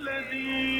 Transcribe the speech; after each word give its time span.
الذي 0.00 0.79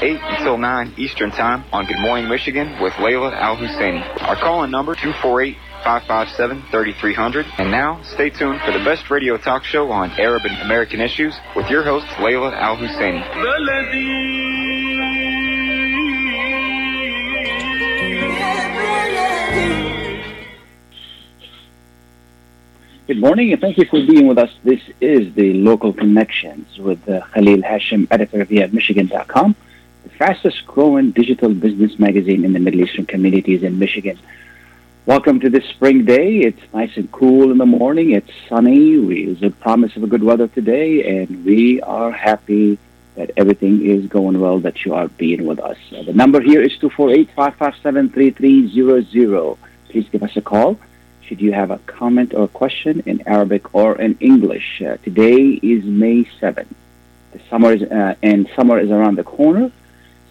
8 0.00 0.20
until 0.22 0.58
9 0.58 0.94
Eastern 0.96 1.30
Time 1.30 1.64
on 1.72 1.86
Good 1.86 1.98
Morning 2.00 2.28
Michigan 2.28 2.80
with 2.80 2.92
Layla 2.94 3.32
Al 3.32 3.56
Husseini. 3.56 4.02
Our 4.22 4.36
call 4.36 4.64
in 4.64 4.70
number 4.70 4.94
248 4.94 5.56
557 5.84 6.62
3300. 6.70 7.46
And 7.58 7.70
now, 7.70 8.00
stay 8.02 8.30
tuned 8.30 8.60
for 8.62 8.72
the 8.72 8.84
best 8.84 9.10
radio 9.10 9.36
talk 9.36 9.64
show 9.64 9.90
on 9.90 10.10
Arab 10.12 10.42
and 10.44 10.56
American 10.62 11.00
issues 11.00 11.34
with 11.54 11.68
your 11.68 11.84
host, 11.84 12.06
Layla 12.16 12.52
Al 12.54 12.76
Husseini. 12.76 13.22
Good 23.06 23.20
morning 23.20 23.52
and 23.52 23.60
thank 23.60 23.76
you 23.76 23.84
for 23.84 24.00
being 24.06 24.26
with 24.26 24.38
us. 24.38 24.48
This 24.64 24.80
is 24.98 25.34
the 25.34 25.52
Local 25.52 25.92
Connections 25.92 26.78
with 26.78 27.06
uh, 27.06 27.20
Khalil 27.34 27.60
Hashim, 27.60 28.08
editor 28.10 28.40
of 28.40 28.72
Michigan.com, 28.72 29.54
the 30.04 30.10
fastest 30.10 30.64
growing 30.66 31.10
digital 31.10 31.48
business 31.48 31.98
magazine 31.98 32.44
in 32.44 32.52
the 32.52 32.60
Middle 32.60 32.82
Eastern 32.82 33.06
communities 33.06 33.62
in 33.62 33.78
Michigan. 33.78 34.18
Welcome 35.06 35.40
to 35.40 35.50
this 35.50 35.64
spring 35.70 36.04
day. 36.04 36.40
It's 36.40 36.60
nice 36.72 36.96
and 36.96 37.10
cool 37.10 37.50
in 37.50 37.58
the 37.58 37.66
morning. 37.66 38.12
It's 38.12 38.30
sunny. 38.48 38.98
We, 38.98 39.24
there's 39.24 39.42
a 39.42 39.50
promise 39.50 39.96
of 39.96 40.02
a 40.02 40.06
good 40.06 40.22
weather 40.22 40.46
today, 40.46 41.20
and 41.20 41.44
we 41.44 41.80
are 41.80 42.10
happy 42.10 42.78
that 43.16 43.30
everything 43.36 43.84
is 43.84 44.06
going 44.06 44.40
well, 44.40 44.58
that 44.60 44.84
you 44.84 44.94
are 44.94 45.08
being 45.08 45.46
with 45.46 45.58
us. 45.58 45.78
Uh, 45.90 46.02
the 46.02 46.12
number 46.12 46.40
here 46.40 46.60
is 46.60 46.72
248-557-3300. 46.78 49.56
Please 49.88 50.08
give 50.10 50.22
us 50.22 50.36
a 50.36 50.42
call 50.42 50.78
should 51.26 51.40
you 51.40 51.52
have 51.52 51.70
a 51.70 51.78
comment 51.86 52.34
or 52.34 52.44
a 52.44 52.48
question 52.48 53.02
in 53.06 53.26
Arabic 53.26 53.74
or 53.74 53.98
in 53.98 54.16
English. 54.20 54.82
Uh, 54.82 54.98
today 54.98 55.58
is 55.62 55.82
May 55.84 56.24
7th. 56.40 56.66
The 57.32 57.40
summer 57.48 57.72
is, 57.72 57.82
uh, 57.82 58.14
and 58.22 58.48
summer 58.54 58.78
is 58.78 58.90
around 58.90 59.16
the 59.16 59.24
corner. 59.24 59.72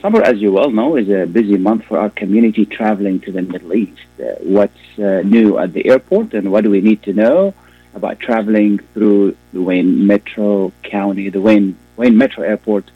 Summer, 0.04 0.22
as 0.22 0.42
you 0.42 0.52
well 0.52 0.70
know, 0.70 0.98
is 0.98 1.08
a 1.10 1.26
busy 1.26 1.56
month 1.56 1.86
for 1.86 1.98
our 1.98 2.10
community 2.10 2.66
traveling 2.66 3.22
to 3.22 3.32
the 3.32 3.42
Middle 3.42 3.74
East. 3.74 4.02
Uh, 4.20 4.34
what's 4.42 5.00
uh, 5.00 5.22
new 5.24 5.58
at 5.58 5.72
the 5.72 5.86
airport 5.86 6.34
and 6.34 6.52
what 6.52 6.66
do 6.66 6.70
we 6.70 6.82
need 6.82 7.02
to 7.04 7.14
know 7.14 7.54
about 7.96 8.20
traveling 8.20 8.80
through 8.94 9.38
the 9.54 9.62
Wayne 9.62 10.06
Metro 10.06 10.74
County, 10.84 11.30
the 11.30 11.40
Wayne, 11.40 11.78
Wayne 11.96 12.18
Metro 12.18 12.44
Airport, 12.44 12.92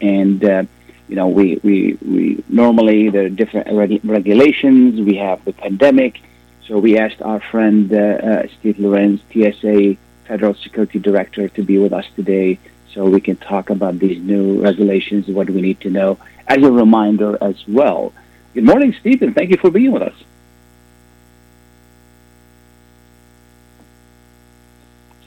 and 0.00 0.42
uh, 0.42 0.64
you 1.06 1.16
know, 1.16 1.28
we, 1.28 1.60
we, 1.62 1.98
we 2.00 2.42
normally 2.48 3.10
there 3.10 3.26
are 3.26 3.28
different 3.28 3.70
reg- 3.70 4.00
regulations. 4.02 4.98
We 5.02 5.16
have 5.16 5.44
the 5.44 5.52
pandemic, 5.52 6.18
so 6.66 6.78
we 6.78 6.96
asked 6.96 7.20
our 7.20 7.40
friend 7.40 7.92
uh, 7.92 7.98
uh, 7.98 8.46
Steve 8.58 8.78
Lorenz, 8.78 9.20
TSA 9.34 9.98
Federal 10.24 10.54
Security 10.54 10.98
Director, 10.98 11.50
to 11.50 11.62
be 11.62 11.76
with 11.76 11.92
us 11.92 12.06
today 12.16 12.58
so 12.94 13.04
we 13.04 13.20
can 13.20 13.36
talk 13.36 13.68
about 13.68 13.98
these 13.98 14.18
new 14.22 14.62
regulations, 14.62 15.28
what 15.28 15.50
we 15.50 15.60
need 15.60 15.80
to 15.82 15.90
know, 15.90 16.18
as 16.48 16.62
a 16.62 16.70
reminder 16.70 17.38
as 17.42 17.56
well. 17.68 18.12
Good 18.54 18.64
morning, 18.64 18.94
Stephen. 18.98 19.34
thank 19.34 19.50
you 19.50 19.58
for 19.58 19.70
being 19.70 19.92
with 19.92 20.02
us. 20.02 20.14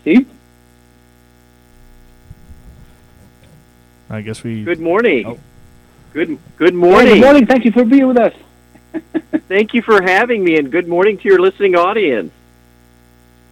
Steve? 0.01 0.27
I 4.09 4.21
guess 4.21 4.43
we. 4.43 4.63
Good 4.63 4.81
morning. 4.81 5.25
Oh. 5.25 5.39
Good 6.11 6.37
good 6.57 6.73
morning. 6.73 7.13
good 7.13 7.21
morning. 7.21 7.45
Thank 7.45 7.63
you 7.63 7.71
for 7.71 7.85
being 7.85 8.07
with 8.07 8.17
us. 8.17 8.33
Thank 9.47 9.73
you 9.73 9.81
for 9.81 10.01
having 10.01 10.43
me, 10.43 10.57
and 10.57 10.69
good 10.69 10.87
morning 10.87 11.17
to 11.19 11.29
your 11.29 11.39
listening 11.39 11.75
audience. 11.75 12.33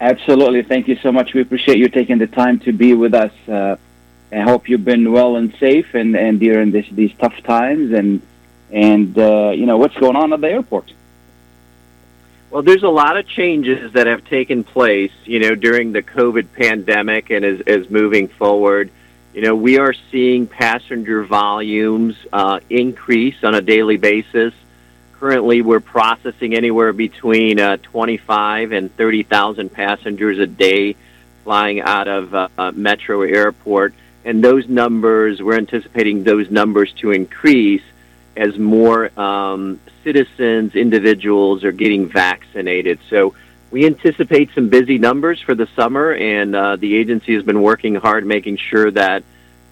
Absolutely. 0.01 0.63
Thank 0.63 0.87
you 0.89 0.97
so 1.01 1.11
much. 1.11 1.33
We 1.33 1.41
appreciate 1.41 1.77
you 1.77 1.87
taking 1.87 2.17
the 2.17 2.27
time 2.27 2.59
to 2.61 2.73
be 2.73 2.93
with 2.93 3.13
us. 3.13 3.31
Uh, 3.47 3.77
I 4.31 4.41
hope 4.41 4.69
you've 4.69 4.85
been 4.85 5.11
well 5.11 5.35
and 5.35 5.53
safe 5.55 5.93
and, 5.95 6.15
and 6.15 6.39
during 6.39 6.71
this, 6.71 6.85
these 6.91 7.13
tough 7.17 7.41
times 7.43 7.91
and 7.91 8.21
and 8.71 9.17
uh, 9.17 9.51
you 9.55 9.65
know 9.65 9.77
what's 9.77 9.97
going 9.97 10.15
on 10.15 10.31
at 10.33 10.41
the 10.41 10.49
airport. 10.49 10.93
Well, 12.51 12.63
there's 12.63 12.83
a 12.83 12.89
lot 12.89 13.17
of 13.17 13.27
changes 13.27 13.93
that 13.93 14.07
have 14.07 14.25
taken 14.25 14.63
place, 14.63 15.11
you 15.25 15.39
know, 15.39 15.53
during 15.53 15.91
the 15.91 16.01
COVID 16.01 16.47
pandemic 16.53 17.29
and 17.29 17.45
as, 17.45 17.61
as 17.61 17.89
moving 17.91 18.27
forward. 18.27 18.89
You 19.33 19.41
know, 19.41 19.55
we 19.55 19.77
are 19.77 19.93
seeing 20.11 20.47
passenger 20.47 21.23
volumes 21.23 22.15
uh, 22.33 22.59
increase 22.69 23.43
on 23.43 23.53
a 23.53 23.61
daily 23.61 23.97
basis. 23.97 24.53
Currently, 25.19 25.61
we're 25.61 25.79
processing 25.79 26.55
anywhere 26.55 26.91
between 26.91 27.59
uh, 27.59 27.77
25 27.77 28.71
and 28.71 28.95
30,000 28.95 29.71
passengers 29.71 30.39
a 30.39 30.47
day 30.47 30.95
flying 31.43 31.81
out 31.81 32.07
of 32.07 32.33
uh, 32.33 32.71
Metro 32.73 33.21
Airport. 33.21 33.93
And 34.29 34.43
those 34.43 34.69
numbers, 34.69 35.41
we're 35.41 35.57
anticipating 35.57 36.23
those 36.23 36.51
numbers 36.51 36.93
to 37.01 37.09
increase 37.09 37.81
as 38.37 38.59
more 38.59 39.09
um, 39.19 39.79
citizens, 40.03 40.75
individuals 40.75 41.63
are 41.63 41.71
getting 41.71 42.07
vaccinated. 42.07 42.99
So 43.09 43.33
we 43.71 43.87
anticipate 43.87 44.51
some 44.53 44.69
busy 44.69 44.99
numbers 44.99 45.41
for 45.41 45.55
the 45.55 45.67
summer, 45.75 46.13
and 46.13 46.55
uh, 46.55 46.75
the 46.75 46.95
agency 46.95 47.33
has 47.33 47.41
been 47.41 47.63
working 47.63 47.95
hard 47.95 48.23
making 48.23 48.57
sure 48.57 48.91
that, 48.91 49.23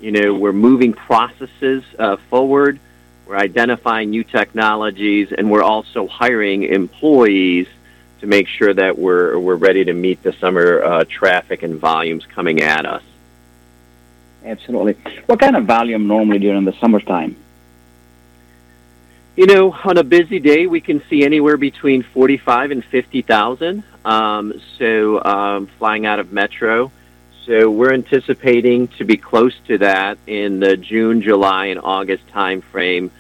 you 0.02 0.12
know, 0.12 0.34
we're 0.34 0.54
moving 0.54 0.92
processes 0.92 1.84
uh, 2.00 2.18
forward. 2.32 2.80
We're 3.28 3.38
identifying 3.38 4.10
new 4.10 4.24
technologies, 4.24 5.32
and 5.38 5.52
we're 5.52 5.62
also 5.62 6.08
hiring 6.08 6.64
employees 6.64 7.68
to 8.22 8.26
make 8.26 8.48
sure 8.48 8.74
that 8.74 8.98
we're 8.98 9.38
we're 9.38 9.56
ready 9.70 9.86
to 9.86 9.94
meet 9.94 10.24
the 10.24 10.34
summer 10.34 10.82
uh, 10.84 11.04
traffic 11.08 11.62
and 11.62 11.76
volumes 11.76 12.26
coming 12.26 12.64
at 12.64 12.88
us. 12.88 13.04
Absolutely. 14.46 14.94
What 15.26 15.40
kind 15.40 15.56
of 15.56 15.66
volume 15.66 16.08
normally 16.08 16.40
during 16.40 16.66
the 16.66 16.74
summertime? 16.74 17.36
You 19.36 19.46
know, 19.46 19.72
on 19.72 19.98
a 19.98 20.04
busy 20.04 20.40
day, 20.40 20.66
we 20.66 20.82
can 20.82 21.04
see 21.10 21.24
anywhere 21.24 21.58
between 21.58 22.02
forty-five 22.02 22.72
and 22.72 22.84
fifty 22.84 23.22
thousand. 23.22 23.84
Um, 24.04 24.54
so, 24.78 25.24
um, 25.24 25.68
flying 25.78 26.06
out 26.06 26.20
of 26.20 26.32
Metro. 26.32 26.92
So 27.46 27.70
we're 27.70 27.94
anticipating 27.94 28.88
to 28.98 29.06
be 29.06 29.16
close 29.16 29.54
to 29.68 29.78
that 29.78 30.18
in 30.28 30.60
the 30.60 30.76
June, 30.76 31.22
July, 31.22 31.68
and 31.68 31.80
August 31.84 32.28
time 32.30 32.62
frame. 32.62 33.12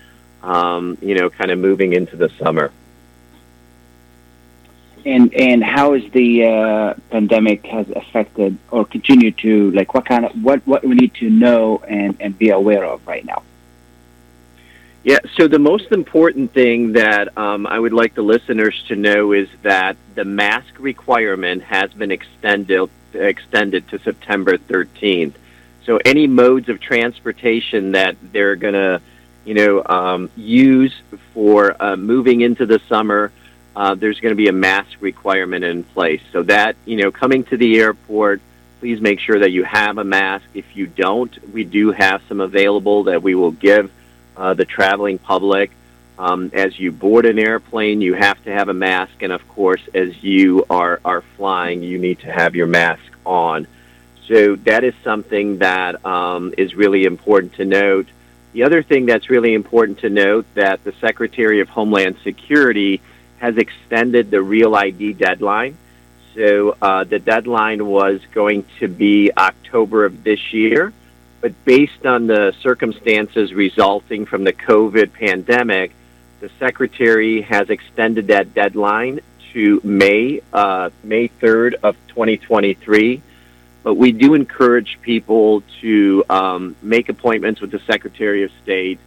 Um, 0.41 0.97
you 1.01 1.15
know, 1.15 1.29
kind 1.29 1.51
of 1.51 1.59
moving 1.59 1.93
into 1.93 2.15
the 2.15 2.29
summer. 2.39 2.71
And 5.07 5.33
and 5.33 5.63
how 5.63 5.93
is 5.93 6.03
the 6.11 6.29
uh, 6.45 6.93
pandemic 7.09 7.65
has 7.67 7.87
affected 7.89 8.57
or 8.71 8.83
continue 8.85 9.31
to 9.43 9.71
like 9.71 9.93
what 9.93 10.05
kind 10.05 10.25
of 10.25 10.31
what 10.43 10.59
what 10.67 10.83
we 10.83 10.95
need 10.95 11.13
to 11.15 11.29
know 11.29 11.81
and 11.87 12.17
and 12.19 12.37
be 12.37 12.49
aware 12.49 12.83
of 12.83 13.07
right 13.07 13.23
now? 13.23 13.43
Yeah, 15.03 15.19
so 15.37 15.47
the 15.47 15.59
most 15.59 15.93
important 15.93 16.53
thing 16.53 16.91
that 16.93 17.37
um, 17.37 17.65
I 17.65 17.79
would 17.79 17.93
like 17.93 18.13
the 18.13 18.21
listeners 18.21 18.75
to 18.89 18.97
know 18.97 19.31
is 19.31 19.47
that 19.61 19.95
the 20.15 20.25
mask 20.25 20.73
requirement 20.79 21.63
has 21.63 21.93
been 21.93 22.11
extended 22.11 22.89
extended 23.13 23.87
to 23.87 23.99
September 23.99 24.57
13th. 24.57 25.35
So 25.85 25.99
any 26.03 26.27
modes 26.27 26.67
of 26.67 26.81
transportation 26.81 27.93
that 27.93 28.17
they're 28.33 28.57
going 28.57 28.73
to, 28.73 29.01
you 29.45 29.53
know, 29.53 29.83
um, 29.85 30.29
use 30.35 30.93
for 31.33 31.81
uh, 31.81 31.95
moving 31.95 32.41
into 32.41 32.65
the 32.65 32.81
summer, 32.89 33.31
uh, 33.77 33.93
there's 33.93 34.19
going 34.19 34.31
to 34.31 34.35
be 34.35 34.47
a 34.47 34.59
mask 34.69 34.97
requirement 35.01 35.63
in 35.63 35.83
place. 35.83 36.21
So 36.31 36.41
that, 36.43 36.75
you 36.85 36.97
know, 36.97 37.11
coming 37.11 37.43
to 37.43 37.57
the 37.57 37.79
airport, 37.79 38.41
please 38.79 38.99
make 38.99 39.19
sure 39.19 39.37
that 39.37 39.51
you 39.51 39.63
have 39.65 39.99
a 39.99 40.03
mask. 40.03 40.45
If 40.55 40.75
you 40.75 40.87
don't, 40.87 41.31
we 41.53 41.63
do 41.63 41.91
have 41.91 42.23
some 42.27 42.41
available 42.41 43.03
that 43.03 43.21
we 43.21 43.35
will 43.35 43.51
give 43.51 43.91
uh, 44.35 44.55
the 44.55 44.65
traveling 44.65 45.19
public. 45.19 45.69
Um, 46.17 46.49
as 46.55 46.79
you 46.79 46.91
board 46.91 47.27
an 47.27 47.37
airplane, 47.37 48.01
you 48.01 48.15
have 48.15 48.43
to 48.45 48.51
have 48.51 48.69
a 48.69 48.73
mask, 48.73 49.21
and 49.21 49.31
of 49.31 49.47
course, 49.47 49.83
as 49.93 50.23
you 50.23 50.65
are 50.71 50.99
are 51.05 51.21
flying, 51.35 51.83
you 51.83 51.99
need 51.99 52.17
to 52.21 52.31
have 52.31 52.55
your 52.55 52.65
mask 52.65 53.11
on. 53.27 53.67
So 54.27 54.55
that 54.55 54.83
is 54.83 54.95
something 55.03 55.59
that 55.59 56.03
um, 56.03 56.55
is 56.57 56.73
really 56.73 57.03
important 57.03 57.53
to 57.53 57.65
note. 57.65 58.07
The 58.53 58.63
other 58.63 58.81
thing 58.81 59.05
that's 59.05 59.29
really 59.29 59.53
important 59.53 59.99
to 59.99 60.09
note 60.09 60.47
that 60.55 60.83
the 60.83 60.93
Secretary 60.93 61.59
of 61.59 61.69
Homeland 61.69 62.15
Security 62.23 63.01
has 63.37 63.57
extended 63.57 64.31
the 64.31 64.41
Real 64.41 64.75
ID 64.75 65.13
deadline. 65.13 65.77
So 66.35 66.75
uh, 66.81 67.03
the 67.03 67.19
deadline 67.19 67.85
was 67.85 68.21
going 68.33 68.65
to 68.79 68.87
be 68.87 69.31
October 69.35 70.05
of 70.05 70.23
this 70.23 70.53
year, 70.53 70.93
but 71.41 71.53
based 71.65 72.05
on 72.05 72.27
the 72.27 72.53
circumstances 72.61 73.53
resulting 73.53 74.25
from 74.25 74.43
the 74.43 74.53
COVID 74.53 75.13
pandemic, 75.13 75.91
the 76.39 76.49
Secretary 76.59 77.41
has 77.41 77.69
extended 77.69 78.27
that 78.27 78.53
deadline 78.53 79.21
to 79.53 79.81
May, 79.83 80.41
uh, 80.53 80.91
May 81.03 81.29
3rd 81.29 81.75
of 81.81 81.95
2023. 82.09 83.21
But 83.81 83.95
we 83.95 84.11
do 84.11 84.33
encourage 84.33 84.99
people 85.01 85.63
to 85.81 86.23
um, 86.29 86.75
make 86.81 87.09
appointments 87.09 87.61
with 87.61 87.71
the 87.71 87.79
Secretary 87.79 88.43
of 88.43 88.51
State 88.61 88.99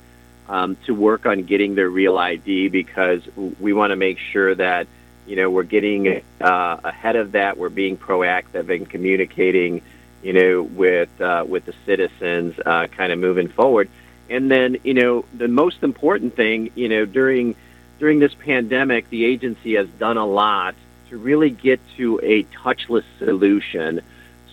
um, 0.50 0.76
to 0.87 0.94
work 0.94 1.25
on 1.25 1.44
getting 1.44 1.75
their 1.75 1.88
real 1.88 2.19
ID 2.19 2.69
because 2.69 3.23
we 3.58 3.73
want 3.73 3.91
to 3.91 3.97
make 3.97 4.19
sure 4.19 4.55
that 4.55 4.87
you 5.26 5.37
know 5.37 5.50
we're 5.50 5.62
getting 5.62 6.23
uh, 6.41 6.81
ahead 6.85 7.17
of 7.17 7.32
that. 7.32 7.56
We're 7.56 7.69
being 7.70 7.97
proactive 7.97 8.75
and 8.75 8.88
communicating, 8.88 9.81
you 10.23 10.32
know, 10.32 10.62
with 10.62 11.08
uh, 11.20 11.44
with 11.49 11.64
the 11.64 11.75
citizens, 11.87 12.58
uh, 12.67 12.88
kind 12.88 13.12
of 13.12 13.19
moving 13.19 13.49
forward. 13.49 13.88
And 14.29 14.50
then 14.50 14.76
you 14.85 14.94
know 14.94 15.25
the 15.32 15.49
most 15.49 15.82
important 15.82 16.37
thing, 16.37 16.70
you 16.75 16.88
know, 16.88 17.06
during 17.06 17.55
during 17.99 18.19
this 18.19 18.35
pandemic, 18.35 19.08
the 19.08 19.25
agency 19.25 19.76
has 19.76 19.88
done 19.99 20.17
a 20.17 20.26
lot 20.26 20.75
to 21.08 21.17
really 21.17 21.50
get 21.50 21.81
to 21.96 22.20
a 22.23 22.44
touchless 22.44 23.05
solution 23.19 24.03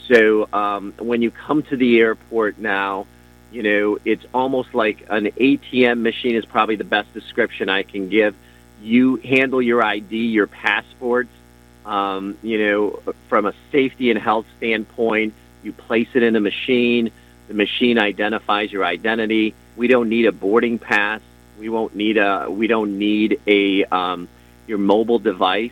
so 0.08 0.48
um, 0.54 0.94
when 0.98 1.22
you 1.22 1.32
come 1.32 1.64
to 1.64 1.76
the 1.76 2.00
airport 2.00 2.58
now, 2.58 3.08
you 3.58 3.64
know, 3.64 3.98
it's 4.06 4.24
almost 4.36 4.76
like 4.76 5.08
an 5.10 5.26
ATM 5.26 6.02
machine 6.02 6.36
is 6.36 6.46
probably 6.46 6.76
the 6.76 6.84
best 6.84 7.12
description 7.12 7.70
I 7.70 7.82
can 7.82 8.08
give. 8.08 8.36
You 8.84 9.16
handle 9.16 9.64
your 9.64 9.84
ID, 9.84 10.16
your 10.16 10.46
passports, 10.46 11.32
um, 11.84 12.38
you 12.44 12.60
know, 12.60 13.00
from 13.30 13.48
a 13.48 13.54
safety 13.72 14.12
and 14.12 14.20
health 14.20 14.46
standpoint. 14.58 15.34
You 15.64 15.74
place 15.74 16.08
it 16.14 16.22
in 16.22 16.36
a 16.36 16.40
machine. 16.40 17.10
The 17.48 17.56
machine 17.56 17.98
identifies 17.98 18.72
your 18.72 18.86
identity. 18.86 19.56
We 19.76 19.88
don't 19.88 20.08
need 20.08 20.28
a 20.28 20.32
boarding 20.32 20.78
pass. 20.78 21.22
We 21.58 21.70
won't 21.70 21.96
need 21.96 22.18
a. 22.18 22.52
We 22.52 22.68
don't 22.68 23.00
need 23.00 23.42
a 23.48 23.86
um, 23.86 24.28
your 24.68 24.78
mobile 24.78 25.18
device. 25.18 25.72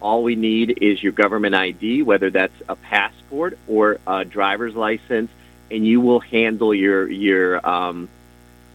All 0.00 0.22
we 0.22 0.36
need 0.36 0.78
is 0.80 1.02
your 1.02 1.12
government 1.12 1.54
ID, 1.54 2.02
whether 2.02 2.30
that's 2.30 2.62
a 2.66 2.76
passport 2.76 3.58
or 3.68 3.98
a 4.06 4.24
driver's 4.24 4.74
license, 4.74 5.30
and 5.70 5.86
you 5.86 6.00
will 6.00 6.20
handle 6.20 6.74
your 6.74 7.08
your 7.08 7.66
um, 7.68 8.08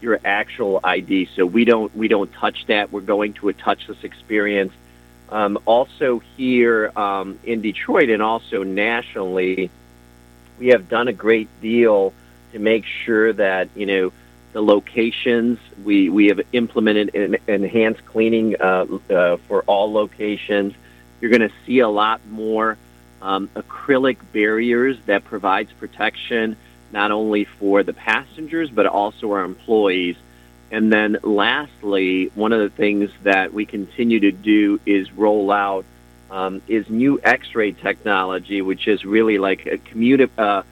your 0.00 0.20
actual 0.24 0.80
ID. 0.82 1.28
So 1.36 1.46
we 1.46 1.64
don't 1.64 1.94
we 1.96 2.08
don't 2.08 2.32
touch 2.32 2.66
that. 2.66 2.92
We're 2.92 3.00
going 3.00 3.34
to 3.34 3.48
a 3.48 3.52
touchless 3.54 4.02
experience. 4.04 4.72
Um, 5.28 5.58
also 5.66 6.20
here 6.36 6.92
um, 6.96 7.38
in 7.42 7.60
Detroit 7.60 8.10
and 8.10 8.22
also 8.22 8.62
nationally, 8.62 9.70
we 10.58 10.68
have 10.68 10.88
done 10.88 11.08
a 11.08 11.12
great 11.12 11.48
deal 11.60 12.12
to 12.52 12.58
make 12.58 12.84
sure 12.84 13.32
that 13.32 13.68
you 13.74 13.86
know 13.86 14.12
the 14.52 14.62
locations. 14.62 15.58
We 15.84 16.08
we 16.08 16.26
have 16.28 16.40
implemented 16.52 17.14
an 17.14 17.36
enhanced 17.46 18.04
cleaning 18.06 18.56
uh, 18.60 18.86
uh, 19.10 19.36
for 19.48 19.62
all 19.62 19.92
locations. 19.92 20.74
You're 21.20 21.30
going 21.30 21.48
to 21.48 21.54
see 21.66 21.80
a 21.80 21.88
lot 21.88 22.20
more 22.28 22.76
um, 23.22 23.48
acrylic 23.56 24.18
barriers 24.32 24.98
that 25.06 25.24
provides 25.24 25.72
protection 25.72 26.56
not 26.92 27.10
only 27.10 27.44
for 27.44 27.82
the 27.82 27.92
passengers 27.92 28.70
but 28.70 28.86
also 28.86 29.32
our 29.32 29.44
employees. 29.44 30.16
And 30.70 30.92
then 30.92 31.18
lastly, 31.22 32.30
one 32.34 32.52
of 32.52 32.60
the 32.60 32.70
things 32.70 33.10
that 33.22 33.52
we 33.52 33.66
continue 33.66 34.20
to 34.20 34.32
do 34.32 34.80
is 34.84 35.12
roll 35.12 35.52
out 35.52 35.84
um, 36.30 36.60
is 36.66 36.88
new 36.90 37.20
X-ray 37.22 37.72
technology, 37.72 38.62
which 38.62 38.88
is 38.88 39.04
really 39.04 39.38
like 39.38 39.66
a 39.66 39.78
commuted, 39.78 40.30
uh, 40.36 40.62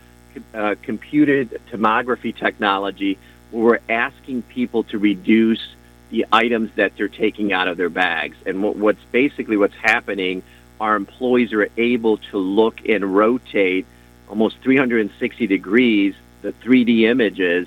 uh, 0.52 0.75
computed 0.82 1.61
tomography 1.70 2.37
technology, 2.37 3.19
where 3.50 3.64
we're 3.64 3.78
asking 3.88 4.43
people 4.43 4.82
to 4.84 4.99
reduce 4.99 5.64
the 6.10 6.26
items 6.32 6.70
that 6.75 6.96
they're 6.96 7.08
taking 7.08 7.52
out 7.52 7.69
of 7.69 7.76
their 7.76 7.88
bags. 7.88 8.37
And 8.46 8.62
what, 8.62 8.76
what's 8.76 9.05
basically 9.12 9.56
what's 9.56 9.76
happening, 9.76 10.43
our 10.81 10.96
employees 10.96 11.52
are 11.52 11.69
able 11.76 12.17
to 12.17 12.38
look 12.38 12.88
and 12.88 13.14
rotate 13.14 13.87
almost 14.28 14.56
360 14.62 15.46
degrees 15.46 16.14
the 16.44 16.52
3D 16.52 17.02
images. 17.02 17.66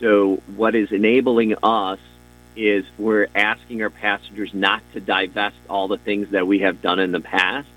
So 0.00 0.42
what 0.56 0.74
is 0.74 0.90
enabling 0.90 1.54
us 1.62 2.00
is 2.56 2.84
we're 2.98 3.28
asking 3.34 3.82
our 3.82 3.90
passengers 3.90 4.52
not 4.54 4.82
to 4.94 5.00
divest 5.00 5.56
all 5.68 5.86
the 5.86 5.98
things 5.98 6.30
that 6.30 6.46
we 6.46 6.60
have 6.60 6.80
done 6.80 6.98
in 6.98 7.12
the 7.12 7.20
past. 7.20 7.68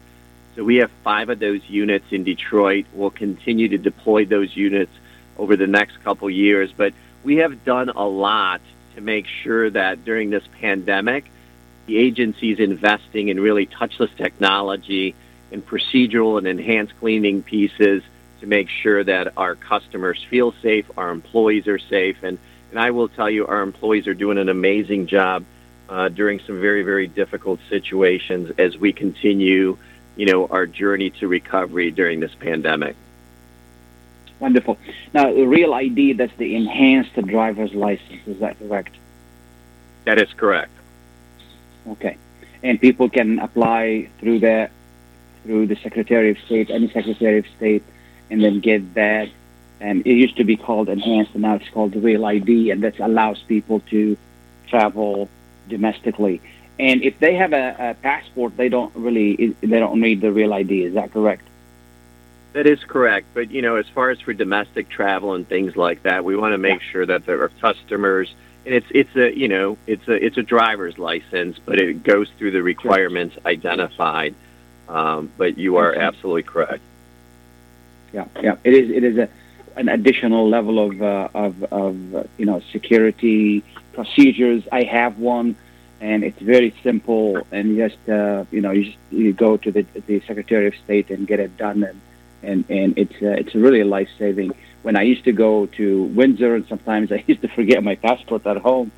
So 0.55 0.63
we 0.63 0.77
have 0.77 0.89
five 1.03 1.29
of 1.29 1.39
those 1.39 1.61
units 1.69 2.05
in 2.11 2.23
Detroit. 2.23 2.85
We'll 2.93 3.11
continue 3.11 3.67
to 3.67 3.77
deploy 3.77 4.25
those 4.25 4.55
units 4.55 4.91
over 5.37 5.55
the 5.57 5.67
next 5.67 6.01
couple 6.03 6.29
years, 6.29 6.71
but 6.75 6.93
we 7.23 7.37
have 7.37 7.65
done 7.65 7.89
a 7.89 8.05
lot 8.05 8.61
to 8.95 9.01
make 9.01 9.25
sure 9.43 9.69
that 9.69 10.05
during 10.05 10.29
this 10.29 10.43
pandemic, 10.59 11.25
the 11.85 11.97
agency 11.97 12.51
is 12.51 12.59
investing 12.59 13.27
in 13.27 13.39
really 13.39 13.65
touchless 13.65 14.15
technology 14.15 15.15
and 15.51 15.65
procedural 15.65 16.37
and 16.37 16.47
enhanced 16.47 16.93
cleaning 16.99 17.43
pieces 17.43 18.03
to 18.39 18.47
make 18.47 18.69
sure 18.69 19.03
that 19.03 19.33
our 19.37 19.55
customers 19.55 20.23
feel 20.29 20.53
safe, 20.61 20.85
our 20.97 21.11
employees 21.11 21.67
are 21.67 21.79
safe, 21.79 22.17
and, 22.23 22.37
and 22.71 22.79
I 22.79 22.91
will 22.91 23.09
tell 23.09 23.29
you, 23.29 23.47
our 23.47 23.61
employees 23.61 24.07
are 24.07 24.13
doing 24.13 24.37
an 24.37 24.49
amazing 24.49 25.07
job 25.07 25.43
uh, 25.89 26.09
during 26.09 26.39
some 26.39 26.61
very, 26.61 26.83
very 26.83 27.07
difficult 27.07 27.59
situations 27.69 28.51
as 28.57 28.77
we 28.77 28.93
continue, 28.93 29.77
you 30.15 30.25
know, 30.25 30.47
our 30.47 30.65
journey 30.67 31.09
to 31.09 31.27
recovery 31.27 31.91
during 31.91 32.19
this 32.19 32.33
pandemic. 32.35 32.95
Wonderful. 34.39 34.77
Now, 35.13 35.33
the 35.33 35.45
real 35.45 35.73
ID, 35.73 36.13
that's 36.13 36.35
the 36.37 36.55
enhanced 36.55 37.15
driver's 37.25 37.73
license. 37.73 38.21
Is 38.25 38.39
that 38.39 38.57
correct? 38.59 38.95
That 40.05 40.17
is 40.17 40.31
correct. 40.33 40.71
Okay. 41.87 42.17
And 42.63 42.79
people 42.79 43.09
can 43.09 43.39
apply 43.39 44.09
through 44.19 44.39
that, 44.39 44.71
through 45.49 45.65
the 45.65 45.75
Secretary 45.77 46.29
of 46.29 46.37
State, 46.45 46.69
any 46.69 46.91
Secretary 46.91 47.39
of 47.39 47.45
State, 47.57 47.81
and 48.29 48.43
then 48.43 48.59
get 48.59 48.93
that. 48.93 49.29
And 49.79 50.05
it 50.05 50.13
used 50.13 50.37
to 50.37 50.43
be 50.43 50.55
called 50.55 50.89
enhanced, 50.89 51.31
and 51.33 51.41
now 51.41 51.55
it's 51.55 51.67
called 51.69 51.93
the 51.93 51.99
real 51.99 52.23
ID, 52.23 52.69
and 52.69 52.83
that 52.83 52.99
allows 52.99 53.39
people 53.47 53.79
to 53.89 54.15
travel 54.67 55.27
domestically. 55.67 56.39
And 56.77 57.01
if 57.01 57.17
they 57.17 57.33
have 57.33 57.53
a, 57.53 57.75
a 57.79 57.93
passport, 57.95 58.57
they 58.57 58.69
don't 58.69 58.95
really 58.95 59.55
they 59.61 59.79
don't 59.79 59.99
need 59.99 60.21
the 60.21 60.31
real 60.31 60.53
ID. 60.53 60.83
Is 60.83 60.93
that 60.93 61.11
correct? 61.11 61.47
That 62.53 62.67
is 62.67 62.83
correct. 62.83 63.25
But, 63.33 63.49
you 63.49 63.63
know, 63.63 63.75
as 63.77 63.87
far 63.87 64.11
as 64.11 64.19
for 64.19 64.33
domestic 64.33 64.87
travel 64.87 65.33
and 65.33 65.47
things 65.47 65.75
like 65.75 66.03
that, 66.03 66.23
we 66.23 66.35
want 66.35 66.53
to 66.53 66.59
make 66.59 66.81
sure 66.81 67.07
that 67.07 67.25
there 67.25 67.41
are 67.41 67.49
customers 67.59 68.35
and 68.65 68.75
it's 68.75 68.87
it's 68.91 69.15
a 69.15 69.35
you 69.35 69.47
know 69.47 69.77
it's 69.87 70.07
a 70.07 70.13
it's 70.13 70.37
a 70.37 70.43
driver's 70.43 70.99
license, 70.99 71.57
but 71.65 71.79
it 71.79 72.03
goes 72.03 72.29
through 72.37 72.51
the 72.51 72.61
requirements 72.61 73.35
identified. 73.45 74.35
Um, 74.89 75.31
but 75.37 75.57
you 75.57 75.77
are 75.77 75.93
absolutely 75.93 76.43
correct. 76.43 76.81
Yeah, 78.11 78.25
yeah, 78.41 78.55
it 78.63 78.73
is. 78.73 78.89
It 78.89 79.03
is 79.03 79.17
a 79.17 79.29
an 79.75 79.87
additional 79.87 80.49
level 80.49 80.79
of 80.79 81.01
uh, 81.01 81.29
of 81.33 81.63
of 81.71 82.15
uh, 82.15 82.23
you 82.37 82.45
know 82.45 82.61
security 82.71 83.63
procedures. 83.93 84.63
I 84.71 84.83
have 84.83 85.19
one, 85.19 85.55
and 86.01 86.23
it's 86.23 86.41
very 86.41 86.73
simple. 86.81 87.45
And 87.51 87.77
just 87.77 87.97
uh, 88.09 88.45
you 88.51 88.61
know 88.61 88.71
you 88.71 88.85
just 88.85 88.97
you 89.11 89.31
go 89.31 89.57
to 89.57 89.71
the 89.71 89.83
the 90.07 90.21
Secretary 90.21 90.67
of 90.67 90.75
State 90.83 91.11
and 91.11 91.27
get 91.27 91.39
it 91.39 91.55
done 91.55 91.83
and 91.83 92.01
and 92.43 92.65
and 92.69 92.97
it's 92.97 93.15
uh, 93.21 93.41
it's 93.41 93.55
really 93.55 93.83
life 93.83 94.09
saving. 94.17 94.51
When 94.81 94.95
I 94.95 95.03
used 95.03 95.25
to 95.25 95.31
go 95.31 95.65
to 95.65 96.03
Windsor, 96.03 96.55
and 96.55 96.67
sometimes 96.67 97.11
I 97.17 97.23
used 97.27 97.41
to 97.41 97.47
forget 97.49 97.83
my 97.83 97.95
passport 97.95 98.45
at 98.45 98.57
home, 98.57 98.91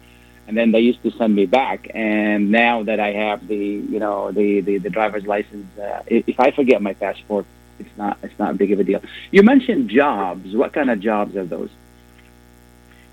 and 0.47 0.57
then 0.57 0.71
they 0.71 0.79
used 0.79 1.01
to 1.03 1.11
send 1.11 1.35
me 1.35 1.45
back. 1.45 1.89
And 1.93 2.51
now 2.51 2.83
that 2.83 2.99
I 2.99 3.11
have 3.11 3.47
the 3.47 3.55
you 3.55 3.99
know 3.99 4.31
the 4.31 4.61
the, 4.61 4.77
the 4.77 4.89
driver's 4.89 5.25
license, 5.25 5.67
uh, 5.77 6.03
if 6.07 6.39
I 6.39 6.51
forget 6.51 6.81
my 6.81 6.93
passport, 6.93 7.45
it's 7.79 7.97
not 7.97 8.17
it's 8.23 8.37
not 8.39 8.57
big 8.57 8.71
of 8.71 8.79
a 8.79 8.83
deal. 8.83 9.01
You 9.31 9.43
mentioned 9.43 9.89
jobs. 9.89 10.55
What 10.55 10.73
kind 10.73 10.89
of 10.89 10.99
jobs 10.99 11.35
are 11.35 11.45
those? 11.45 11.69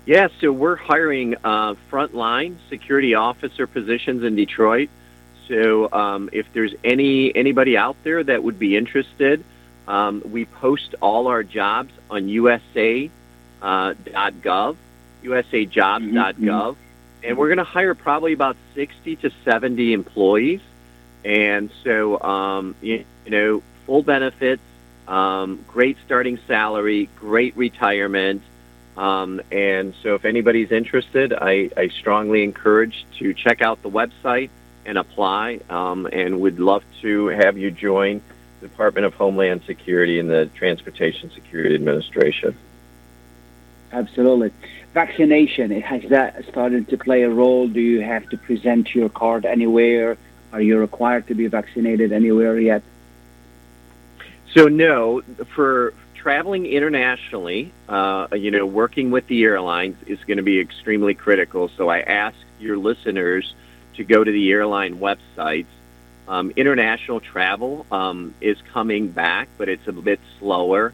Yeah, 0.05 0.29
so 0.41 0.51
we're 0.51 0.75
hiring 0.75 1.35
uh, 1.43 1.75
frontline 1.91 2.57
security 2.69 3.13
officer 3.13 3.67
positions 3.67 4.23
in 4.23 4.35
Detroit. 4.35 4.89
So 5.47 5.91
um, 5.91 6.29
if 6.31 6.51
there's 6.53 6.73
any 6.83 7.35
anybody 7.35 7.77
out 7.77 7.95
there 8.03 8.23
that 8.23 8.43
would 8.43 8.57
be 8.57 8.75
interested, 8.75 9.43
um, 9.87 10.23
we 10.25 10.45
post 10.45 10.95
all 11.01 11.27
our 11.27 11.43
jobs 11.43 11.91
on 12.09 12.29
USA.gov, 12.29 13.11
uh, 13.61 13.93
usajobs.gov, 15.23 16.35
mm-hmm. 16.35 16.88
And 17.23 17.37
we're 17.37 17.47
going 17.47 17.57
to 17.57 17.63
hire 17.63 17.93
probably 17.95 18.33
about 18.33 18.57
60 18.75 19.17
to 19.17 19.31
70 19.43 19.93
employees. 19.93 20.61
And 21.25 21.69
so, 21.83 22.21
um, 22.21 22.75
you, 22.81 23.05
you, 23.25 23.31
know, 23.31 23.63
full 23.85 24.03
benefits, 24.03 24.61
um, 25.07 25.63
great 25.67 25.97
starting 26.05 26.39
salary, 26.47 27.09
great 27.17 27.57
retirement. 27.57 28.41
Um, 28.95 29.41
and 29.51 29.93
so, 30.01 30.15
if 30.15 30.25
anybody's 30.25 30.71
interested, 30.71 31.33
I, 31.33 31.69
I, 31.75 31.89
strongly 31.89 32.43
encourage 32.43 33.05
to 33.19 33.33
check 33.33 33.61
out 33.61 33.81
the 33.81 33.89
website 33.89 34.49
and 34.85 34.97
apply. 34.97 35.59
Um, 35.69 36.05
and 36.11 36.41
would 36.41 36.59
love 36.59 36.83
to 37.01 37.27
have 37.27 37.57
you 37.57 37.71
join 37.71 38.21
the 38.59 38.67
Department 38.67 39.05
of 39.05 39.13
Homeland 39.13 39.61
Security 39.65 40.19
and 40.19 40.29
the 40.29 40.49
Transportation 40.55 41.31
Security 41.31 41.75
Administration. 41.75 42.57
Absolutely. 43.91 44.51
Vaccination, 44.93 45.69
has 45.81 46.01
that 46.09 46.45
started 46.45 46.89
to 46.89 46.97
play 46.97 47.23
a 47.23 47.29
role? 47.29 47.67
Do 47.67 47.79
you 47.79 48.01
have 48.01 48.27
to 48.29 48.37
present 48.37 48.95
your 48.95 49.09
card 49.09 49.45
anywhere? 49.45 50.17
Are 50.51 50.61
you 50.61 50.79
required 50.79 51.27
to 51.27 51.35
be 51.35 51.47
vaccinated 51.47 52.11
anywhere 52.11 52.59
yet? 52.59 52.81
So, 54.53 54.67
no, 54.67 55.21
for 55.53 55.93
traveling 56.15 56.65
internationally, 56.65 57.71
uh, 57.87 58.29
you 58.33 58.49
know, 58.49 58.65
working 58.65 59.11
with 59.11 59.27
the 59.27 59.43
airlines 59.43 59.95
is 60.07 60.17
going 60.25 60.37
to 60.37 60.43
be 60.43 60.59
extremely 60.59 61.13
critical. 61.13 61.69
So, 61.77 61.87
I 61.87 61.99
ask 61.99 62.35
your 62.59 62.77
listeners 62.77 63.53
to 63.95 64.03
go 64.03 64.23
to 64.23 64.31
the 64.31 64.51
airline 64.51 64.97
websites. 64.97 65.67
Um, 66.27 66.51
international 66.55 67.19
travel 67.19 67.85
um, 67.91 68.33
is 68.41 68.57
coming 68.73 69.09
back, 69.09 69.49
but 69.57 69.69
it's 69.69 69.87
a 69.87 69.91
bit 69.91 70.19
slower. 70.39 70.93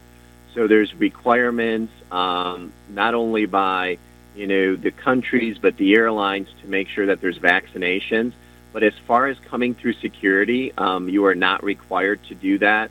So 0.54 0.66
there's 0.66 0.94
requirements 0.94 1.92
um, 2.10 2.72
not 2.88 3.14
only 3.14 3.46
by 3.46 3.98
you 4.34 4.46
know 4.46 4.76
the 4.76 4.90
countries 4.90 5.56
but 5.58 5.76
the 5.76 5.94
airlines 5.94 6.48
to 6.62 6.68
make 6.68 6.88
sure 6.88 7.06
that 7.06 7.20
there's 7.20 7.38
vaccinations. 7.38 8.32
But 8.72 8.82
as 8.82 8.92
far 9.06 9.26
as 9.26 9.38
coming 9.38 9.74
through 9.74 9.94
security, 9.94 10.72
um, 10.76 11.08
you 11.08 11.24
are 11.24 11.34
not 11.34 11.64
required 11.64 12.22
to 12.24 12.34
do 12.34 12.58
that. 12.58 12.90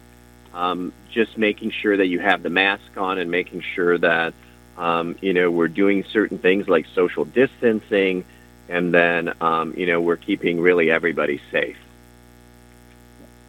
Um, 0.51 0.93
just 1.11 1.37
making 1.37 1.71
sure 1.71 1.97
that 1.97 2.07
you 2.07 2.17
have 2.19 2.41
the 2.41 2.49
mask 2.49 2.97
on 2.97 3.19
and 3.19 3.29
making 3.29 3.61
sure 3.61 3.97
that 3.99 4.33
um, 4.77 5.15
you 5.21 5.33
know 5.33 5.51
we're 5.51 5.67
doing 5.67 6.03
certain 6.11 6.39
things 6.39 6.67
like 6.67 6.87
social 6.95 7.25
distancing, 7.25 8.25
and 8.67 8.93
then 8.93 9.33
um, 9.41 9.73
you 9.77 9.85
know 9.85 10.01
we're 10.01 10.17
keeping 10.17 10.59
really 10.59 10.89
everybody 10.89 11.39
safe. 11.51 11.77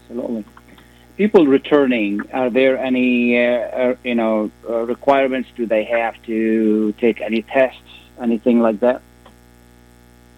Absolutely 0.02 0.44
people 1.16 1.46
returning, 1.46 2.20
are 2.32 2.50
there 2.50 2.78
any, 2.78 3.42
uh, 3.42 3.58
uh, 3.58 3.96
you 4.04 4.14
know, 4.14 4.50
uh, 4.68 4.82
requirements? 4.82 5.48
Do 5.56 5.66
they 5.66 5.84
have 5.84 6.20
to 6.24 6.92
take 6.92 7.20
any 7.20 7.42
tests, 7.42 7.80
anything 8.20 8.60
like 8.60 8.80
that? 8.80 9.02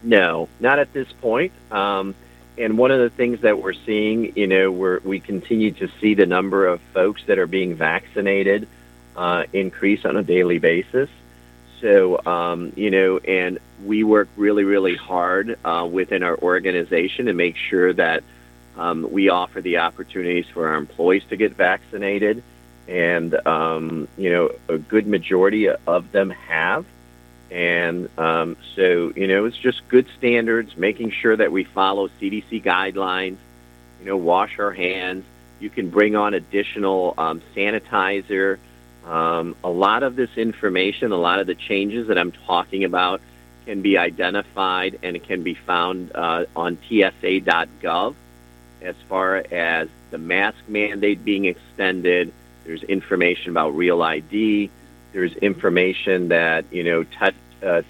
No, 0.02 0.49
not 0.61 0.78
at 0.78 0.92
this 0.92 1.11
point. 1.20 1.52
Um, 1.73 2.14
and 2.56 2.78
one 2.78 2.90
of 2.90 3.00
the 3.00 3.11
things 3.11 3.40
that 3.42 3.61
we're 3.61 3.73
seeing, 3.73 4.37
you 4.37 4.47
know, 4.47 4.70
we're, 4.70 5.00
we 5.00 5.20
continue 5.20 5.73
to 5.73 5.88
see 6.00 6.14
the 6.14 6.26
number 6.26 6.66
of 6.66 6.80
folks 6.92 7.23
that 7.26 7.38
are 7.38 7.47
being 7.47 7.75
vaccinated 7.75 8.68
uh, 9.16 9.44
increase 9.52 10.04
on 10.04 10.16
a 10.16 10.23
daily 10.23 10.58
basis. 10.58 11.08
So, 11.80 12.25
um, 12.26 12.73
you 12.76 12.90
know, 12.90 13.18
and 13.18 13.58
we 13.85 14.02
work 14.02 14.28
really, 14.37 14.64
really 14.64 14.97
hard 14.97 15.58
uh, 15.64 15.88
within 15.90 16.23
our 16.25 16.37
organization 16.38 17.26
to 17.26 17.32
make 17.32 17.56
sure 17.56 17.92
that 17.92 18.25
um, 18.78 19.11
we 19.11 19.28
offer 19.28 19.61
the 19.61 19.78
opportunities 19.78 20.47
for 20.47 20.68
our 20.68 20.76
employees 20.76 21.25
to 21.30 21.37
get 21.37 21.54
vaccinated, 21.54 22.42
and 22.87 23.35
um, 23.47 24.08
you 24.16 24.30
know 24.30 24.50
a 24.68 24.78
good 24.78 25.06
majority 25.06 25.68
of 25.68 26.12
them 26.12 26.30
have. 26.30 26.87
And 27.50 28.08
um, 28.18 28.56
so 28.76 29.12
you 29.16 29.26
know 29.26 29.47
it's 29.47 29.56
just 29.56 29.87
good 29.88 30.06
standards, 30.16 30.76
making 30.76 31.11
sure 31.11 31.37
that 31.37 31.50
we 31.50 31.64
follow 31.64 32.08
CDC 32.20 32.62
guidelines. 32.62 33.37
You 34.00 34.06
know, 34.06 34.16
wash 34.16 34.61
our 34.61 34.73
hands. 34.73 35.25
You 35.58 35.70
can 35.70 35.90
bring 35.90 36.14
on 36.14 36.35
additional 36.35 37.14
um, 37.18 37.42
sanitizer. 37.56 38.58
Um, 39.04 39.56
a 39.64 39.70
lot 39.70 40.04
of 40.04 40.14
this 40.14 40.30
information, 40.37 41.11
a 41.11 41.16
lot 41.16 41.40
of 41.40 41.49
the 41.49 41.54
changes 41.56 42.08
that 42.08 42.18
I'm 42.18 42.30
talking 42.30 42.85
about, 42.85 43.20
can 43.64 43.82
be 43.82 43.99
identified 43.99 45.00
and 45.02 45.16
it 45.16 45.25
can 45.25 45.42
be 45.42 45.54
found 45.54 46.12
uh, 46.14 46.44
on 46.54 46.78
TSA.gov 46.88 48.14
as 48.82 48.94
far 49.08 49.37
as 49.50 49.88
the 50.11 50.18
mask 50.18 50.58
mandate 50.68 51.25
being 51.25 51.44
extended. 51.44 52.32
There's 52.64 52.82
information 52.82 53.50
about 53.50 53.75
real 53.75 54.02
ID. 54.02 54.70
There's 55.12 55.35
information 55.37 56.28
that 56.28 56.64
you 56.70 56.85
know 56.85 57.04
touch 57.04 57.35
uh, 57.62 57.82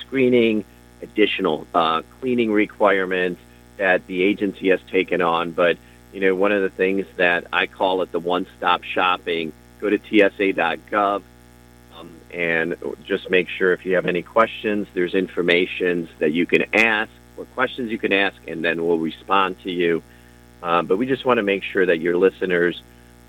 screening, 0.00 0.64
additional 1.02 1.66
uh, 1.74 2.02
cleaning 2.20 2.52
requirements 2.52 3.40
that 3.76 4.06
the 4.06 4.22
agency 4.22 4.68
has 4.70 4.80
taken 4.90 5.22
on. 5.22 5.52
But 5.52 5.78
you 6.12 6.20
know, 6.20 6.34
one 6.34 6.52
of 6.52 6.62
the 6.62 6.70
things 6.70 7.06
that 7.16 7.46
I 7.52 7.66
call 7.66 8.02
it 8.02 8.12
the 8.12 8.20
one-stop 8.20 8.84
shopping. 8.84 9.52
Go 9.80 9.90
to 9.90 9.98
TSA.gov 9.98 11.22
um, 11.98 12.10
and 12.32 12.76
just 13.04 13.28
make 13.28 13.48
sure 13.48 13.72
if 13.72 13.84
you 13.84 13.96
have 13.96 14.06
any 14.06 14.22
questions, 14.22 14.86
there's 14.94 15.14
information 15.14 16.08
that 16.18 16.32
you 16.32 16.46
can 16.46 16.64
ask 16.74 17.10
or 17.36 17.44
questions 17.46 17.90
you 17.90 17.98
can 17.98 18.12
ask, 18.12 18.36
and 18.46 18.64
then 18.64 18.86
we'll 18.86 18.98
respond 18.98 19.60
to 19.62 19.70
you. 19.70 20.02
Uh, 20.64 20.82
but 20.82 20.96
we 20.96 21.04
just 21.06 21.26
want 21.26 21.36
to 21.36 21.42
make 21.42 21.62
sure 21.62 21.84
that 21.84 22.00
your 22.00 22.16
listeners, 22.16 22.82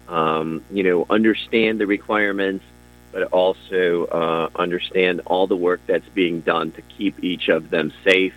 um, 0.08 0.64
you 0.72 0.84
know, 0.84 1.06
understand 1.10 1.82
the 1.82 1.86
requirements, 1.86 2.64
but 3.12 3.24
also 3.24 4.06
uh, 4.06 4.50
understand 4.56 5.20
all 5.26 5.46
the 5.46 5.56
work 5.56 5.82
that's 5.86 6.08
being 6.10 6.40
done 6.40 6.72
to 6.72 6.82
keep 6.82 7.22
each 7.22 7.50
of 7.50 7.70
them 7.70 7.92
safe 8.06 8.34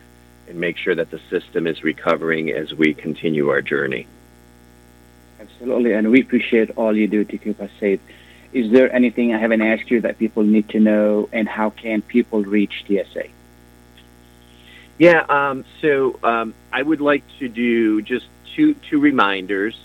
and 0.48 0.58
make 0.58 0.76
sure 0.76 0.96
that 0.96 1.12
the 1.12 1.20
system 1.30 1.68
is 1.68 1.84
recovering 1.84 2.50
as 2.50 2.74
we 2.74 2.92
continue 2.92 3.50
our 3.50 3.62
journey. 3.62 4.08
Absolutely, 5.38 5.92
and 5.92 6.10
we 6.10 6.20
appreciate 6.20 6.70
all 6.76 6.96
you 6.96 7.06
do 7.06 7.24
to 7.24 7.38
keep 7.38 7.60
us 7.60 7.70
safe. 7.78 8.00
Is 8.52 8.72
there 8.72 8.92
anything 8.92 9.32
I 9.32 9.38
haven't 9.38 9.62
asked 9.62 9.92
you 9.92 10.00
that 10.00 10.18
people 10.18 10.42
need 10.42 10.70
to 10.70 10.80
know, 10.80 11.28
and 11.32 11.48
how 11.48 11.70
can 11.70 12.02
people 12.02 12.42
reach 12.42 12.84
TSA? 12.88 13.28
Yeah, 14.98 15.24
um, 15.28 15.64
so 15.80 16.18
um, 16.24 16.54
I 16.72 16.82
would 16.82 17.00
like 17.00 17.22
to 17.38 17.48
do 17.48 18.02
just 18.02 18.26
two 18.54 18.74
two 18.74 19.00
reminders. 19.00 19.76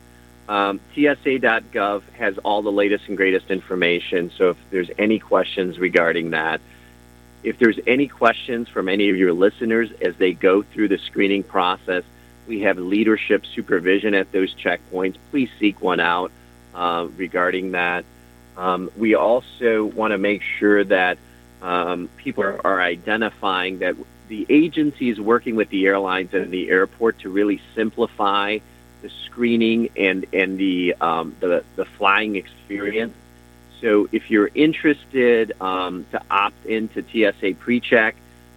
Um, 0.47 0.81
TSA.gov 0.93 2.03
has 2.17 2.37
all 2.39 2.61
the 2.61 2.71
latest 2.71 3.07
and 3.07 3.15
greatest 3.15 3.49
information. 3.49 4.29
So 4.37 4.49
if 4.49 4.57
there's 4.71 4.91
any 4.97 5.17
questions 5.19 5.79
regarding 5.79 6.31
that, 6.31 6.59
if 7.43 7.57
there's 7.59 7.79
any 7.87 8.07
questions 8.07 8.67
from 8.67 8.89
any 8.89 9.09
of 9.09 9.15
your 9.15 9.33
listeners 9.33 9.89
as 10.01 10.15
they 10.17 10.33
go 10.33 10.61
through 10.61 10.89
the 10.89 10.97
screening 10.97 11.43
process, 11.43 12.03
we 12.47 12.61
have 12.61 12.77
leadership 12.77 13.45
supervision 13.45 14.13
at 14.13 14.31
those 14.31 14.53
checkpoints. 14.55 15.15
Please 15.31 15.49
seek 15.59 15.81
one 15.81 15.99
out 15.99 16.31
uh, 16.73 17.07
regarding 17.15 17.71
that. 17.71 18.05
Um, 18.57 18.91
we 18.97 19.15
also 19.15 19.85
want 19.85 20.11
to 20.11 20.17
make 20.17 20.41
sure 20.59 20.83
that 20.83 21.17
um, 21.61 22.09
people 22.17 22.43
are, 22.43 22.65
are 22.65 22.81
identifying 22.81 23.79
that 23.79 23.95
the 24.27 24.45
agency 24.49 25.09
is 25.09 25.19
working 25.19 25.55
with 25.55 25.69
the 25.69 25.85
airlines 25.85 26.33
and 26.33 26.51
the 26.51 26.69
airport 26.69 27.19
to 27.19 27.29
really 27.29 27.61
simplify 27.75 28.59
the 29.01 29.09
screening 29.25 29.89
and 29.97 30.25
and 30.33 30.57
the 30.57 30.95
um, 31.01 31.35
the 31.39 31.63
the 31.75 31.85
flying 31.85 32.35
experience. 32.35 33.13
So 33.81 34.07
if 34.13 34.31
you're 34.31 34.49
interested 34.55 35.51
um, 35.61 36.05
to 36.11 36.21
opt 36.31 36.65
into 36.65 37.01
TSA 37.01 37.55
PreCheck, 37.55 38.13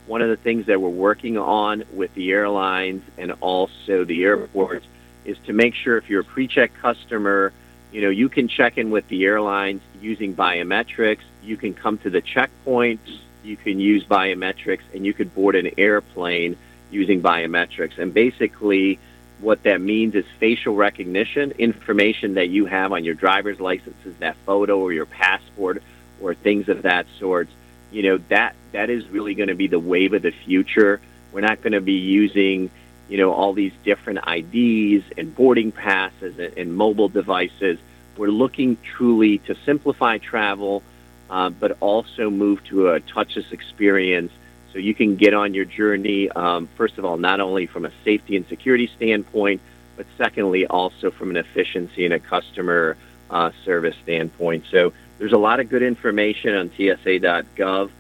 one 0.07 0.23
of 0.23 0.29
the 0.29 0.37
things 0.37 0.67
that 0.67 0.81
we're 0.81 0.89
working 0.89 1.37
on 1.37 1.83
with 1.93 2.15
the 2.15 2.31
airlines 2.31 3.03
and 3.19 3.33
also 3.41 4.05
the 4.05 4.23
airports 4.23 4.87
is 5.25 5.37
to 5.47 5.53
make 5.53 5.75
sure 5.75 5.97
if 5.97 6.09
you're 6.09 6.21
a 6.21 6.25
PreCheck 6.25 6.71
customer, 6.81 7.53
you 7.93 8.01
know 8.03 8.11
you 8.11 8.29
can 8.29 8.47
check 8.47 8.79
in 8.79 8.91
with 8.91 9.07
the 9.09 9.25
airlines 9.25 9.83
using 10.01 10.35
biometrics. 10.35 11.23
You 11.43 11.57
can 11.57 11.75
come 11.75 11.99
to 11.99 12.11
the 12.11 12.21
checkpoint 12.21 13.01
you 13.47 13.57
can 13.57 13.81
use 13.81 14.05
biometrics 14.05 14.83
and 14.93 15.07
you 15.07 15.15
could 15.15 15.35
board 15.35 15.55
an 15.55 15.71
airplane 15.79 16.57
using 16.91 17.23
biometrics. 17.23 17.99
And 17.99 18.13
basically, 18.13 18.99
what 19.41 19.63
that 19.65 19.81
means 19.81 20.15
is 20.15 20.25
facial 20.39 20.75
recognition, 20.75 21.53
information 21.53 22.35
that 22.35 22.49
you 22.49 22.67
have 22.67 22.93
on 22.93 23.05
your 23.05 23.15
driver's 23.15 23.61
licenses, 23.61 24.15
that 24.19 24.37
photo 24.47 24.79
or 24.79 24.93
your 24.93 25.07
passport 25.07 25.83
or 26.21 26.35
things 26.35 26.69
of 26.69 26.83
that 26.83 27.07
sort. 27.19 27.49
You 27.93 28.03
know, 28.03 28.19
that 28.29 28.55
that 28.73 28.91
is 28.91 29.07
really 29.09 29.35
going 29.35 29.49
to 29.49 29.55
be 29.55 29.69
the 29.69 29.79
wave 29.79 30.13
of 30.13 30.23
the 30.23 30.33
future. 30.33 31.01
We're 31.33 31.41
not 31.41 31.61
going 31.63 31.73
to 31.73 31.81
be 31.81 31.95
using, 31.95 32.71
you 33.09 33.19
know, 33.19 33.33
all 33.33 33.53
these 33.53 33.73
different 33.85 34.21
IDs 34.27 35.05
and 35.17 35.35
boarding 35.35 35.71
passes 35.71 36.39
and, 36.39 36.57
and 36.57 36.77
mobile 36.77 37.09
devices. 37.09 37.79
We're 38.17 38.29
looking 38.29 38.79
truly 38.83 39.39
to 39.39 39.55
simplify 39.67 40.19
travel 40.19 40.83
uh, 41.31 41.51
but 41.51 41.77
also 41.81 42.31
move 42.31 42.63
to 42.65 42.89
a 42.89 43.01
touchless 43.01 43.53
experience 43.53 44.33
so 44.77 44.81
you 44.81 44.95
can 44.95 45.17
get 45.17 45.33
on 45.33 45.55
your 45.55 45.65
journey, 45.65 46.29
um, 46.29 46.69
first 46.77 46.99
of 46.99 47.05
all, 47.07 47.17
not 47.17 47.41
only 47.41 47.65
from 47.65 47.87
a 47.87 47.93
safety 48.05 48.37
and 48.37 48.47
security 48.47 48.91
standpoint, 48.95 49.63
but 49.97 50.05
secondly, 50.19 50.67
also 50.67 51.11
from 51.11 51.31
an 51.31 51.39
efficiency 51.39 52.05
and 52.05 52.13
a 52.13 52.21
customer 52.21 52.99
uh, 53.31 53.53
service 53.65 53.97
standpoint. 54.03 54.65
So 54.71 54.93
there's 55.19 55.33
a 55.33 55.39
lot 55.39 55.61
of 55.61 55.71
good 55.71 55.83
information 55.83 56.55
on 56.55 56.71
TSA.gov, 56.77 57.91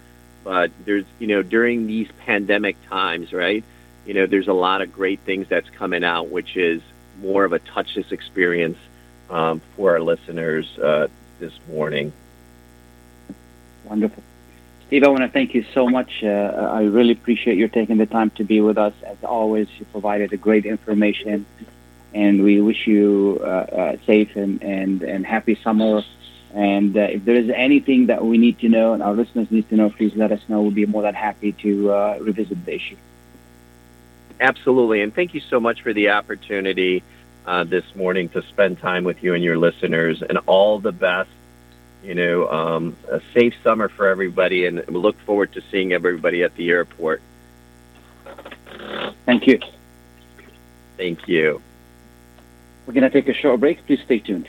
but 0.44 0.70
there's, 0.84 1.06
you 1.18 1.28
know, 1.28 1.42
during 1.42 1.86
these 1.86 2.08
pandemic 2.26 2.76
times, 2.90 3.32
right, 3.32 3.64
you 4.04 4.12
know, 4.12 4.26
there's 4.26 4.48
a 4.48 4.52
lot 4.52 4.82
of 4.82 4.92
great 4.92 5.20
things 5.20 5.48
that's 5.48 5.70
coming 5.70 6.04
out, 6.04 6.28
which 6.28 6.58
is 6.58 6.82
more 7.22 7.44
of 7.44 7.54
a 7.54 7.58
touchless 7.58 8.12
experience 8.12 8.76
um, 9.30 9.62
for 9.74 9.92
our 9.92 10.00
listeners 10.00 10.78
uh, 10.78 11.08
this 11.40 11.54
morning. 11.68 12.12
Wonderful. 13.88 14.22
Steve, 14.86 15.02
I 15.02 15.08
want 15.08 15.22
to 15.22 15.28
thank 15.28 15.54
you 15.54 15.64
so 15.74 15.88
much. 15.88 16.22
Uh, 16.22 16.26
I 16.26 16.82
really 16.82 17.12
appreciate 17.12 17.58
your 17.58 17.68
taking 17.68 17.96
the 17.96 18.06
time 18.06 18.30
to 18.30 18.44
be 18.44 18.60
with 18.60 18.78
us. 18.78 18.94
As 19.04 19.16
always, 19.24 19.68
you 19.78 19.84
provided 19.86 20.40
great 20.40 20.64
information, 20.64 21.44
and 22.14 22.44
we 22.44 22.60
wish 22.60 22.86
you 22.86 23.40
uh, 23.42 23.46
uh, 23.46 23.96
safe 24.06 24.36
and, 24.36 24.62
and, 24.62 25.02
and 25.02 25.26
happy 25.26 25.58
summer. 25.62 26.02
And 26.54 26.96
uh, 26.96 27.00
if 27.00 27.24
there 27.24 27.34
is 27.34 27.50
anything 27.50 28.06
that 28.06 28.24
we 28.24 28.38
need 28.38 28.60
to 28.60 28.68
know 28.68 28.92
and 28.94 29.02
our 29.02 29.12
listeners 29.12 29.50
need 29.50 29.68
to 29.70 29.76
know, 29.76 29.90
please 29.90 30.14
let 30.14 30.30
us 30.32 30.40
know. 30.48 30.62
We'll 30.62 30.70
be 30.70 30.86
more 30.86 31.02
than 31.02 31.14
happy 31.14 31.52
to 31.52 31.92
uh, 31.92 32.18
revisit 32.20 32.64
the 32.64 32.74
issue. 32.74 32.96
Absolutely. 34.40 35.02
And 35.02 35.14
thank 35.14 35.34
you 35.34 35.40
so 35.40 35.60
much 35.60 35.82
for 35.82 35.92
the 35.92 36.10
opportunity 36.10 37.02
uh, 37.44 37.64
this 37.64 37.84
morning 37.94 38.28
to 38.30 38.42
spend 38.42 38.78
time 38.78 39.04
with 39.04 39.22
you 39.22 39.34
and 39.34 39.42
your 39.42 39.58
listeners. 39.58 40.22
And 40.22 40.38
all 40.46 40.78
the 40.78 40.92
best. 40.92 41.28
You 42.02 42.14
know, 42.14 42.48
um, 42.48 42.96
a 43.10 43.20
safe 43.34 43.54
summer 43.64 43.88
for 43.88 44.06
everybody. 44.06 44.66
And 44.66 44.84
we 44.86 44.94
look 44.94 45.18
forward 45.20 45.52
to 45.54 45.62
seeing 45.70 45.92
everybody 45.92 46.42
at 46.42 46.54
the 46.56 46.70
airport. 46.70 47.20
Thank 49.24 49.46
you. 49.46 49.60
Thank 50.96 51.26
you. 51.28 51.60
We're 52.86 52.94
going 52.94 53.02
to 53.02 53.10
take 53.10 53.28
a 53.28 53.34
short 53.34 53.60
break. 53.60 53.84
Please 53.86 54.00
stay 54.04 54.20
tuned. 54.20 54.48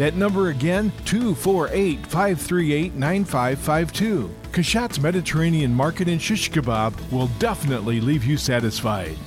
That 0.00 0.14
number 0.14 0.48
again, 0.48 0.92
248 1.04 2.06
538 2.06 2.94
9552. 2.94 4.34
Kashat's 4.50 4.98
Mediterranean 4.98 5.74
Market 5.74 6.08
in 6.08 6.18
Shish 6.18 6.50
Kebab 6.50 6.94
will 7.12 7.26
definitely 7.38 8.00
leave 8.00 8.24
you 8.24 8.38
satisfied. 8.38 9.18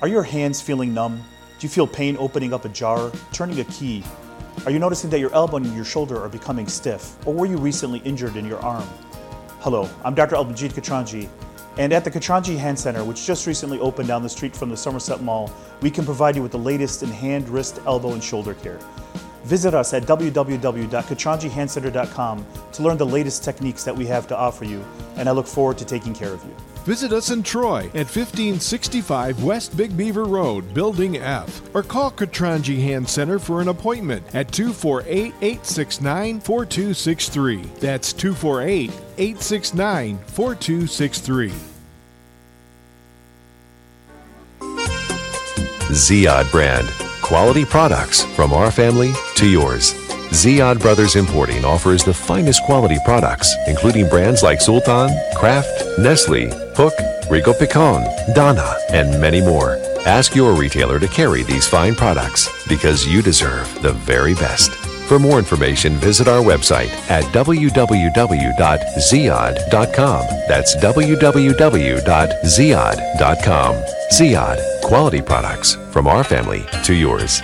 Are 0.00 0.08
your 0.08 0.22
hands 0.22 0.62
feeling 0.62 0.94
numb? 0.94 1.18
Do 1.58 1.66
you 1.66 1.68
feel 1.68 1.86
pain 1.86 2.16
opening 2.18 2.54
up 2.54 2.64
a 2.64 2.70
jar, 2.70 3.12
turning 3.34 3.60
a 3.60 3.64
key? 3.64 4.02
Are 4.64 4.70
you 4.70 4.78
noticing 4.78 5.10
that 5.10 5.20
your 5.20 5.34
elbow 5.34 5.58
and 5.58 5.76
your 5.76 5.84
shoulder 5.84 6.18
are 6.18 6.30
becoming 6.30 6.68
stiff? 6.68 7.14
Or 7.26 7.34
were 7.34 7.44
you 7.44 7.58
recently 7.58 7.98
injured 8.06 8.36
in 8.36 8.46
your 8.46 8.60
arm? 8.60 8.88
Hello, 9.60 9.86
I'm 10.02 10.14
Dr. 10.14 10.36
Albanjit 10.36 10.72
Katranji, 10.72 11.28
and 11.78 11.92
at 11.92 12.04
the 12.04 12.10
Katranji 12.10 12.56
Hand 12.56 12.78
Center, 12.78 13.04
which 13.04 13.26
just 13.26 13.46
recently 13.46 13.78
opened 13.80 14.08
down 14.08 14.22
the 14.22 14.28
street 14.28 14.56
from 14.56 14.70
the 14.70 14.76
Somerset 14.76 15.20
Mall, 15.20 15.52
we 15.82 15.90
can 15.90 16.04
provide 16.04 16.36
you 16.36 16.42
with 16.42 16.52
the 16.52 16.58
latest 16.58 17.02
in 17.02 17.10
hand, 17.10 17.48
wrist, 17.48 17.80
elbow, 17.86 18.12
and 18.12 18.22
shoulder 18.24 18.54
care. 18.54 18.78
Visit 19.44 19.74
us 19.74 19.92
at 19.92 20.04
www.katranjihandcenter.com 20.04 22.46
to 22.72 22.82
learn 22.82 22.96
the 22.96 23.06
latest 23.06 23.44
techniques 23.44 23.84
that 23.84 23.94
we 23.94 24.06
have 24.06 24.26
to 24.26 24.36
offer 24.36 24.64
you, 24.64 24.82
and 25.16 25.28
I 25.28 25.32
look 25.32 25.46
forward 25.46 25.76
to 25.78 25.84
taking 25.84 26.14
care 26.14 26.32
of 26.32 26.42
you. 26.44 26.56
Visit 26.86 27.12
us 27.12 27.30
in 27.32 27.42
Troy 27.42 27.86
at 27.94 28.06
1565 28.06 29.42
West 29.42 29.76
Big 29.76 29.96
Beaver 29.96 30.22
Road, 30.22 30.72
Building 30.72 31.16
F, 31.16 31.60
or 31.74 31.82
call 31.82 32.12
Katranji 32.12 32.80
Hand 32.80 33.08
Center 33.08 33.40
for 33.40 33.60
an 33.60 33.66
appointment 33.66 34.24
at 34.36 34.52
248 34.52 35.34
869 35.42 36.40
4263. 36.40 37.62
That's 37.80 38.12
248 38.12 38.90
869 39.18 40.18
4263. 40.28 41.52
Ziad 45.90 46.50
brand. 46.52 46.88
Quality 47.20 47.64
products 47.64 48.22
from 48.36 48.52
our 48.52 48.70
family 48.70 49.12
to 49.34 49.48
yours. 49.48 49.92
Ziad 50.30 50.80
Brothers 50.80 51.16
Importing 51.16 51.64
offers 51.64 52.04
the 52.04 52.14
finest 52.14 52.62
quality 52.62 52.98
products, 53.04 53.52
including 53.66 54.08
brands 54.08 54.44
like 54.44 54.60
Sultan, 54.60 55.10
Kraft, 55.34 55.98
Nestle, 55.98 56.65
Hook, 56.76 56.94
Rico 57.30 57.52
Picon, 57.54 58.04
Donna, 58.34 58.76
and 58.90 59.18
many 59.20 59.40
more. 59.40 59.78
Ask 60.06 60.36
your 60.36 60.54
retailer 60.54 60.98
to 61.00 61.08
carry 61.08 61.42
these 61.42 61.66
fine 61.66 61.94
products 61.94 62.48
because 62.68 63.06
you 63.06 63.22
deserve 63.22 63.82
the 63.82 63.92
very 63.92 64.34
best. 64.34 64.70
For 65.08 65.18
more 65.18 65.38
information, 65.38 65.94
visit 65.94 66.28
our 66.28 66.42
website 66.42 66.90
at 67.10 67.24
www.ziad.com. 67.32 68.56
That's 70.48 70.76
www.ziad.com. 70.76 72.04
Ziad, 74.12 74.82
quality 74.82 75.22
products 75.22 75.74
from 75.92 76.06
our 76.06 76.24
family 76.24 76.64
to 76.84 76.94
yours. 76.94 77.42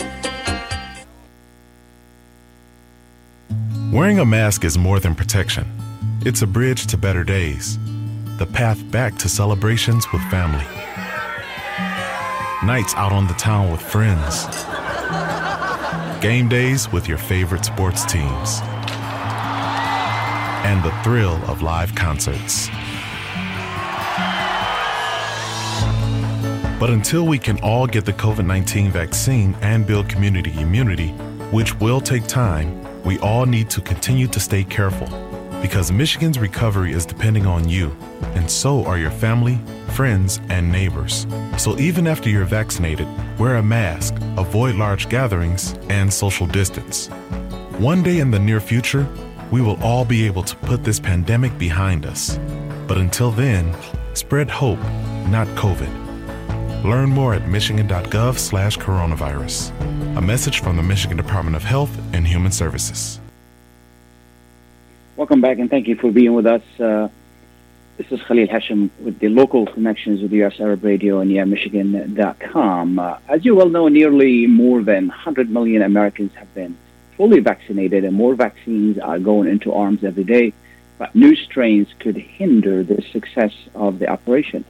Wearing 3.93 4.19
a 4.21 4.25
mask 4.25 4.65
is 4.65 4.79
more 4.79 5.01
than 5.01 5.15
protection. 5.15 5.67
It's 6.25 6.43
a 6.43 6.47
bridge 6.47 6.87
to 6.87 6.97
better 6.97 7.25
days, 7.25 7.79
the 8.39 8.47
path 8.47 8.91
back 8.91 9.17
to 9.19 9.29
celebrations 9.29 10.11
with 10.13 10.23
family, 10.31 10.65
nights 12.67 12.95
out 12.95 13.13
on 13.13 13.27
the 13.27 13.35
town 13.35 13.71
with 13.71 13.81
friends, 13.81 14.47
game 16.23 16.49
days 16.49 16.91
with 16.91 17.09
your 17.09 17.19
favorite 17.19 17.65
sports 17.65 18.05
teams, 18.05 18.61
and 20.65 20.83
the 20.83 20.93
thrill 21.03 21.37
of 21.51 21.63
live 21.63 21.95
concerts. 21.95 22.69
But 26.81 26.91
until 26.91 27.27
we 27.27 27.39
can 27.39 27.61
all 27.61 27.87
get 27.87 28.05
the 28.05 28.13
COVID 28.13 28.47
19 28.47 28.91
vaccine 28.91 29.55
and 29.61 29.87
build 29.87 30.09
community 30.09 30.53
immunity, 30.59 31.11
which 31.53 31.79
will 31.79 32.01
take 32.01 32.27
time, 32.27 32.83
we 33.05 33.19
all 33.19 33.47
need 33.47 33.69
to 33.71 33.81
continue 33.81 34.27
to 34.29 34.41
stay 34.41 34.65
careful 34.65 35.32
because 35.63 35.93
Michigan's 35.93 36.39
recovery 36.39 36.93
is 36.93 37.07
depending 37.07 37.47
on 37.47 37.69
you, 37.69 37.97
and 38.35 38.51
so 38.51 38.85
are 38.85 38.99
your 38.99 39.13
family, 39.13 39.59
friends, 39.91 40.41
and 40.49 40.71
neighbors. 40.71 41.27
So 41.57 41.79
even 41.79 42.07
after 42.09 42.29
you're 42.29 42.45
vaccinated, 42.45 43.07
wear 43.39 43.57
a 43.57 43.63
mask, 43.63 44.15
avoid 44.37 44.75
large 44.75 45.09
gatherings, 45.09 45.75
and 45.89 46.13
social 46.13 46.47
distance. 46.49 47.07
One 47.79 48.03
day 48.03 48.19
in 48.19 48.31
the 48.31 48.39
near 48.41 48.61
future, 48.61 49.07
we 49.53 49.63
will 49.63 49.81
all 49.83 50.05
be 50.05 50.27
able 50.27 50.43
to 50.43 50.57
put 50.57 50.83
this 50.83 50.99
pandemic 50.99 51.57
behind 51.59 52.05
us. 52.05 52.39
But 52.89 52.99
until 52.99 53.31
then, 53.31 53.75
spread 54.15 54.51
hope, 54.51 54.81
not 55.29 55.47
COVID. 55.57 56.85
Learn 56.85 57.11
more 57.11 57.35
at 57.35 57.49
michigan.gov 57.49 58.39
slash 58.39 58.77
coronavirus. 58.77 59.71
A 60.17 60.21
message 60.21 60.61
from 60.61 60.77
the 60.77 60.83
Michigan 60.83 61.17
Department 61.17 61.55
of 61.55 61.63
Health 61.63 61.97
and 62.13 62.27
Human 62.27 62.51
Services. 62.51 63.22
Welcome 65.15 65.43
back, 65.43 65.59
and 65.59 65.69
thank 65.69 65.89
you 65.89 65.97
for 65.97 66.11
being 66.11 66.33
with 66.33 66.47
us. 66.47 66.63
Uh, 66.81 67.11
this 67.99 68.11
is 68.11 68.23
Khalil 68.23 68.49
Hashem 68.49 68.91
with 69.01 69.19
the 69.19 69.29
local 69.29 69.67
connections 69.67 70.23
with 70.23 70.33
US 70.33 70.59
Arab 70.59 70.83
Radio 70.83 71.21
and 71.21 71.31
YaMichigan.com. 71.31 72.99
Uh, 72.99 73.19
as 73.29 73.45
you 73.45 73.55
well 73.55 73.69
know, 73.69 73.89
nearly 73.89 74.47
more 74.47 74.83
than 74.83 75.09
100 75.09 75.51
million 75.51 75.83
Americans 75.83 76.33
have 76.37 76.53
been 76.55 76.79
fully 77.19 77.41
vaccinated, 77.41 78.05
and 78.05 78.17
more 78.17 78.35
vaccines 78.35 78.99
are 78.99 79.19
going 79.19 79.51
into 79.51 79.75
arms 79.75 80.03
every 80.03 80.25
day. 80.25 80.55
But 80.97 81.15
new 81.15 81.37
strains 81.37 81.89
could 81.99 82.17
hinder 82.17 82.83
the 82.83 83.03
success 83.13 83.53
of 83.75 83.99
the 83.99 84.09
operation. 84.09 84.65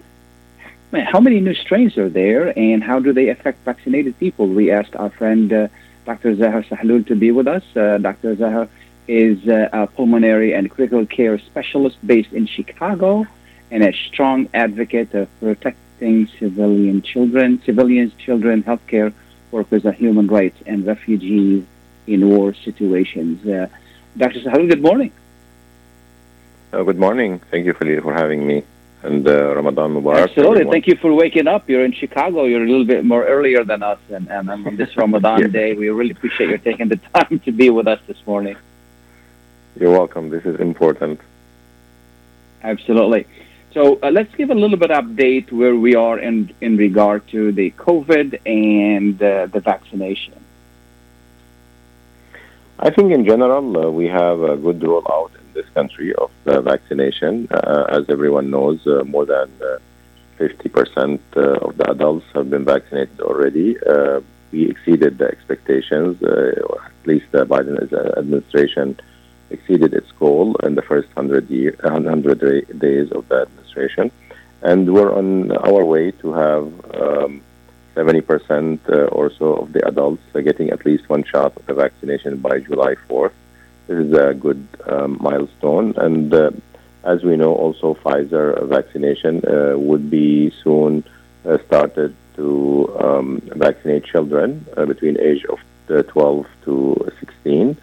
How 0.93 1.21
many 1.21 1.39
new 1.39 1.55
strains 1.55 1.97
are 1.97 2.09
there, 2.09 2.53
and 2.59 2.83
how 2.83 2.99
do 2.99 3.13
they 3.13 3.29
affect 3.29 3.65
vaccinated 3.65 4.19
people? 4.19 4.49
We 4.49 4.73
asked 4.73 4.97
our 4.97 5.11
friend 5.11 5.53
uh, 5.53 5.69
Dr. 6.05 6.35
Zaher 6.35 6.67
Sahloul 6.67 7.07
to 7.07 7.15
be 7.15 7.31
with 7.31 7.47
us. 7.47 7.63
Uh, 7.77 7.99
Dr. 7.99 8.35
Zaher 8.35 8.69
is 9.09 9.47
uh, 9.49 9.69
a 9.73 9.87
pulmonary 9.87 10.53
and 10.55 10.71
critical 10.71 11.05
care 11.07 11.39
specialist 11.39 11.97
based 12.07 12.33
in 12.33 12.47
Chicago 12.47 13.27
and 13.71 13.83
a 13.83 13.93
strong 13.93 14.49
advocate 14.55 15.13
of 15.15 15.29
protecting 15.41 16.29
civilian 16.39 17.03
children, 17.03 17.61
civilians, 17.65 18.13
children, 18.15 18.63
healthcare 18.63 19.13
workers, 19.51 19.85
and 19.85 19.95
human 19.95 20.27
rights, 20.27 20.59
and 20.67 20.87
refugees 20.87 21.65
in 22.07 22.29
war 22.29 22.55
situations. 22.55 23.47
Uh, 23.47 23.69
Dr. 24.17 24.41
Sahloul, 24.41 24.69
good 24.69 24.83
morning. 24.83 25.13
Uh, 26.73 26.83
good 26.83 26.99
morning. 26.99 27.41
Thank 27.51 27.67
you, 27.67 27.75
Khalil, 27.75 28.03
for 28.03 28.13
having 28.13 28.47
me. 28.47 28.65
And 29.03 29.27
uh, 29.27 29.57
Ramadan 29.57 29.95
Mubarak. 29.95 30.29
Absolutely. 30.29 30.71
Thank 30.71 30.87
you 30.87 30.97
for 30.97 31.13
waking 31.13 31.49
up. 31.49 31.69
You're 31.69 31.85
in 31.85 31.93
Chicago. 31.93 32.45
You're 32.45 32.63
a 32.63 32.69
little 32.69 32.85
bit 32.85 33.05
more 33.05 33.25
earlier 33.25 33.65
than 33.65 33.83
us. 33.83 33.99
And, 34.11 34.31
and 34.31 34.49
on 34.49 34.77
this 34.77 34.97
Ramadan 35.03 35.51
day, 35.51 35.75
we 35.75 35.89
really 35.89 36.13
appreciate 36.13 36.51
you 36.51 36.59
taking 36.59 36.89
the 36.89 37.01
time 37.15 37.41
to 37.41 37.53
be 37.53 37.69
with 37.69 37.89
us 37.89 38.01
this 38.07 38.19
morning. 38.27 38.57
You're 39.79 39.91
welcome. 39.91 40.31
This 40.31 40.45
is 40.45 40.61
important. 40.61 41.21
Absolutely. 42.63 43.27
So 43.73 43.99
uh, 44.03 44.11
let's 44.11 44.35
give 44.35 44.51
a 44.51 44.55
little 44.55 44.77
bit 44.77 44.91
update 44.91 45.51
where 45.51 45.75
we 45.75 45.95
are 45.95 46.19
in, 46.19 46.55
in 46.61 46.77
regard 46.77 47.27
to 47.29 47.53
the 47.53 47.71
COVID 47.73 48.39
and 48.45 49.21
uh, 49.23 49.47
the 49.47 49.61
vaccination. 49.61 50.35
I 52.79 52.91
think 52.91 53.13
in 53.13 53.25
general 53.25 53.87
uh, 53.87 53.91
we 53.91 54.09
have 54.09 54.43
a 54.43 54.57
good 54.57 54.81
rollout 54.81 55.31
in 55.37 55.53
this 55.55 55.69
country 55.71 56.15
of 56.15 56.31
uh, 56.47 56.61
vaccination. 56.61 57.49
Uh, 57.51 57.85
as 57.89 58.05
everyone 58.11 58.51
knows, 58.51 58.87
uh, 58.87 59.05
more 59.05 59.25
than 59.25 59.51
uh, 59.63 59.79
50% 60.39 61.21
uh, 61.37 61.41
of 61.67 61.77
the 61.79 61.91
adults 61.91 62.27
have 62.35 62.51
been 62.51 62.65
vaccinated 62.65 63.21
already. 63.21 63.77
Uh, 63.85 64.21
we 64.51 64.69
exceeded 64.69 65.19
the 65.19 65.27
expectations, 65.27 66.23
uh, 66.23 66.61
or 66.67 66.85
at 66.85 67.07
least 67.07 67.27
the 67.33 67.47
Biden 67.47 67.91
uh, 67.93 68.19
administration 68.19 68.99
exceeded 69.53 69.95
its 69.95 70.11
goal 70.13 70.57
in 70.57 70.75
the 70.75 70.83
first 70.83 71.09
100, 71.15 71.49
year, 71.51 71.77
100 71.83 72.79
days 72.79 73.11
of 73.13 73.29
the 73.29 73.43
administration. 73.43 74.11
And 74.63 74.93
we're 74.93 75.13
on 75.13 75.53
our 75.53 75.85
way 75.85 76.13
to 76.23 76.33
have 76.33 76.65
um, 76.95 77.43
70% 77.95 78.89
uh, 78.89 79.07
or 79.07 79.31
so 79.31 79.55
of 79.55 79.73
the 79.73 79.87
adults 79.87 80.23
uh, 80.35 80.41
getting 80.41 80.71
at 80.71 80.87
least 80.87 81.09
one 81.09 81.25
shot 81.25 81.57
of 81.57 81.67
the 81.67 81.75
vaccination 81.75 82.39
by 82.39 82.61
July 82.61 82.95
4th. 83.09 83.33
This 83.87 84.07
is 84.07 84.13
a 84.13 84.35
good 84.35 84.67
um, 84.87 85.19
milestone. 85.21 85.95
And 85.97 86.33
uh, 86.33 86.53
as 87.05 87.23
we 87.25 87.37
know, 87.37 87.55
also 87.55 87.95
Pfizer 87.95 88.67
vaccination 88.69 89.45
uh, 89.45 89.77
would 89.77 90.11
be 90.11 90.53
soon 90.63 91.05
uh, 91.45 91.59
started 91.67 92.15
to 92.37 92.97
um, 93.01 93.41
vaccinate 93.57 94.05
children 94.05 94.65
uh, 94.77 94.87
between 94.87 95.19
age 95.21 95.45
of 95.47 95.59
uh, 95.91 96.03
12 96.05 96.47
to 96.65 97.11
16. 97.21 97.77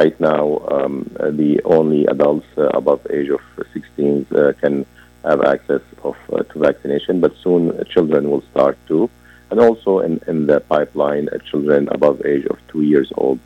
Right 0.00 0.20
now, 0.20 0.58
um, 0.70 1.10
the 1.42 1.62
only 1.64 2.04
adults 2.04 2.46
uh, 2.58 2.68
above 2.80 3.06
age 3.10 3.30
of 3.30 3.40
16 3.72 4.26
uh, 4.30 4.52
can 4.60 4.84
have 5.24 5.40
access 5.42 5.80
of 6.04 6.16
uh, 6.30 6.42
to 6.42 6.58
vaccination, 6.58 7.20
but 7.20 7.32
soon 7.38 7.82
children 7.86 8.30
will 8.30 8.42
start 8.50 8.76
too, 8.86 9.08
and 9.50 9.58
also 9.58 10.00
in, 10.00 10.20
in 10.26 10.44
the 10.44 10.60
pipeline, 10.60 11.30
children 11.50 11.88
above 11.88 12.26
age 12.26 12.44
of 12.44 12.58
two 12.68 12.82
years 12.82 13.10
old. 13.16 13.38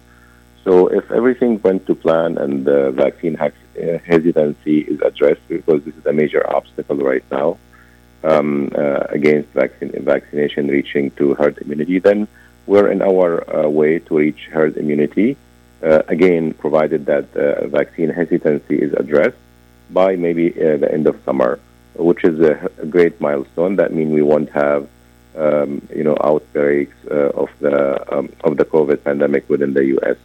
So 0.64 0.88
if 0.88 1.08
everything 1.12 1.62
went 1.62 1.86
to 1.86 1.94
plan 1.94 2.36
and 2.36 2.64
the 2.64 2.90
vaccine 2.90 3.36
hesitancy 3.36 4.78
is 4.80 5.00
addressed, 5.02 5.46
because 5.46 5.84
this 5.84 5.94
is 5.94 6.06
a 6.06 6.12
major 6.12 6.42
obstacle 6.56 6.96
right 6.96 7.26
now 7.30 7.58
um, 8.24 8.72
uh, 8.74 9.04
against 9.18 9.50
vaccine, 9.50 9.92
vaccination 10.02 10.66
reaching 10.66 11.12
to 11.12 11.34
herd 11.34 11.58
immunity, 11.58 12.00
then 12.00 12.26
we're 12.66 12.90
in 12.90 13.02
our 13.02 13.28
uh, 13.54 13.68
way 13.68 14.00
to 14.00 14.16
reach 14.18 14.48
herd 14.50 14.76
immunity. 14.76 15.36
Uh, 15.82 16.02
again, 16.08 16.52
provided 16.52 17.06
that 17.06 17.34
uh, 17.34 17.66
vaccine 17.68 18.10
hesitancy 18.10 18.76
is 18.76 18.92
addressed 18.94 19.36
by 19.90 20.14
maybe 20.14 20.50
uh, 20.50 20.76
the 20.76 20.92
end 20.92 21.06
of 21.06 21.18
summer, 21.24 21.58
which 21.94 22.22
is 22.22 22.38
a, 22.40 22.70
a 22.78 22.86
great 22.86 23.18
milestone. 23.20 23.76
That 23.76 23.92
means 23.92 24.12
we 24.12 24.22
won't 24.22 24.50
have 24.50 24.88
um, 25.36 25.80
you 25.94 26.04
know 26.04 26.16
outbreaks 26.22 26.96
uh, 27.10 27.30
of 27.42 27.48
the 27.60 27.76
um, 28.14 28.30
of 28.44 28.58
the 28.58 28.64
COVID 28.64 29.04
pandemic 29.04 29.48
within 29.48 29.72
the 29.72 29.86
U.S. 29.96 30.16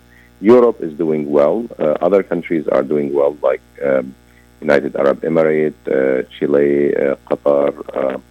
Europe 0.41 0.81
is 0.81 0.93
doing 0.93 1.31
well. 1.31 1.65
Uh, 1.79 1.95
other 2.01 2.21
countries 2.21 2.67
are 2.67 2.83
doing 2.83 3.13
well, 3.13 3.37
like 3.41 3.61
um, 3.81 4.13
United 4.59 4.95
Arab 4.97 5.21
Emirates, 5.21 5.81
uh, 5.87 6.27
Chile, 6.37 6.91
Qatar, 7.27 8.21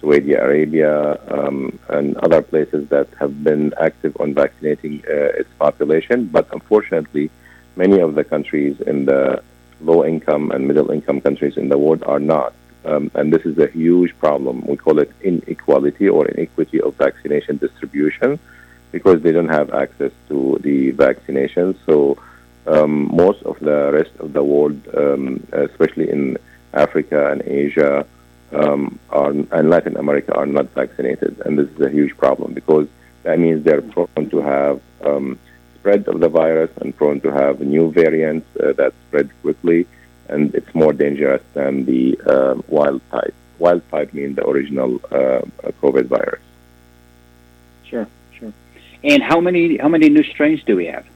Saudi 0.00 0.34
Arabia, 0.34 1.18
um, 1.28 1.78
and 1.88 2.16
other 2.18 2.42
places 2.42 2.88
that 2.88 3.08
have 3.18 3.44
been 3.44 3.74
active 3.80 4.16
on 4.20 4.34
vaccinating 4.34 5.02
uh, 5.08 5.40
its 5.40 5.50
population. 5.58 6.26
But 6.26 6.48
unfortunately, 6.52 7.30
many 7.76 8.00
of 8.00 8.14
the 8.14 8.24
countries 8.24 8.80
in 8.80 9.04
the 9.04 9.42
low 9.80 10.04
income 10.04 10.50
and 10.52 10.66
middle 10.66 10.90
income 10.90 11.20
countries 11.20 11.56
in 11.56 11.68
the 11.68 11.78
world 11.78 12.02
are 12.04 12.20
not. 12.20 12.52
Um, 12.84 13.10
and 13.14 13.32
this 13.32 13.44
is 13.44 13.58
a 13.58 13.66
huge 13.66 14.18
problem. 14.18 14.66
We 14.66 14.76
call 14.76 14.98
it 15.00 15.12
inequality 15.22 16.08
or 16.08 16.26
inequity 16.26 16.80
of 16.80 16.94
vaccination 16.94 17.58
distribution 17.58 18.38
because 18.90 19.20
they 19.22 19.32
don't 19.32 19.48
have 19.48 19.72
access 19.72 20.12
to 20.28 20.58
the 20.62 20.90
vaccination. 20.92 21.78
So 21.86 22.16
um, 22.66 23.14
most 23.14 23.42
of 23.42 23.58
the 23.60 23.92
rest 23.92 24.12
of 24.18 24.32
the 24.32 24.42
world, 24.42 24.80
um, 24.96 25.46
especially 25.52 26.10
in 26.10 26.38
Africa 26.72 27.30
and 27.32 27.42
Asia 27.42 28.06
um, 28.52 28.98
are, 29.10 29.30
and 29.30 29.70
Latin 29.70 29.96
America, 29.96 30.34
are 30.34 30.46
not 30.46 30.66
vaccinated, 30.70 31.40
and 31.44 31.58
this 31.58 31.68
is 31.70 31.80
a 31.80 31.90
huge 31.90 32.16
problem 32.16 32.52
because 32.52 32.88
that 33.22 33.38
means 33.38 33.64
they're 33.64 33.82
prone 33.82 34.30
to 34.30 34.40
have 34.40 34.80
um, 35.04 35.38
spread 35.74 36.06
of 36.08 36.20
the 36.20 36.28
virus 36.28 36.70
and 36.80 36.96
prone 36.96 37.20
to 37.20 37.30
have 37.30 37.60
new 37.60 37.90
variants 37.90 38.46
uh, 38.56 38.72
that 38.72 38.92
spread 39.08 39.30
quickly, 39.42 39.86
and 40.28 40.54
it's 40.54 40.74
more 40.74 40.92
dangerous 40.92 41.42
than 41.54 41.84
the 41.84 42.18
uh, 42.26 42.54
wild 42.68 43.00
type. 43.10 43.34
Wild 43.58 43.82
type 43.90 44.12
means 44.14 44.36
the 44.36 44.46
original 44.46 44.96
uh, 45.06 45.42
COVID 45.82 46.06
virus. 46.06 46.42
Sure, 47.84 48.06
sure. 48.38 48.52
And 49.04 49.22
how 49.22 49.40
many 49.40 49.76
how 49.76 49.88
many 49.88 50.08
new 50.08 50.22
strains 50.24 50.62
do 50.64 50.76
we 50.76 50.86
have? 50.86 51.06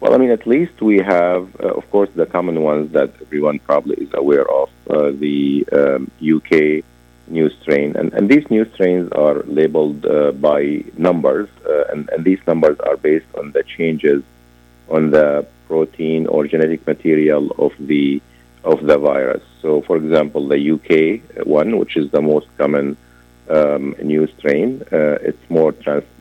Well, 0.00 0.14
I 0.14 0.18
mean, 0.18 0.30
at 0.30 0.46
least 0.46 0.82
we 0.82 0.98
have, 0.98 1.48
uh, 1.58 1.68
of 1.68 1.90
course, 1.90 2.10
the 2.14 2.26
common 2.26 2.62
ones 2.62 2.92
that 2.92 3.10
everyone 3.22 3.58
probably 3.60 3.96
is 3.96 4.10
aware 4.12 4.48
of, 4.50 4.68
uh, 4.90 5.10
the 5.12 5.66
um, 5.72 6.10
UK 6.20 6.84
new 7.28 7.48
strain. 7.60 7.96
And, 7.96 8.12
and 8.12 8.28
these 8.28 8.48
new 8.50 8.70
strains 8.74 9.10
are 9.12 9.42
labeled 9.44 10.04
uh, 10.04 10.32
by 10.32 10.84
numbers, 10.98 11.48
uh, 11.66 11.84
and, 11.90 12.08
and 12.10 12.24
these 12.24 12.40
numbers 12.46 12.78
are 12.80 12.96
based 12.96 13.26
on 13.38 13.52
the 13.52 13.62
changes 13.62 14.22
on 14.88 15.10
the 15.10 15.46
protein 15.66 16.26
or 16.26 16.46
genetic 16.46 16.86
material 16.86 17.50
of 17.58 17.72
the 17.80 18.22
of 18.64 18.82
the 18.84 18.98
virus. 18.98 19.42
So, 19.62 19.80
for 19.82 19.96
example, 19.96 20.48
the 20.48 20.60
UK 20.72 21.46
one, 21.46 21.78
which 21.78 21.96
is 21.96 22.10
the 22.10 22.20
most 22.20 22.48
common 22.58 22.96
um, 23.48 23.94
new 24.02 24.26
strain, 24.38 24.82
uh, 24.92 25.18
it's 25.22 25.50
more 25.50 25.72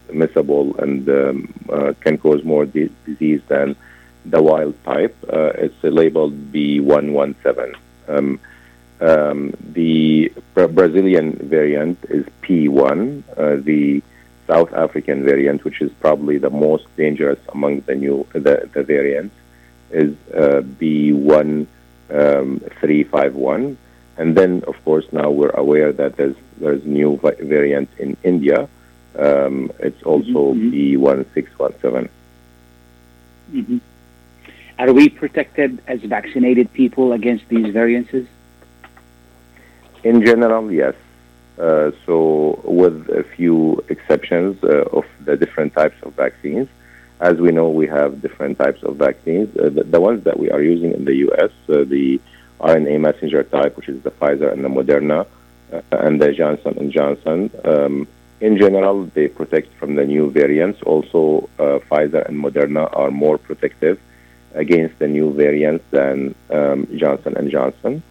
transmissible 0.05 0.75
and 0.79 1.07
um, 1.09 1.53
uh, 1.69 1.93
can 2.01 2.17
cause 2.17 2.43
more 2.43 2.65
di- 2.65 2.89
disease 3.05 3.41
than 3.47 3.75
the 4.25 4.41
wild 4.41 4.75
type. 4.83 5.15
Uh, 5.31 5.51
it's 5.55 5.75
labeled 5.83 6.51
B117. 6.51 7.75
Um, 8.07 8.39
um, 9.01 9.53
the 9.73 10.31
Bra- 10.53 10.67
Brazilian 10.67 11.33
variant 11.33 11.97
is 12.09 12.25
P1. 12.41 13.23
Uh, 13.37 13.57
the 13.61 14.01
South 14.47 14.73
African 14.73 15.23
variant, 15.25 15.63
which 15.63 15.81
is 15.81 15.91
probably 15.99 16.37
the 16.37 16.49
most 16.49 16.85
dangerous 16.95 17.39
among 17.49 17.81
the 17.81 17.95
new 17.95 18.25
the, 18.33 18.69
the 18.73 18.83
variants, 18.83 19.35
is 19.91 20.15
uh, 20.33 20.61
B1351. 20.79 21.67
um, 23.55 23.77
And 24.17 24.37
then, 24.37 24.63
of 24.67 24.81
course, 24.85 25.05
now 25.11 25.29
we're 25.29 25.49
aware 25.49 25.91
that 25.91 26.15
there's 26.15 26.35
there's 26.57 26.85
new 26.85 27.17
vi- 27.17 27.35
variant 27.41 27.89
in 27.99 28.15
India. 28.23 28.69
Um, 29.17 29.71
it's 29.79 30.01
also 30.03 30.53
B1617. 30.53 32.09
hmm 33.51 33.77
Are 34.77 34.91
we 34.91 35.09
protected 35.09 35.81
as 35.87 36.01
vaccinated 36.01 36.71
people 36.73 37.13
against 37.13 37.47
these 37.47 37.73
variances? 37.73 38.27
In 40.03 40.25
general, 40.25 40.71
yes. 40.71 40.95
Uh, 41.57 41.91
so, 42.05 42.59
with 42.65 43.09
a 43.09 43.23
few 43.23 43.83
exceptions 43.87 44.61
uh, 44.63 44.83
of 44.91 45.05
the 45.23 45.37
different 45.37 45.73
types 45.73 45.95
of 46.03 46.13
vaccines, 46.13 46.67
as 47.21 47.37
we 47.37 47.51
know, 47.51 47.69
we 47.69 47.87
have 47.87 48.21
different 48.21 48.57
types 48.57 48.83
of 48.83 48.97
vaccines. 48.97 49.55
Uh, 49.57 49.69
the, 49.69 49.83
the 49.85 50.01
ones 50.01 50.23
that 50.25 50.37
we 50.37 50.51
are 50.51 50.61
using 50.61 50.91
in 50.93 51.05
the 51.05 51.15
U.S., 51.27 51.51
uh, 51.69 51.85
the 51.85 52.19
RNA 52.59 52.99
messenger 52.99 53.43
type, 53.43 53.77
which 53.77 53.87
is 53.87 54.01
the 54.03 54.11
Pfizer 54.11 54.51
and 54.51 54.65
the 54.65 54.69
Moderna, 54.69 55.25
uh, 55.71 55.81
and 55.91 56.21
the 56.21 56.33
Johnson 56.33 56.77
and 56.77 56.91
Johnson. 56.91 57.49
Um, 57.63 58.07
in 58.41 58.57
general, 58.57 59.05
they 59.13 59.27
protect 59.27 59.73
from 59.75 59.95
the 59.95 60.05
new 60.05 60.29
variants. 60.29 60.81
Also, 60.83 61.49
uh, 61.57 61.79
Pfizer 61.87 62.27
and 62.27 62.37
Moderna 62.37 62.89
are 62.95 63.11
more 63.11 63.37
protective 63.37 63.99
against 64.53 64.99
the 64.99 65.07
new 65.07 65.33
variants 65.33 65.83
than 65.91 66.35
um, 66.49 66.87
Johnson 66.97 67.37
and 67.37 67.49
Johnson. 67.49 68.03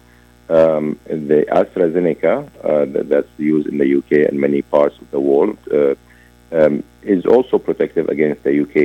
Um, 0.47 0.99
the 1.05 1.45
AstraZeneca 1.49 2.49
uh, 2.63 2.85
that, 2.85 3.09
that's 3.09 3.29
used 3.37 3.67
in 3.67 3.79
the 3.79 3.97
UK 3.97 4.29
and 4.29 4.39
many 4.39 4.61
parts 4.61 4.95
of 4.99 5.09
the 5.09 5.19
world 5.19 5.57
uh, 5.71 5.95
um, 6.51 6.83
is 7.01 7.25
also 7.25 7.57
protective 7.57 8.09
against 8.09 8.43
the 8.43 8.61
UK 8.61 8.75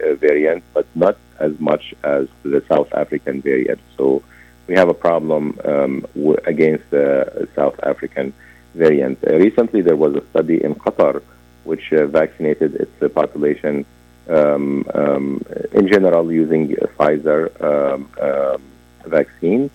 uh, 0.00 0.14
variant, 0.14 0.64
but 0.72 0.86
not 0.94 1.18
as 1.38 1.58
much 1.60 1.94
as 2.04 2.26
the 2.42 2.64
South 2.68 2.92
African 2.94 3.42
variant. 3.42 3.80
So 3.96 4.22
we 4.66 4.74
have 4.76 4.88
a 4.88 4.94
problem 4.94 5.58
um, 5.64 6.06
against 6.44 6.88
the 6.90 7.48
South 7.54 7.78
African 7.82 8.32
variant. 8.32 8.49
Uh, 8.78 9.36
recently, 9.36 9.80
there 9.80 9.96
was 9.96 10.14
a 10.14 10.24
study 10.30 10.62
in 10.62 10.74
Qatar 10.74 11.22
which 11.64 11.92
uh, 11.92 12.06
vaccinated 12.06 12.74
its 12.76 13.02
uh, 13.02 13.08
population 13.08 13.84
um, 14.28 14.86
um, 14.94 15.44
in 15.72 15.88
general 15.88 16.32
using 16.32 16.68
Pfizer 16.68 17.50
um, 17.62 18.08
um, 18.20 18.62
vaccine 19.06 19.70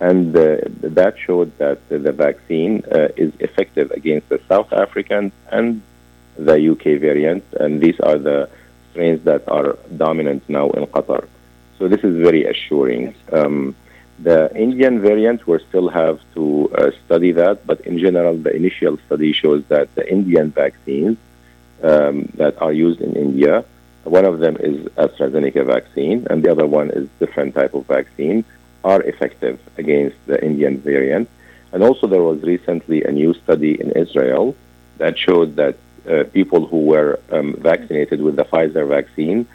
and 0.00 0.36
uh, 0.36 0.58
that 0.82 1.18
showed 1.18 1.56
that 1.58 1.78
uh, 1.90 1.98
the 1.98 2.12
vaccine 2.12 2.84
uh, 2.92 3.08
is 3.16 3.32
effective 3.40 3.90
against 3.92 4.28
the 4.28 4.40
South 4.48 4.72
African 4.72 5.32
and 5.50 5.82
the 6.36 6.70
UK 6.72 7.00
variant, 7.00 7.44
and 7.58 7.80
these 7.80 7.98
are 8.00 8.18
the 8.18 8.48
strains 8.90 9.22
that 9.24 9.48
are 9.48 9.78
dominant 9.96 10.42
now 10.48 10.70
in 10.70 10.86
Qatar. 10.86 11.26
So 11.78 11.88
this 11.88 12.04
is 12.04 12.16
very 12.16 12.44
assuring. 12.44 13.14
Um, 13.32 13.74
the 14.18 14.54
Indian 14.56 15.00
variant, 15.00 15.46
we 15.46 15.58
still 15.68 15.88
have 15.88 16.20
to 16.34 16.70
uh, 16.74 16.90
study 17.04 17.32
that, 17.32 17.66
but 17.66 17.80
in 17.82 17.98
general, 17.98 18.36
the 18.36 18.54
initial 18.54 18.98
study 19.06 19.32
shows 19.32 19.64
that 19.68 19.94
the 19.94 20.10
Indian 20.10 20.50
vaccines 20.50 21.18
um, 21.82 22.32
that 22.34 22.60
are 22.62 22.72
used 22.72 23.00
in 23.00 23.14
India 23.14 23.64
one 24.06 24.24
of 24.24 24.38
them 24.38 24.56
is 24.60 24.86
AstraZeneca 24.96 25.66
vaccine, 25.66 26.26
and 26.30 26.42
the 26.42 26.50
other 26.50 26.66
one 26.66 26.90
is 26.90 27.08
different 27.18 27.54
type 27.54 27.74
of 27.74 27.86
vaccine, 27.86 28.44
are 28.84 29.02
effective 29.02 29.58
against 29.76 30.16
the 30.26 30.42
Indian 30.44 30.78
variant. 30.78 31.28
And 31.72 31.82
also, 31.82 32.06
there 32.06 32.22
was 32.22 32.40
recently 32.42 33.02
a 33.02 33.10
new 33.10 33.34
study 33.34 33.80
in 33.80 33.90
Israel 33.92 34.54
that 34.98 35.18
showed 35.18 35.56
that 35.56 35.76
uh, 36.08 36.24
people 36.32 36.66
who 36.66 36.78
were 36.78 37.18
um, 37.32 37.54
vaccinated 37.54 38.22
with 38.22 38.36
the 38.36 38.44
Pfizer 38.44 38.86
vaccine 38.86 39.46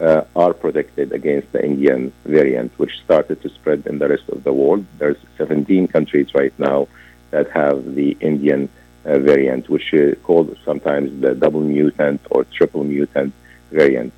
uh, 0.00 0.22
are 0.36 0.54
protected 0.54 1.12
against 1.12 1.50
the 1.52 1.64
Indian 1.64 2.12
variant, 2.24 2.72
which 2.78 2.98
started 3.04 3.42
to 3.42 3.48
spread 3.48 3.86
in 3.86 3.98
the 3.98 4.08
rest 4.08 4.28
of 4.28 4.44
the 4.44 4.52
world. 4.52 4.84
There's 4.98 5.16
17 5.36 5.88
countries 5.88 6.34
right 6.34 6.56
now 6.58 6.88
that 7.30 7.50
have 7.50 7.94
the 7.94 8.16
Indian 8.20 8.68
uh, 9.04 9.18
variant, 9.18 9.68
which 9.68 9.92
is 9.92 10.16
called 10.22 10.56
sometimes 10.64 11.20
the 11.20 11.34
double 11.34 11.60
mutant 11.60 12.20
or 12.30 12.44
triple 12.44 12.84
mutant 12.84 13.34
variant. 13.70 14.12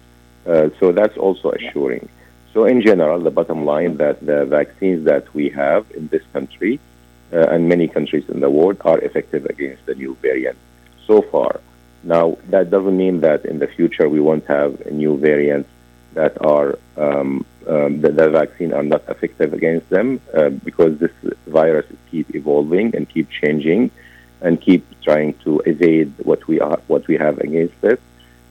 Uh, 0.46 0.70
so 0.78 0.92
that's 0.92 1.16
also 1.16 1.50
assuring. 1.52 2.08
So 2.52 2.64
in 2.64 2.82
general, 2.82 3.20
the 3.20 3.30
bottom 3.30 3.64
line 3.64 3.96
that 3.98 4.24
the 4.24 4.44
vaccines 4.44 5.04
that 5.04 5.32
we 5.34 5.48
have 5.50 5.86
in 5.92 6.08
this 6.08 6.22
country 6.32 6.80
uh, 7.32 7.46
and 7.50 7.68
many 7.68 7.86
countries 7.86 8.28
in 8.28 8.40
the 8.40 8.50
world 8.50 8.78
are 8.84 8.98
effective 8.98 9.46
against 9.46 9.86
the 9.86 9.94
new 9.94 10.16
variant 10.20 10.58
so 11.06 11.22
far. 11.22 11.60
Now, 12.02 12.38
that 12.48 12.70
doesn't 12.70 12.96
mean 12.96 13.20
that 13.20 13.44
in 13.44 13.58
the 13.58 13.66
future 13.66 14.08
we 14.08 14.20
won't 14.20 14.46
have 14.46 14.90
new 14.90 15.18
variants 15.18 15.68
that 16.14 16.40
are 16.44 16.78
um, 16.96 17.44
um, 17.68 18.00
the, 18.00 18.10
the, 18.10 18.30
vaccine 18.30 18.72
are 18.72 18.82
not 18.82 19.08
effective 19.08 19.52
against 19.52 19.88
them 19.90 20.20
uh, 20.34 20.48
because 20.48 20.98
this 20.98 21.12
virus 21.46 21.86
keep 22.10 22.34
evolving 22.34 22.96
and 22.96 23.08
keep 23.08 23.28
changing 23.30 23.90
and 24.40 24.60
keep 24.60 24.84
trying 25.02 25.34
to 25.44 25.60
evade 25.66 26.12
what 26.18 26.46
we 26.48 26.58
are 26.58 26.80
what 26.88 27.06
we 27.06 27.16
have 27.16 27.38
against 27.38 27.84
it. 27.84 28.00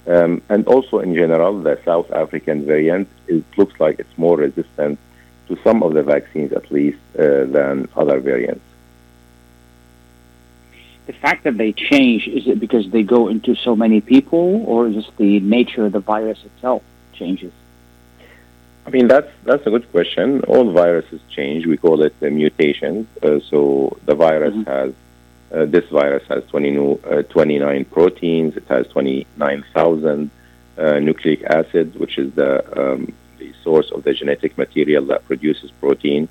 Um, 0.08 0.42
and 0.50 0.66
also 0.68 1.00
in 1.00 1.14
general, 1.16 1.60
the 1.62 1.80
South 1.84 2.10
African 2.12 2.66
variant 2.66 3.10
it 3.28 3.44
looks 3.58 3.80
like 3.80 4.00
it's 4.00 4.18
more 4.18 4.38
resistant 4.38 5.00
to 5.48 5.58
some 5.64 5.84
of 5.84 5.94
the 5.94 6.04
vaccines 6.04 6.54
at 6.54 6.72
least 6.72 7.00
uh, 7.18 7.46
than 7.46 7.90
other 7.96 8.20
variants 8.20 8.69
the 11.10 11.14
fact 11.14 11.44
that 11.46 11.58
they 11.58 11.72
change, 11.74 12.28
is 12.28 12.46
it 12.46 12.60
because 12.60 12.88
they 12.92 13.02
go 13.02 13.30
into 13.30 13.56
so 13.56 13.76
many 13.76 14.00
people, 14.00 14.64
or 14.68 14.86
is 14.90 14.96
it 14.96 15.08
the 15.18 15.40
nature 15.40 15.88
of 15.88 15.92
the 15.92 16.00
virus 16.00 16.38
itself 16.46 16.84
changes? 17.14 17.52
I 18.86 18.92
mean, 18.92 19.08
that's 19.08 19.32
that's 19.44 19.66
a 19.66 19.72
good 19.72 19.90
question. 19.92 20.42
All 20.42 20.72
viruses 20.72 21.20
change. 21.36 21.66
We 21.66 21.78
call 21.78 22.04
it 22.04 22.14
uh, 22.22 22.30
mutations. 22.30 23.08
Uh, 23.24 23.40
so 23.50 23.98
the 24.06 24.14
virus 24.14 24.54
mm-hmm. 24.54 24.70
has 24.70 24.94
uh, 25.52 25.66
this 25.66 25.88
virus 25.90 26.26
has 26.28 26.44
20 26.46 26.70
new, 26.78 26.92
uh, 27.10 27.24
29 27.24 27.86
proteins. 27.86 28.56
It 28.56 28.68
has 28.68 28.86
29,000 28.90 30.30
uh, 30.78 31.00
nucleic 31.00 31.42
acids, 31.44 31.98
which 31.98 32.20
is 32.20 32.32
the 32.36 32.52
um, 32.80 33.12
the 33.40 33.52
source 33.64 33.90
of 33.90 34.04
the 34.04 34.14
genetic 34.14 34.60
material 34.60 35.04
that 35.06 35.26
produces 35.26 35.72
protein. 35.72 36.30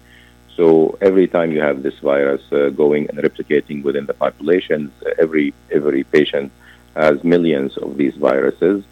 So 0.59 0.99
every 1.01 1.29
time 1.29 1.53
you 1.53 1.61
have 1.61 1.85
this 1.85 1.97
virus 2.01 2.43
uh, 2.51 2.71
going 2.71 3.09
and 3.09 3.19
replicating 3.19 3.85
within 3.85 4.07
the 4.07 4.15
populations, 4.25 4.91
uh, 5.07 5.11
every 5.17 5.55
every 5.71 6.03
patient 6.03 6.51
has 6.97 7.23
millions 7.23 7.77
of 7.77 7.97
these 7.97 8.17
viruses. 8.17 8.83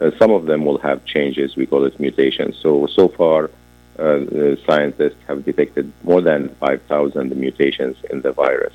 Uh, 0.00 0.10
some 0.18 0.32
of 0.32 0.46
them 0.46 0.64
will 0.64 0.78
have 0.78 1.04
changes. 1.04 1.54
We 1.54 1.66
call 1.66 1.84
it 1.84 1.94
mutations. 2.00 2.56
So 2.64 2.88
so 2.98 3.06
far, 3.06 3.50
uh, 4.00 4.56
scientists 4.66 5.20
have 5.28 5.44
detected 5.44 5.92
more 6.02 6.22
than 6.22 6.48
5,000 6.56 7.36
mutations 7.36 7.96
in 8.10 8.22
the 8.22 8.32
virus. 8.32 8.74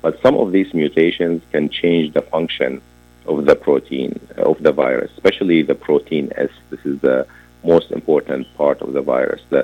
But 0.00 0.22
some 0.22 0.36
of 0.36 0.52
these 0.52 0.72
mutations 0.72 1.42
can 1.50 1.68
change 1.68 2.14
the 2.14 2.22
function 2.22 2.80
of 3.26 3.44
the 3.44 3.56
protein 3.56 4.20
of 4.36 4.62
the 4.62 4.70
virus, 4.70 5.10
especially 5.16 5.62
the 5.62 5.74
protein 5.74 6.32
S. 6.36 6.50
This 6.70 6.84
is 6.84 7.00
the 7.00 7.26
most 7.74 7.88
important 7.90 8.42
part 8.56 8.78
of 8.84 8.90
the 8.96 9.02
virus, 9.14 9.40
the, 9.50 9.62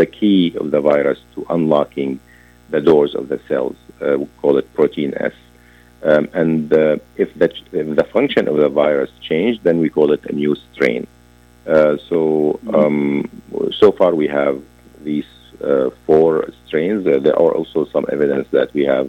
the 0.00 0.06
key 0.18 0.54
of 0.60 0.66
the 0.74 0.80
virus 0.80 1.18
to 1.34 1.46
unlocking 1.56 2.20
the 2.74 2.80
doors 2.80 3.12
of 3.14 3.24
the 3.32 3.40
cells. 3.48 3.76
Uh, 4.00 4.18
we 4.20 4.26
call 4.40 4.54
it 4.60 4.66
protein 4.74 5.12
S. 5.32 5.36
Um, 6.10 6.28
and 6.32 6.72
uh, 6.72 6.96
if, 7.16 7.28
the, 7.40 7.48
if 7.80 7.86
the 8.00 8.06
function 8.16 8.48
of 8.48 8.56
the 8.56 8.68
virus 8.68 9.10
changed, 9.20 9.60
then 9.62 9.76
we 9.84 9.88
call 9.88 10.08
it 10.16 10.22
a 10.30 10.32
new 10.32 10.54
strain. 10.72 11.06
Uh, 11.66 11.96
so 12.08 12.18
um, 12.74 13.30
so 13.82 13.92
far 13.92 14.10
we 14.22 14.26
have 14.26 14.60
these 15.04 15.30
uh, 15.62 15.90
four 16.06 16.48
strains. 16.66 17.06
Uh, 17.06 17.20
there 17.20 17.38
are 17.42 17.54
also 17.58 17.84
some 17.94 18.04
evidence 18.10 18.48
that 18.50 18.68
we 18.74 18.84
have 18.84 19.06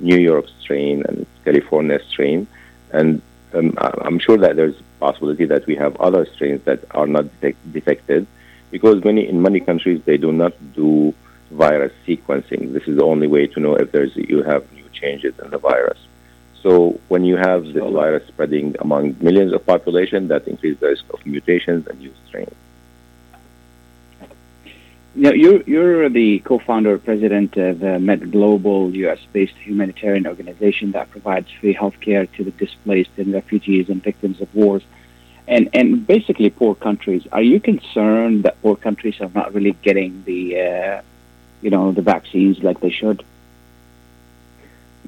New 0.00 0.16
York 0.16 0.46
strain 0.62 1.04
and 1.08 1.26
California 1.44 2.00
strain, 2.08 2.46
and 2.92 3.20
um, 3.54 3.74
I'm 3.78 4.18
sure 4.18 4.38
that 4.38 4.56
there's 4.56 4.76
possibility 4.98 5.44
that 5.46 5.66
we 5.66 5.76
have 5.76 5.96
other 5.96 6.26
strains 6.34 6.62
that 6.64 6.84
are 6.92 7.06
not 7.06 7.24
detect- 7.40 7.72
detected 7.72 8.26
because 8.70 9.02
many 9.04 9.28
in 9.28 9.42
many 9.42 9.60
countries 9.60 10.02
they 10.04 10.16
do 10.16 10.32
not 10.32 10.52
do 10.74 11.14
virus 11.50 11.92
sequencing. 12.06 12.72
This 12.72 12.86
is 12.86 12.96
the 12.96 13.04
only 13.04 13.26
way 13.26 13.46
to 13.48 13.60
know 13.60 13.74
if 13.74 13.90
there's 13.92 14.14
you 14.16 14.42
have 14.42 14.70
new 14.72 14.88
changes 14.92 15.34
in 15.42 15.50
the 15.50 15.58
virus. 15.58 15.98
So 16.62 17.00
when 17.08 17.24
you 17.24 17.36
have 17.36 17.64
this 17.64 17.82
virus 17.82 18.26
spreading 18.28 18.76
among 18.80 19.16
millions 19.20 19.52
of 19.52 19.64
population, 19.64 20.28
that 20.28 20.46
increases 20.46 20.78
the 20.80 20.88
risk 20.88 21.04
of 21.12 21.24
mutations 21.24 21.86
and 21.86 21.98
new 21.98 22.12
strains. 22.28 22.54
Now, 25.20 25.32
you're, 25.32 25.60
you're 25.64 26.08
the 26.08 26.38
co-founder 26.38 26.96
president 26.96 27.54
of 27.58 27.80
the 27.80 27.98
Med 27.98 28.32
Global, 28.32 28.90
U.S.-based 28.96 29.54
humanitarian 29.56 30.26
organization 30.26 30.92
that 30.92 31.10
provides 31.10 31.50
free 31.60 31.74
healthcare 31.74 32.26
to 32.36 32.44
the 32.44 32.52
displaced 32.52 33.10
and 33.18 33.30
refugees 33.34 33.90
and 33.90 34.02
victims 34.02 34.40
of 34.40 34.48
wars, 34.54 34.82
and 35.46 35.68
and 35.74 36.06
basically 36.06 36.48
poor 36.48 36.74
countries. 36.74 37.26
Are 37.32 37.42
you 37.42 37.60
concerned 37.60 38.44
that 38.44 38.62
poor 38.62 38.76
countries 38.76 39.20
are 39.20 39.30
not 39.34 39.52
really 39.52 39.72
getting 39.82 40.24
the, 40.24 40.42
uh, 40.58 41.02
you 41.60 41.68
know, 41.68 41.92
the 41.92 42.00
vaccines 42.00 42.62
like 42.62 42.80
they 42.80 42.88
should? 42.88 43.22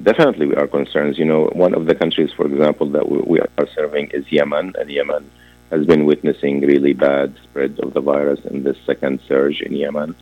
Definitely, 0.02 0.44
we 0.44 0.56
are 0.56 0.66
concerned. 0.66 1.16
You 1.16 1.24
know, 1.24 1.46
one 1.54 1.72
of 1.72 1.86
the 1.86 1.94
countries, 1.94 2.30
for 2.36 2.44
example, 2.44 2.86
that 2.90 3.08
we, 3.08 3.16
we 3.20 3.40
are 3.40 3.68
serving 3.74 4.10
is 4.10 4.30
Yemen, 4.30 4.74
and 4.78 4.90
Yemen 4.90 5.30
has 5.72 5.86
been 5.86 6.04
witnessing 6.04 6.60
really 6.60 6.92
bad 6.92 7.34
spread 7.44 7.80
of 7.80 7.94
the 7.94 8.00
virus 8.00 8.40
in 8.44 8.62
this 8.62 8.76
second 8.86 9.20
surge 9.26 9.58
in 9.62 9.72
Yemen. 9.72 10.14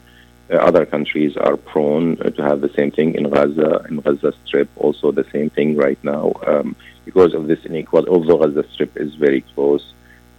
Uh, 0.50 0.56
other 0.68 0.84
countries 0.86 1.36
are 1.36 1.56
prone 1.56 2.16
to 2.36 2.42
have 2.42 2.60
the 2.60 2.72
same 2.78 2.90
thing 2.90 3.14
in 3.14 3.24
Gaza, 3.34 3.84
in 3.88 3.96
Gaza 4.00 4.32
Strip, 4.46 4.70
also 4.76 5.12
the 5.12 5.28
same 5.34 5.50
thing 5.50 5.76
right 5.76 6.02
now 6.04 6.32
um, 6.46 6.76
because 7.04 7.34
of 7.34 7.48
this 7.48 7.62
inequality. 7.64 8.10
Although 8.10 8.38
Gaza 8.38 8.64
Strip 8.72 8.96
is 8.96 9.14
very 9.26 9.42
close 9.54 9.84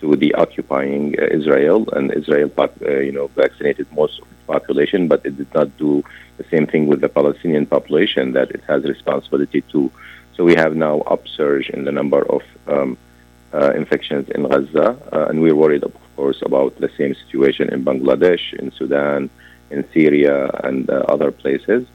to 0.01 0.15
the 0.15 0.33
occupying 0.35 1.03
uh, 1.19 1.27
Israel, 1.39 1.87
and 1.95 2.05
Israel, 2.13 2.49
uh, 2.57 2.89
you 3.07 3.11
know, 3.11 3.27
vaccinated 3.27 3.87
most 3.93 4.19
of 4.19 4.27
population, 4.47 5.07
but 5.07 5.25
it 5.25 5.37
did 5.37 5.51
not 5.53 5.67
do 5.77 6.03
the 6.37 6.45
same 6.53 6.65
thing 6.71 6.83
with 6.87 6.99
the 7.05 7.11
Palestinian 7.19 7.65
population 7.65 8.33
that 8.37 8.49
it 8.51 8.63
has 8.71 8.83
responsibility 8.95 9.61
to. 9.73 9.79
So 10.35 10.39
we 10.49 10.55
have 10.55 10.73
now 10.75 10.95
upsurge 11.15 11.69
in 11.69 11.81
the 11.87 11.93
number 11.99 12.21
of 12.35 12.41
um, 12.67 12.91
uh, 12.91 13.10
infections 13.53 14.29
in 14.29 14.47
Gaza, 14.47 14.97
uh, 15.11 15.25
and 15.27 15.41
we're 15.41 15.55
worried, 15.55 15.83
of 15.83 15.93
course, 16.15 16.41
about 16.41 16.79
the 16.79 16.89
same 16.97 17.13
situation 17.15 17.71
in 17.73 17.83
Bangladesh, 17.83 18.53
in 18.53 18.71
Sudan, 18.71 19.29
in 19.69 19.85
Syria, 19.93 20.49
and 20.63 20.89
uh, 20.89 21.03
other 21.07 21.31
places. 21.31 21.85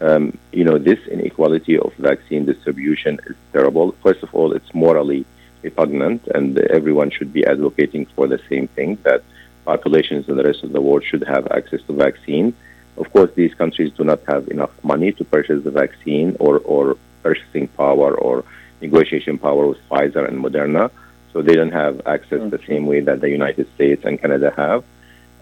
Um, 0.00 0.38
you 0.52 0.64
know, 0.64 0.78
this 0.78 1.00
inequality 1.08 1.78
of 1.78 1.92
vaccine 1.94 2.46
distribution 2.46 3.18
is 3.26 3.36
terrible. 3.52 3.92
First 4.02 4.22
of 4.22 4.34
all, 4.34 4.52
it's 4.52 4.72
morally 4.72 5.26
repugnant, 5.62 6.26
and 6.28 6.58
everyone 6.58 7.10
should 7.10 7.32
be 7.32 7.44
advocating 7.44 8.06
for 8.06 8.26
the 8.26 8.40
same 8.48 8.66
thing 8.68 8.98
that 9.02 9.22
populations 9.64 10.28
in 10.28 10.36
the 10.36 10.44
rest 10.44 10.62
of 10.62 10.72
the 10.72 10.80
world 10.80 11.04
should 11.04 11.24
have 11.24 11.46
access 11.48 11.82
to 11.82 11.92
vaccine. 11.92 12.54
Of 12.96 13.12
course, 13.12 13.30
these 13.34 13.54
countries 13.54 13.92
do 13.92 14.04
not 14.04 14.20
have 14.26 14.48
enough 14.48 14.72
money 14.82 15.12
to 15.12 15.24
purchase 15.24 15.62
the 15.64 15.70
vaccine 15.70 16.36
or, 16.40 16.58
or 16.60 16.96
purchasing 17.22 17.68
power 17.68 18.14
or 18.14 18.44
negotiation 18.80 19.38
power 19.38 19.66
with 19.66 19.78
Pfizer 19.88 20.26
and 20.26 20.42
Moderna, 20.42 20.90
so 21.32 21.42
they 21.42 21.54
don't 21.54 21.72
have 21.72 22.02
access 22.06 22.50
the 22.50 22.60
same 22.66 22.86
way 22.86 23.00
that 23.00 23.20
the 23.20 23.30
United 23.30 23.72
States 23.74 24.04
and 24.04 24.20
Canada 24.20 24.52
have. 24.56 24.84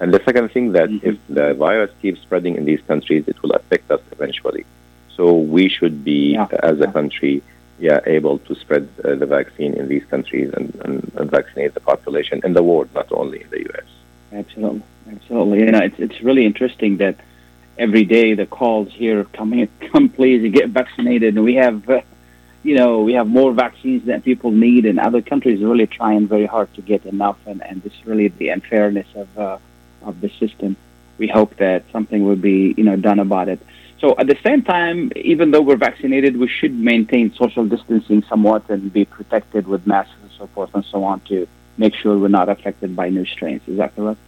And 0.00 0.14
the 0.14 0.22
second 0.24 0.50
thing 0.52 0.72
that 0.72 0.88
mm-hmm. 0.88 1.08
if 1.08 1.16
the 1.28 1.54
virus 1.54 1.90
keeps 2.00 2.20
spreading 2.20 2.56
in 2.56 2.64
these 2.64 2.80
countries, 2.82 3.24
it 3.26 3.42
will 3.42 3.52
affect 3.52 3.90
us 3.90 4.00
eventually. 4.12 4.64
So 5.16 5.34
we 5.36 5.68
should 5.68 6.04
be, 6.04 6.34
yeah. 6.34 6.46
as 6.62 6.80
a 6.80 6.86
country, 6.86 7.42
yeah, 7.80 8.00
able 8.06 8.38
to 8.40 8.54
spread 8.54 8.88
uh, 9.04 9.14
the 9.16 9.26
vaccine 9.26 9.74
in 9.74 9.88
these 9.88 10.04
countries 10.04 10.52
and, 10.56 10.74
and, 10.84 11.12
and, 11.16 11.30
vaccinate 11.30 11.74
the 11.74 11.80
population 11.80 12.40
in 12.44 12.52
the 12.52 12.62
world, 12.62 12.88
not 12.92 13.10
only 13.12 13.42
in 13.42 13.50
the 13.50 13.60
U.S. 13.60 13.84
Absolutely, 14.32 14.82
absolutely. 15.10 15.58
You 15.60 15.70
know, 15.72 15.78
it's 15.78 15.98
it's 15.98 16.20
really 16.20 16.44
interesting 16.44 16.96
that 16.98 17.16
every 17.78 18.04
day 18.04 18.34
the 18.34 18.46
calls 18.46 18.92
here 18.92 19.24
coming, 19.32 19.68
come 19.92 20.08
please 20.08 20.52
get 20.52 20.70
vaccinated, 20.70 21.36
and 21.36 21.44
we 21.44 21.54
have. 21.54 21.88
Uh, 21.88 22.02
you 22.68 22.74
know, 22.74 23.00
we 23.00 23.14
have 23.14 23.26
more 23.26 23.52
vaccines 23.52 24.04
than 24.04 24.20
people 24.20 24.50
need, 24.50 24.84
and 24.84 24.96
other 25.00 25.22
countries 25.22 25.62
are 25.62 25.68
really 25.68 25.86
trying 25.86 26.28
very 26.28 26.48
hard 26.54 26.68
to 26.74 26.82
get 26.82 27.06
enough, 27.06 27.38
and, 27.46 27.58
and 27.68 27.82
this 27.82 27.94
is 27.98 28.02
really 28.10 28.28
the 28.28 28.48
unfairness 28.50 29.08
of 29.22 29.28
uh, 29.38 29.58
of 30.08 30.20
the 30.20 30.30
system. 30.42 30.76
We 31.16 31.28
hope 31.38 31.56
that 31.56 31.80
something 31.94 32.20
will 32.28 32.42
be, 32.50 32.74
you 32.76 32.84
know, 32.84 32.96
done 32.96 33.20
about 33.28 33.48
it. 33.48 33.60
So 34.02 34.06
at 34.18 34.26
the 34.32 34.38
same 34.46 34.62
time, 34.62 35.10
even 35.16 35.50
though 35.50 35.64
we're 35.68 35.82
vaccinated, 35.90 36.36
we 36.36 36.48
should 36.58 36.74
maintain 36.92 37.34
social 37.42 37.64
distancing 37.74 38.22
somewhat 38.30 38.62
and 38.68 38.92
be 38.92 39.04
protected 39.06 39.66
with 39.66 39.86
masks 39.86 40.14
and 40.22 40.30
so 40.38 40.46
forth 40.54 40.70
and 40.74 40.84
so 40.84 41.02
on 41.02 41.20
to 41.30 41.48
make 41.78 41.94
sure 42.00 42.16
we're 42.18 42.36
not 42.40 42.48
affected 42.48 42.94
by 42.94 43.08
new 43.08 43.26
strains. 43.34 43.62
Is 43.66 43.78
that 43.78 43.96
correct? 43.96 44.20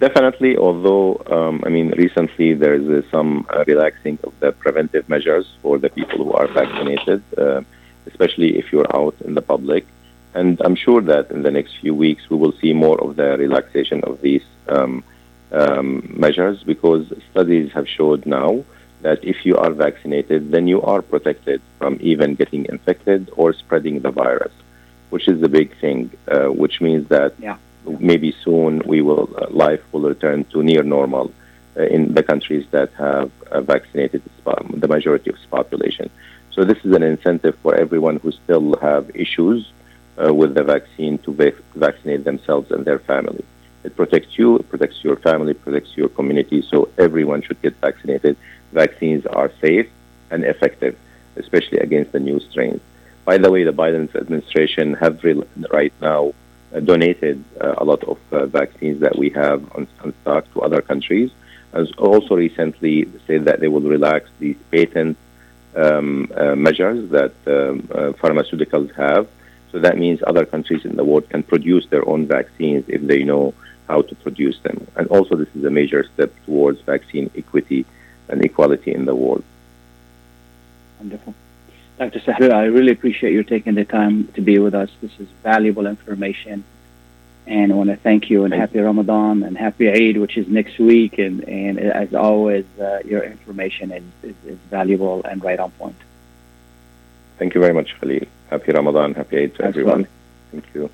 Definitely, 0.00 0.56
although, 0.56 1.20
um, 1.26 1.62
I 1.66 1.68
mean, 1.68 1.90
recently 1.90 2.54
there's 2.54 2.88
uh, 2.88 3.06
some 3.10 3.46
uh, 3.50 3.64
relaxing 3.66 4.18
of 4.24 4.32
the 4.40 4.50
preventive 4.52 5.06
measures 5.10 5.46
for 5.60 5.78
the 5.78 5.90
people 5.90 6.24
who 6.24 6.32
are 6.32 6.48
vaccinated, 6.48 7.22
uh, 7.36 7.60
especially 8.06 8.58
if 8.58 8.72
you're 8.72 8.90
out 8.96 9.14
in 9.26 9.34
the 9.34 9.42
public. 9.42 9.84
And 10.32 10.58
I'm 10.64 10.74
sure 10.74 11.02
that 11.02 11.30
in 11.30 11.42
the 11.42 11.50
next 11.50 11.72
few 11.82 11.94
weeks 11.94 12.30
we 12.30 12.38
will 12.38 12.52
see 12.62 12.72
more 12.72 12.98
of 13.04 13.16
the 13.16 13.36
relaxation 13.36 14.02
of 14.04 14.22
these 14.22 14.46
um, 14.68 15.04
um, 15.52 16.10
measures 16.16 16.64
because 16.64 17.12
studies 17.30 17.70
have 17.72 17.86
showed 17.86 18.24
now 18.24 18.64
that 19.02 19.22
if 19.22 19.44
you 19.44 19.58
are 19.58 19.72
vaccinated, 19.72 20.50
then 20.50 20.66
you 20.66 20.80
are 20.80 21.02
protected 21.02 21.60
from 21.78 21.98
even 22.00 22.36
getting 22.36 22.64
infected 22.66 23.30
or 23.36 23.52
spreading 23.52 24.00
the 24.00 24.10
virus, 24.10 24.52
which 25.10 25.28
is 25.28 25.42
the 25.42 25.48
big 25.48 25.78
thing, 25.78 26.10
uh, 26.28 26.46
which 26.46 26.80
means 26.80 27.06
that 27.08 27.34
yeah. 27.38 27.58
Maybe 27.98 28.34
soon 28.44 28.80
we 28.86 29.00
will 29.02 29.28
uh, 29.36 29.46
life 29.50 29.82
will 29.92 30.02
return 30.02 30.44
to 30.44 30.62
near 30.62 30.82
normal 30.82 31.32
uh, 31.76 31.82
in 31.82 32.14
the 32.14 32.22
countries 32.22 32.66
that 32.70 32.90
have 32.94 33.30
uh, 33.50 33.60
vaccinated 33.60 34.22
the 34.74 34.88
majority 34.88 35.30
of 35.30 35.36
its 35.36 35.46
population. 35.46 36.10
So 36.50 36.64
this 36.64 36.78
is 36.84 36.94
an 36.94 37.02
incentive 37.02 37.56
for 37.62 37.74
everyone 37.74 38.16
who 38.16 38.32
still 38.32 38.76
have 38.80 39.10
issues 39.14 39.72
uh, 40.22 40.32
with 40.34 40.54
the 40.54 40.64
vaccine 40.64 41.18
to 41.18 41.32
va- 41.32 41.62
vaccinate 41.74 42.24
themselves 42.24 42.70
and 42.70 42.84
their 42.84 42.98
family. 42.98 43.44
It 43.84 43.96
protects 43.96 44.38
you, 44.38 44.56
it 44.58 44.68
protects 44.68 45.02
your 45.02 45.16
family, 45.16 45.54
protects 45.54 45.96
your 45.96 46.08
community. 46.08 46.62
So 46.62 46.88
everyone 46.98 47.42
should 47.42 47.60
get 47.62 47.74
vaccinated. 47.76 48.36
Vaccines 48.72 49.24
are 49.26 49.50
safe 49.60 49.88
and 50.30 50.44
effective, 50.44 50.98
especially 51.36 51.78
against 51.78 52.12
the 52.12 52.20
new 52.20 52.40
strains. 52.40 52.80
By 53.24 53.38
the 53.38 53.50
way, 53.50 53.64
the 53.64 53.72
Biden 53.72 54.14
administration 54.14 54.94
have 54.94 55.22
re- 55.24 55.42
right 55.72 55.92
now 56.00 56.32
donated 56.78 57.44
uh, 57.60 57.74
a 57.78 57.84
lot 57.84 58.04
of 58.04 58.18
uh, 58.32 58.46
vaccines 58.46 59.00
that 59.00 59.18
we 59.18 59.30
have 59.30 59.60
on, 59.74 59.88
on, 60.04 60.14
stock 60.22 60.52
to 60.52 60.60
other 60.62 60.80
countries. 60.80 61.30
As 61.72 61.90
also 61.92 62.36
recently 62.36 63.08
said 63.26 63.44
that 63.46 63.60
they 63.60 63.68
will 63.68 63.80
relax 63.80 64.28
these 64.38 64.56
patent 64.70 65.16
um, 65.74 66.30
uh, 66.36 66.54
measures 66.54 67.10
that 67.10 67.32
um, 67.46 67.88
uh, 67.92 68.12
pharmaceuticals 68.20 68.94
have. 68.94 69.28
So 69.72 69.78
that 69.78 69.98
means 69.98 70.20
other 70.26 70.44
countries 70.44 70.84
in 70.84 70.96
the 70.96 71.04
world 71.04 71.28
can 71.28 71.42
produce 71.42 71.86
their 71.86 72.08
own 72.08 72.26
vaccines 72.26 72.84
if 72.88 73.02
they 73.02 73.22
know 73.22 73.54
how 73.88 74.02
to 74.02 74.14
produce 74.16 74.58
them. 74.60 74.86
And 74.96 75.06
also, 75.08 75.36
this 75.36 75.48
is 75.54 75.64
a 75.64 75.70
major 75.70 76.04
step 76.14 76.32
towards 76.44 76.80
vaccine 76.82 77.30
equity 77.36 77.84
and 78.28 78.44
equality 78.44 78.92
in 78.92 79.04
the 79.04 79.14
world. 79.14 79.44
Wonderful. 80.98 81.34
Dr. 82.00 82.20
Zaher, 82.20 82.50
I 82.50 82.64
really 82.64 82.92
appreciate 82.92 83.34
you 83.34 83.42
taking 83.42 83.74
the 83.74 83.84
time 83.84 84.28
to 84.28 84.40
be 84.40 84.58
with 84.58 84.74
us. 84.74 84.88
This 85.02 85.12
is 85.18 85.28
valuable 85.42 85.86
information. 85.86 86.64
And 87.46 87.70
I 87.70 87.74
want 87.74 87.90
to 87.90 87.96
thank 87.96 88.30
you 88.30 88.44
and 88.44 88.54
happy 88.54 88.78
Ramadan 88.78 89.42
and 89.42 89.54
happy 89.54 89.90
Eid, 89.90 90.16
which 90.16 90.38
is 90.38 90.48
next 90.48 90.78
week. 90.78 91.18
And, 91.18 91.46
and 91.46 91.78
as 91.78 92.14
always, 92.14 92.64
uh, 92.80 93.00
your 93.04 93.22
information 93.22 93.90
is, 93.90 94.02
is, 94.22 94.34
is, 94.46 94.58
valuable 94.70 95.22
and 95.24 95.44
right 95.44 95.60
on 95.60 95.72
point. 95.72 95.96
Thank 97.38 97.54
you 97.54 97.60
very 97.60 97.74
much, 97.74 97.94
Khalil. 98.00 98.24
Happy 98.48 98.72
Ramadan, 98.72 99.12
happy 99.12 99.42
Eid 99.42 99.56
to 99.56 99.64
Absolutely. 99.66 99.92
everyone. 99.92 100.08
Thank 100.52 100.64
you. 100.72 100.90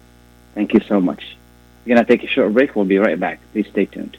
Thank 0.57 0.75
you 0.75 0.81
so 0.81 1.01
much. 1.01 1.37
We're 1.85 1.95
going 1.95 2.05
to 2.05 2.17
take 2.17 2.25
a 2.25 2.33
short 2.33 2.53
break. 2.53 2.75
We'll 2.75 2.85
be 2.85 2.99
right 2.99 3.21
back. 3.21 3.39
Please 3.53 3.69
stay 3.69 3.87
tuned. 3.87 4.19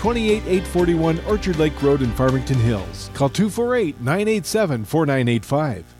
28841 0.00 1.20
Orchard 1.26 1.58
Lake 1.58 1.82
Road 1.82 2.00
in 2.00 2.10
Farmington 2.12 2.58
Hills. 2.58 3.10
Call 3.12 3.28
248 3.28 4.00
987 4.00 4.84
4985. 4.86 5.99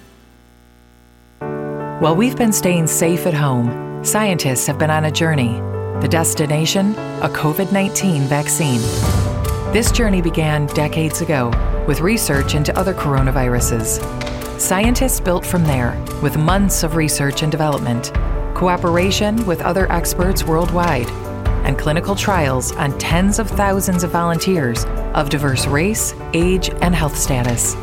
While 2.01 2.15
we've 2.15 2.35
been 2.35 2.51
staying 2.51 2.87
safe 2.87 3.27
at 3.27 3.33
home, 3.35 4.03
scientists 4.03 4.65
have 4.65 4.79
been 4.79 4.89
on 4.89 5.05
a 5.05 5.11
journey. 5.11 5.59
The 6.01 6.07
destination? 6.09 6.95
A 7.21 7.29
COVID 7.29 7.71
19 7.71 8.23
vaccine. 8.23 8.81
This 9.71 9.91
journey 9.91 10.19
began 10.19 10.65
decades 10.65 11.21
ago 11.21 11.51
with 11.87 11.99
research 11.99 12.55
into 12.55 12.75
other 12.75 12.95
coronaviruses. 12.95 14.01
Scientists 14.59 15.19
built 15.19 15.45
from 15.45 15.63
there 15.63 15.95
with 16.23 16.39
months 16.39 16.81
of 16.81 16.95
research 16.95 17.43
and 17.43 17.51
development, 17.51 18.11
cooperation 18.55 19.45
with 19.45 19.61
other 19.61 19.85
experts 19.91 20.43
worldwide, 20.43 21.11
and 21.67 21.77
clinical 21.77 22.15
trials 22.15 22.71
on 22.77 22.97
tens 22.97 23.37
of 23.37 23.47
thousands 23.47 24.03
of 24.03 24.09
volunteers 24.09 24.85
of 25.13 25.29
diverse 25.29 25.67
race, 25.67 26.15
age, 26.33 26.71
and 26.81 26.95
health 26.95 27.15
status. 27.15 27.75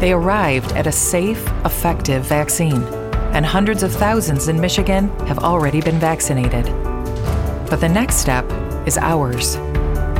They 0.00 0.12
arrived 0.12 0.72
at 0.72 0.86
a 0.86 0.92
safe, 0.92 1.46
effective 1.66 2.24
vaccine, 2.24 2.82
and 3.36 3.44
hundreds 3.44 3.82
of 3.82 3.92
thousands 3.92 4.48
in 4.48 4.58
Michigan 4.58 5.10
have 5.26 5.40
already 5.40 5.82
been 5.82 5.98
vaccinated. 5.98 6.64
But 7.68 7.82
the 7.82 7.88
next 7.88 8.16
step 8.16 8.50
is 8.86 8.96
ours. 8.96 9.58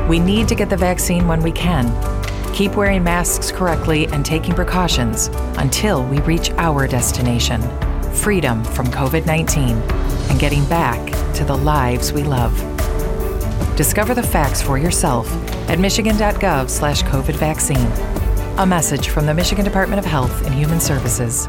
We 0.07 0.19
need 0.19 0.49
to 0.49 0.55
get 0.55 0.69
the 0.69 0.77
vaccine 0.77 1.27
when 1.27 1.41
we 1.41 1.51
can. 1.51 1.87
Keep 2.53 2.77
wearing 2.77 3.03
masks 3.03 3.51
correctly 3.51 4.07
and 4.09 4.23
taking 4.23 4.55
precautions 4.55 5.29
until 5.57 6.05
we 6.05 6.21
reach 6.21 6.51
our 6.59 6.87
destination 6.87 7.63
freedom 8.13 8.63
from 8.65 8.87
COVID 8.89 9.25
19 9.25 9.77
and 9.77 10.39
getting 10.39 10.65
back 10.67 11.01
to 11.35 11.45
the 11.45 11.57
lives 11.57 12.13
we 12.13 12.23
love. 12.23 12.55
Discover 13.77 14.13
the 14.13 14.23
facts 14.23 14.61
for 14.61 14.77
yourself 14.77 15.27
at 15.71 15.79
michigan.gov 15.79 16.69
slash 16.69 17.03
COVID 17.05 17.37
vaccine. 17.37 17.91
A 18.59 18.67
message 18.67 19.09
from 19.09 19.25
the 19.25 19.33
Michigan 19.33 19.65
Department 19.65 20.01
of 20.01 20.05
Health 20.05 20.45
and 20.45 20.55
Human 20.55 20.81
Services. 20.81 21.49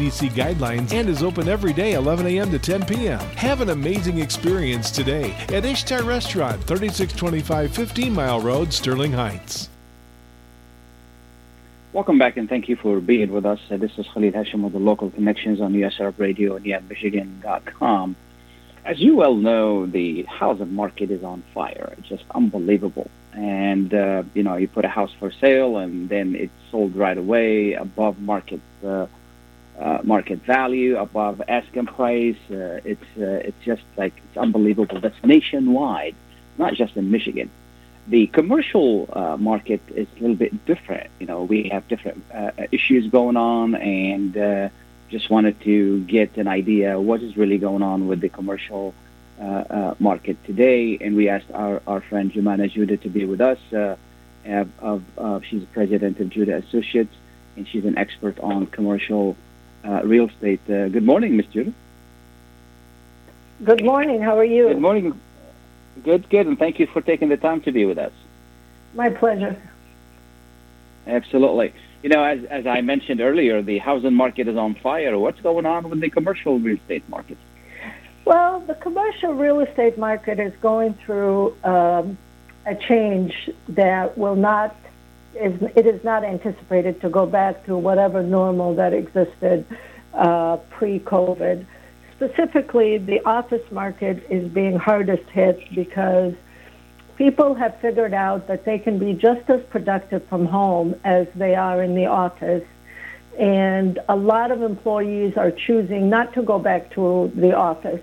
CDC 0.00 0.30
guidelines 0.30 0.92
and 0.94 1.10
is 1.10 1.22
open 1.22 1.46
every 1.46 1.74
day 1.74 1.92
11 1.92 2.26
a.m. 2.26 2.50
to 2.50 2.58
10 2.58 2.86
p.m. 2.86 3.18
Have 3.36 3.60
an 3.60 3.68
amazing 3.68 4.18
experience 4.18 4.90
today 4.90 5.32
at 5.50 5.66
Ishtar 5.66 6.02
Restaurant, 6.04 6.62
3625 6.64 7.74
15 7.74 8.14
Mile 8.14 8.40
Road, 8.40 8.72
Sterling 8.72 9.12
Heights. 9.12 9.68
Welcome 11.92 12.18
back 12.18 12.38
and 12.38 12.48
thank 12.48 12.68
you 12.68 12.76
for 12.76 13.00
being 13.00 13.30
with 13.30 13.44
us. 13.44 13.60
This 13.68 13.98
is 13.98 14.06
Khalid 14.14 14.32
Hashim 14.32 14.62
with 14.62 14.72
the 14.72 14.78
Local 14.78 15.10
Connections 15.10 15.60
on 15.60 15.74
US 15.74 16.00
Arab 16.00 16.18
Radio 16.18 16.56
and 16.56 16.64
YamMichigan.com. 16.64 18.16
As 18.86 18.98
you 19.00 19.16
well 19.16 19.34
know, 19.34 19.84
the 19.84 20.22
housing 20.22 20.72
market 20.72 21.10
is 21.10 21.22
on 21.22 21.42
fire. 21.52 21.94
It's 21.98 22.08
just 22.08 22.24
unbelievable. 22.30 23.10
And, 23.34 23.92
uh, 23.92 24.22
you 24.32 24.42
know, 24.42 24.56
you 24.56 24.66
put 24.66 24.86
a 24.86 24.88
house 24.88 25.12
for 25.18 25.30
sale 25.30 25.76
and 25.76 26.08
then 26.08 26.34
it's 26.34 26.52
sold 26.70 26.96
right 26.96 27.18
away 27.18 27.74
above 27.74 28.18
market 28.18 28.60
uh, 28.84 29.06
uh, 29.80 29.98
market 30.02 30.40
value, 30.40 30.98
above 30.98 31.40
asking 31.48 31.86
price. 31.86 32.36
Uh, 32.50 32.80
it's, 32.84 33.10
uh, 33.16 33.48
it's 33.48 33.64
just 33.64 33.82
like, 33.96 34.12
it's 34.28 34.36
unbelievable. 34.36 35.00
That's 35.00 35.16
nationwide, 35.24 36.14
not 36.58 36.74
just 36.74 36.96
in 36.96 37.10
Michigan. 37.10 37.50
The 38.06 38.26
commercial 38.26 39.08
uh, 39.12 39.36
market 39.38 39.80
is 39.88 40.06
a 40.16 40.20
little 40.20 40.36
bit 40.36 40.66
different. 40.66 41.08
You 41.18 41.26
know, 41.26 41.44
we 41.44 41.68
have 41.70 41.88
different 41.88 42.22
uh, 42.34 42.50
issues 42.70 43.10
going 43.10 43.36
on, 43.36 43.74
and 43.74 44.70
just 45.08 45.30
wanted 45.30 45.60
to 45.62 46.00
get 46.04 46.36
an 46.36 46.46
idea 46.46 47.00
what 47.00 47.22
is 47.22 47.36
really 47.36 47.58
going 47.58 47.82
on 47.82 48.06
with 48.06 48.20
the 48.20 48.28
commercial 48.28 48.94
market 49.98 50.36
today. 50.44 50.98
And 51.00 51.16
we 51.16 51.28
asked 51.28 51.50
our, 51.52 51.80
our 51.86 52.00
friend 52.00 52.32
Jumana 52.32 52.70
Judeh 52.70 53.00
to 53.00 53.08
be 53.08 53.24
with 53.24 53.40
us. 53.40 53.58
Of, 54.44 55.02
of 55.16 55.44
she's 55.44 55.64
president 55.72 56.18
of 56.20 56.28
Judeh 56.28 56.64
Associates, 56.64 57.14
and 57.56 57.68
she's 57.68 57.84
an 57.84 57.96
expert 57.96 58.38
on 58.40 58.66
commercial 58.66 59.36
real 59.84 60.28
estate. 60.28 60.60
good 60.66 61.02
morning, 61.02 61.36
Ms. 61.36 61.46
Judeh. 61.46 61.74
Good 63.64 63.84
morning. 63.84 64.22
How 64.22 64.38
are 64.38 64.44
you? 64.44 64.68
Good 64.68 64.80
morning. 64.80 65.20
Good, 66.02 66.28
good, 66.30 66.46
and 66.46 66.58
thank 66.58 66.78
you 66.78 66.86
for 66.86 67.02
taking 67.02 67.28
the 67.28 67.36
time 67.36 67.60
to 67.62 67.72
be 67.72 67.84
with 67.84 67.98
us. 67.98 68.12
My 68.94 69.10
pleasure. 69.10 69.60
Absolutely. 71.06 71.74
You 72.02 72.08
know, 72.08 72.24
as, 72.24 72.44
as 72.44 72.66
I 72.66 72.80
mentioned 72.80 73.20
earlier, 73.20 73.60
the 73.60 73.78
housing 73.78 74.14
market 74.14 74.48
is 74.48 74.56
on 74.56 74.74
fire. 74.76 75.18
What's 75.18 75.40
going 75.40 75.66
on 75.66 75.90
with 75.90 76.00
the 76.00 76.08
commercial 76.08 76.58
real 76.58 76.76
estate 76.76 77.06
market? 77.08 77.36
Well, 78.24 78.60
the 78.60 78.74
commercial 78.74 79.34
real 79.34 79.60
estate 79.60 79.98
market 79.98 80.38
is 80.38 80.54
going 80.62 80.94
through 80.94 81.56
um, 81.64 82.16
a 82.64 82.74
change 82.74 83.34
that 83.68 84.16
will 84.16 84.36
not 84.36 84.74
is 85.40 85.60
it 85.76 85.86
is 85.86 86.02
not 86.04 86.24
anticipated 86.24 87.00
to 87.00 87.08
go 87.08 87.26
back 87.26 87.64
to 87.66 87.76
whatever 87.76 88.22
normal 88.22 88.74
that 88.74 88.92
existed 88.92 89.64
uh, 90.14 90.56
pre-COVID 90.70 91.66
specifically, 92.20 92.98
the 92.98 93.24
office 93.24 93.64
market 93.72 94.22
is 94.28 94.46
being 94.52 94.76
hardest 94.76 95.26
hit 95.30 95.58
because 95.74 96.34
people 97.16 97.54
have 97.54 97.80
figured 97.80 98.12
out 98.12 98.46
that 98.46 98.66
they 98.66 98.78
can 98.78 98.98
be 98.98 99.14
just 99.14 99.48
as 99.48 99.62
productive 99.70 100.22
from 100.28 100.44
home 100.44 100.94
as 101.04 101.26
they 101.34 101.54
are 101.54 101.82
in 101.82 101.94
the 101.94 102.04
office. 102.04 102.64
And 103.38 103.98
a 104.10 104.16
lot 104.16 104.50
of 104.50 104.60
employees 104.60 105.38
are 105.38 105.50
choosing 105.50 106.10
not 106.10 106.34
to 106.34 106.42
go 106.42 106.58
back 106.58 106.90
to 106.92 107.32
the 107.34 107.56
office. 107.56 108.02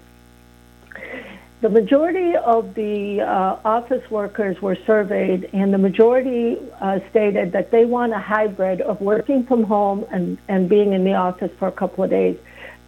The 1.60 1.70
majority 1.70 2.36
of 2.36 2.76
the 2.76 3.22
uh, 3.22 3.58
office 3.66 4.10
workers 4.12 4.62
were 4.62 4.78
surveyed, 4.86 5.50
and 5.54 5.74
the 5.74 5.80
majority 5.80 6.58
uh, 6.80 7.00
stated 7.10 7.52
that 7.54 7.72
they 7.72 7.84
want 7.84 8.14
a 8.14 8.20
hybrid 8.20 8.80
of 8.82 9.02
working 9.02 9.44
from 9.44 9.64
home 9.64 10.06
and, 10.12 10.38
and 10.48 10.70
being 10.70 10.94
in 10.94 11.04
the 11.04 11.16
office 11.16 11.52
for 11.58 11.68
a 11.68 11.72
couple 11.72 12.04
of 12.04 12.12
days 12.12 12.38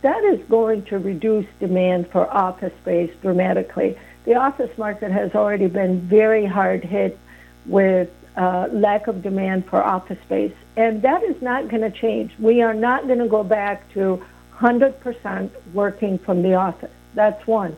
that 0.02 0.24
is 0.24 0.40
going 0.48 0.84
to 0.84 0.98
reduce 0.98 1.46
demand 1.60 2.10
for 2.10 2.32
office 2.34 2.74
space 2.82 3.12
dramatically. 3.22 3.98
The 4.26 4.36
office 4.36 4.76
market 4.78 5.12
has 5.12 5.36
already 5.36 5.68
been 5.68 6.02
very 6.02 6.46
hard 6.46 6.84
hit 6.84 7.18
with 7.66 8.10
uh, 8.38 8.70
lack 8.72 9.08
of 9.08 9.22
demand 9.22 9.66
for 9.66 9.84
office 9.84 10.20
space, 10.22 10.54
and 10.78 11.02
that 11.02 11.24
is 11.24 11.42
not 11.42 11.68
going 11.68 11.82
to 11.82 11.92
change. 11.92 12.32
We 12.40 12.62
are 12.62 12.74
not 12.74 13.08
going 13.08 13.20
to 13.20 13.28
go 13.28 13.44
back 13.44 13.92
to 13.94 14.24
100% 14.56 15.50
working 15.74 16.18
from 16.20 16.44
the 16.44 16.54
office. 16.54 16.92
That's 17.16 17.46
one. 17.46 17.76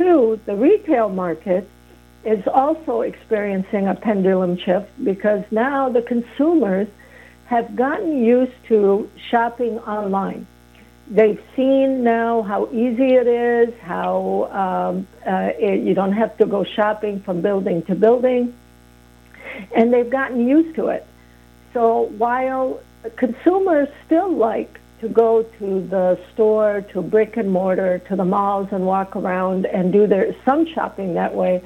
Two, 0.00 0.40
the 0.46 0.56
retail 0.56 1.10
market 1.10 1.68
is 2.24 2.46
also 2.46 3.02
experiencing 3.02 3.86
a 3.86 3.94
pendulum 3.94 4.56
shift 4.56 4.88
because 5.04 5.44
now 5.50 5.90
the 5.90 6.00
consumers 6.00 6.88
have 7.46 7.76
gotten 7.76 8.24
used 8.24 8.64
to 8.68 9.10
shopping 9.30 9.78
online 9.80 10.46
they've 11.10 11.42
seen 11.56 12.04
now 12.04 12.42
how 12.42 12.68
easy 12.72 13.14
it 13.14 13.26
is, 13.26 13.74
how 13.80 14.48
um, 14.52 15.08
uh, 15.26 15.50
it, 15.58 15.80
you 15.82 15.92
don't 15.92 16.12
have 16.12 16.36
to 16.38 16.46
go 16.46 16.64
shopping 16.64 17.20
from 17.20 17.40
building 17.40 17.82
to 17.82 17.94
building, 17.94 18.54
and 19.74 19.92
they've 19.92 20.08
gotten 20.10 20.46
used 20.46 20.76
to 20.76 20.86
it. 20.86 21.04
So 21.74 22.02
while 22.16 22.80
consumers 23.16 23.88
still 24.06 24.32
like 24.32 24.80
to 25.00 25.08
go 25.08 25.42
to 25.42 25.80
the 25.88 26.18
store, 26.32 26.82
to 26.92 27.02
brick 27.02 27.36
and 27.36 27.50
mortar, 27.50 27.98
to 28.00 28.16
the 28.16 28.24
malls 28.24 28.68
and 28.70 28.84
walk 28.84 29.16
around 29.16 29.66
and 29.66 29.92
do 29.92 30.06
their 30.06 30.34
some 30.44 30.66
shopping 30.66 31.14
that 31.14 31.34
way, 31.34 31.62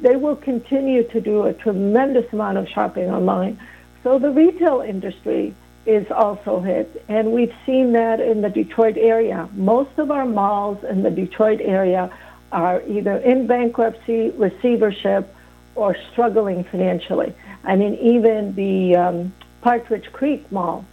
they 0.00 0.16
will 0.16 0.36
continue 0.36 1.02
to 1.08 1.20
do 1.20 1.44
a 1.46 1.52
tremendous 1.52 2.32
amount 2.32 2.58
of 2.58 2.68
shopping 2.68 3.10
online. 3.10 3.58
So 4.02 4.18
the 4.18 4.30
retail 4.30 4.82
industry 4.82 5.54
is 5.84 6.10
also 6.10 6.60
hit. 6.60 7.02
And 7.08 7.32
we've 7.32 7.54
seen 7.64 7.92
that 7.92 8.20
in 8.20 8.42
the 8.42 8.50
Detroit 8.50 8.96
area. 8.96 9.48
Most 9.54 9.98
of 9.98 10.10
our 10.10 10.26
malls 10.26 10.82
in 10.84 11.02
the 11.02 11.10
Detroit 11.10 11.60
area 11.60 12.10
are 12.52 12.82
either 12.86 13.16
in 13.18 13.46
bankruptcy, 13.46 14.30
receivership, 14.30 15.32
or 15.74 15.96
struggling 16.12 16.64
financially. 16.64 17.34
I 17.64 17.76
mean, 17.76 17.94
even 17.96 18.54
the 18.54 18.96
um, 18.96 19.32
Partridge 19.60 20.12
Creek 20.12 20.50
Mall 20.52 20.84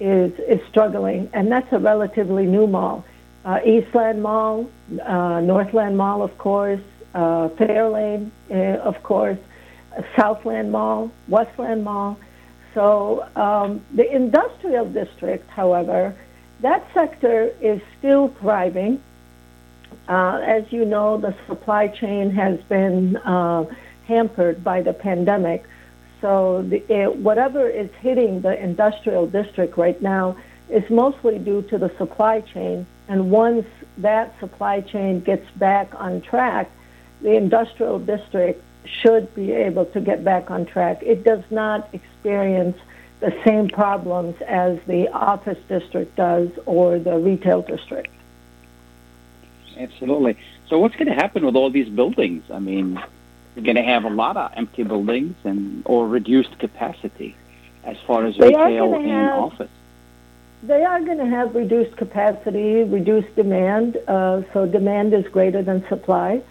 is, 0.00 0.32
is 0.40 0.60
struggling, 0.68 1.28
and 1.32 1.50
that's 1.50 1.72
a 1.72 1.78
relatively 1.78 2.46
new 2.46 2.66
mall. 2.66 3.04
Uh, 3.44 3.60
Eastland 3.64 4.22
Mall, 4.22 4.68
uh, 5.04 5.40
Northland 5.40 5.96
Mall, 5.96 6.22
of 6.22 6.36
course, 6.36 6.80
uh, 7.14 7.48
Fairlane, 7.50 8.30
uh, 8.50 8.54
of 8.82 9.02
course, 9.02 9.38
Southland 10.16 10.72
Mall, 10.72 11.10
Westland 11.28 11.84
Mall. 11.84 12.18
So 12.74 13.26
um, 13.36 13.84
the 13.94 14.10
industrial 14.14 14.84
district, 14.86 15.48
however, 15.48 16.14
that 16.60 16.86
sector 16.92 17.54
is 17.60 17.80
still 17.98 18.28
thriving. 18.40 19.02
Uh, 20.08 20.40
as 20.44 20.70
you 20.72 20.84
know, 20.84 21.16
the 21.16 21.34
supply 21.46 21.88
chain 21.88 22.30
has 22.30 22.60
been 22.68 23.16
uh, 23.18 23.64
hampered 24.06 24.62
by 24.62 24.82
the 24.82 24.92
pandemic. 24.92 25.64
So 26.20 26.62
the, 26.62 26.82
it, 26.92 27.16
whatever 27.16 27.68
is 27.68 27.90
hitting 28.00 28.40
the 28.40 28.58
industrial 28.62 29.26
district 29.26 29.76
right 29.76 30.00
now 30.00 30.36
is 30.68 30.88
mostly 30.90 31.38
due 31.38 31.62
to 31.62 31.78
the 31.78 31.90
supply 31.96 32.40
chain. 32.40 32.86
And 33.08 33.30
once 33.30 33.66
that 33.98 34.38
supply 34.40 34.80
chain 34.80 35.20
gets 35.20 35.48
back 35.52 35.88
on 35.94 36.20
track, 36.22 36.70
the 37.22 37.36
industrial 37.36 37.98
district 37.98 38.62
should 38.84 39.34
be 39.34 39.52
able 39.52 39.84
to 39.86 40.00
get 40.00 40.24
back 40.24 40.50
on 40.50 40.64
track. 40.66 41.02
It 41.02 41.24
does 41.24 41.44
not 41.50 41.88
experience 41.92 42.76
the 43.20 43.34
same 43.44 43.68
problems 43.68 44.40
as 44.42 44.78
the 44.86 45.08
office 45.08 45.58
district 45.68 46.16
does 46.16 46.50
or 46.66 46.98
the 46.98 47.16
retail 47.16 47.62
district. 47.62 48.10
Absolutely. 49.76 50.36
So 50.68 50.78
what's 50.78 50.96
going 50.96 51.08
to 51.08 51.14
happen 51.14 51.44
with 51.44 51.56
all 51.56 51.70
these 51.70 51.88
buildings? 51.88 52.44
I 52.50 52.58
mean, 52.58 53.02
going 53.64 53.76
to 53.76 53.82
have 53.82 54.04
a 54.04 54.10
lot 54.10 54.36
of 54.36 54.52
empty 54.54 54.82
buildings 54.82 55.34
and 55.44 55.82
or 55.84 56.06
reduced 56.06 56.58
capacity 56.58 57.34
as 57.84 57.96
far 58.06 58.26
as 58.26 58.36
they 58.36 58.48
retail 58.48 58.94
and 58.94 59.10
have, 59.10 59.38
office. 59.38 59.70
They 60.62 60.84
are 60.84 61.00
going 61.00 61.18
to 61.18 61.26
have 61.26 61.54
reduced 61.54 61.96
capacity, 61.96 62.82
reduced 62.82 63.34
demand. 63.36 63.96
Uh, 64.08 64.42
so 64.52 64.66
demand 64.66 65.14
is 65.14 65.26
greater 65.28 65.62
than 65.62 65.86
supply. 65.88 66.42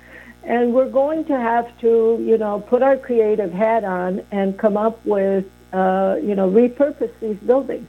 And 0.43 0.73
we're 0.73 0.89
going 0.89 1.25
to 1.25 1.37
have 1.37 1.67
to, 1.81 2.23
you 2.23 2.37
know, 2.37 2.59
put 2.59 2.81
our 2.81 2.97
creative 2.97 3.51
hat 3.51 3.83
on 3.83 4.25
and 4.31 4.57
come 4.57 4.77
up 4.77 5.03
with, 5.05 5.45
uh, 5.73 6.17
you 6.21 6.35
know, 6.35 6.49
repurpose 6.49 7.11
these 7.19 7.37
buildings. 7.37 7.87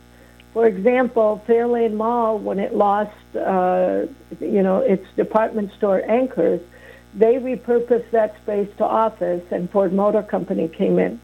For 0.53 0.67
example, 0.67 1.43
Fairlane 1.47 1.95
Mall, 1.95 2.39
when 2.39 2.59
it 2.59 2.75
lost, 2.75 3.13
uh, 3.37 4.07
you 4.41 4.63
know, 4.63 4.79
its 4.79 5.07
department 5.15 5.71
store 5.75 6.03
anchors, 6.09 6.63
they 7.17 7.37
repurposed 7.37 8.11
that 8.11 8.37
space 8.43 8.69
to 8.77 8.85
office, 8.85 9.43
and 9.51 9.71
Ford 9.71 9.93
Motor 9.93 10.23
Company 10.23 10.69
came 10.69 10.99
in. 10.99 11.19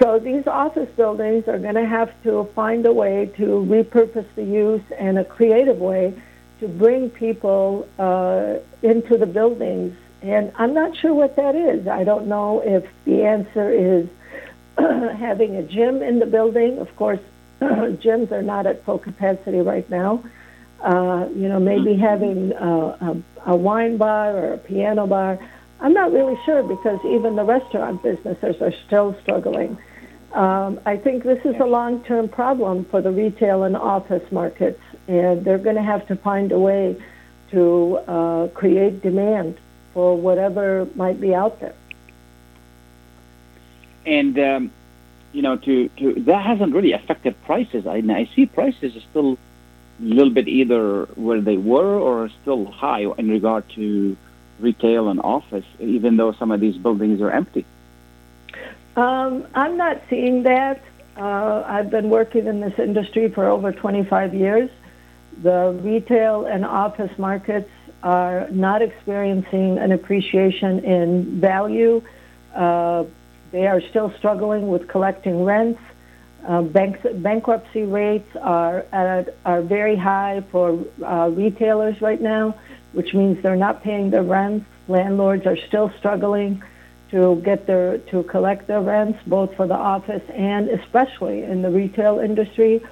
So 0.00 0.18
these 0.18 0.46
office 0.46 0.88
buildings 0.96 1.48
are 1.48 1.58
going 1.58 1.74
to 1.74 1.86
have 1.86 2.10
to 2.22 2.44
find 2.54 2.86
a 2.86 2.92
way 2.92 3.26
to 3.36 3.42
repurpose 3.42 4.26
the 4.36 4.44
use 4.44 4.82
in 4.98 5.18
a 5.18 5.24
creative 5.24 5.78
way 5.78 6.14
to 6.60 6.68
bring 6.68 7.10
people 7.10 7.88
uh, 7.98 8.56
into 8.82 9.18
the 9.18 9.26
buildings. 9.26 9.96
And 10.22 10.52
I'm 10.56 10.72
not 10.72 10.96
sure 10.96 11.12
what 11.14 11.36
that 11.36 11.54
is. 11.54 11.86
I 11.86 12.04
don't 12.04 12.26
know 12.26 12.60
if 12.64 12.86
the 13.04 13.24
answer 13.24 13.70
is 13.70 14.08
having 14.78 15.56
a 15.56 15.62
gym 15.62 16.02
in 16.02 16.20
the 16.20 16.26
building. 16.26 16.78
Of 16.78 16.94
course, 16.96 17.20
gyms 17.60 18.32
are 18.32 18.42
not 18.42 18.66
at 18.66 18.84
full 18.84 18.98
capacity 18.98 19.60
right 19.60 19.88
now. 19.90 20.24
Uh, 20.80 21.28
you 21.34 21.48
know, 21.48 21.58
maybe 21.58 21.96
having 21.96 22.52
uh, 22.52 22.96
a, 23.46 23.50
a 23.52 23.56
wine 23.56 23.96
bar 23.96 24.36
or 24.36 24.52
a 24.54 24.58
piano 24.58 25.06
bar. 25.06 25.38
I'm 25.80 25.92
not 25.92 26.12
really 26.12 26.38
sure 26.44 26.62
because 26.62 27.00
even 27.04 27.34
the 27.34 27.44
restaurant 27.44 28.02
businesses 28.02 28.62
are 28.62 28.72
still 28.86 29.16
struggling. 29.22 29.76
Um, 30.32 30.78
I 30.84 30.96
think 30.96 31.24
this 31.24 31.44
is 31.44 31.56
a 31.58 31.64
long-term 31.64 32.28
problem 32.28 32.84
for 32.84 33.00
the 33.00 33.10
retail 33.10 33.64
and 33.64 33.76
office 33.76 34.30
markets, 34.30 34.80
and 35.08 35.44
they're 35.44 35.58
going 35.58 35.76
to 35.76 35.82
have 35.82 36.06
to 36.08 36.16
find 36.16 36.52
a 36.52 36.58
way 36.58 36.96
to 37.50 37.96
uh, 38.06 38.48
create 38.48 39.02
demand 39.02 39.58
for 39.94 40.16
whatever 40.16 40.86
might 40.94 41.20
be 41.20 41.34
out 41.34 41.60
there. 41.60 41.74
And 44.04 44.38
um, 44.38 44.72
you 45.32 45.42
know, 45.42 45.56
to, 45.56 45.88
to 45.88 46.14
that 46.26 46.44
hasn't 46.44 46.74
really 46.74 46.92
affected 46.92 47.34
prices. 47.44 47.86
I, 47.86 47.96
I 47.96 48.28
see 48.34 48.46
prices 48.46 48.96
are 48.96 49.00
still 49.10 49.32
a 49.32 49.38
little 50.00 50.32
bit 50.32 50.48
either 50.48 51.04
where 51.14 51.40
they 51.40 51.56
were 51.56 51.98
or 51.98 52.30
still 52.42 52.66
high 52.66 53.04
in 53.18 53.28
regard 53.28 53.68
to 53.70 54.16
retail 54.60 55.08
and 55.08 55.20
office, 55.20 55.64
even 55.78 56.16
though 56.16 56.32
some 56.32 56.50
of 56.50 56.60
these 56.60 56.76
buildings 56.76 57.20
are 57.20 57.30
empty. 57.30 57.64
Um, 58.96 59.46
I'm 59.54 59.76
not 59.76 60.02
seeing 60.10 60.42
that. 60.42 60.82
Uh, 61.16 61.64
I've 61.66 61.90
been 61.90 62.10
working 62.10 62.46
in 62.46 62.60
this 62.60 62.78
industry 62.78 63.28
for 63.28 63.46
over 63.46 63.72
25 63.72 64.34
years. 64.34 64.70
The 65.42 65.78
retail 65.82 66.46
and 66.46 66.64
office 66.64 67.16
markets 67.18 67.70
are 68.02 68.48
not 68.50 68.82
experiencing 68.82 69.78
an 69.78 69.92
appreciation 69.92 70.84
in 70.84 71.40
value. 71.40 72.02
Uh, 72.54 73.04
they 73.50 73.66
are 73.66 73.80
still 73.80 74.12
struggling 74.18 74.68
with 74.68 74.88
collecting 74.88 75.44
rents. 75.44 75.80
Uh, 76.48 76.62
banks, 76.62 77.00
bankruptcy 77.16 77.82
rates 77.82 78.34
are 78.40 78.86
at, 78.90 79.34
are 79.44 79.60
very 79.60 79.96
high 79.96 80.42
for 80.50 80.82
uh, 81.04 81.28
retailers 81.28 82.00
right 82.00 82.22
now, 82.22 82.54
which 82.92 83.12
means 83.12 83.42
they're 83.42 83.54
not 83.54 83.82
paying 83.82 84.08
their 84.08 84.22
rents. 84.22 84.64
Landlords 84.88 85.46
are 85.46 85.58
still 85.68 85.92
struggling 85.98 86.62
to 87.10 87.36
get 87.44 87.66
their 87.66 87.98
to 87.98 88.22
collect 88.22 88.66
their 88.66 88.80
rents, 88.80 89.18
both 89.26 89.54
for 89.56 89.66
the 89.66 89.76
office 89.76 90.22
and 90.30 90.70
especially 90.70 91.42
in 91.42 91.60
the 91.60 91.70
retail 91.70 92.18
industry. 92.18 92.82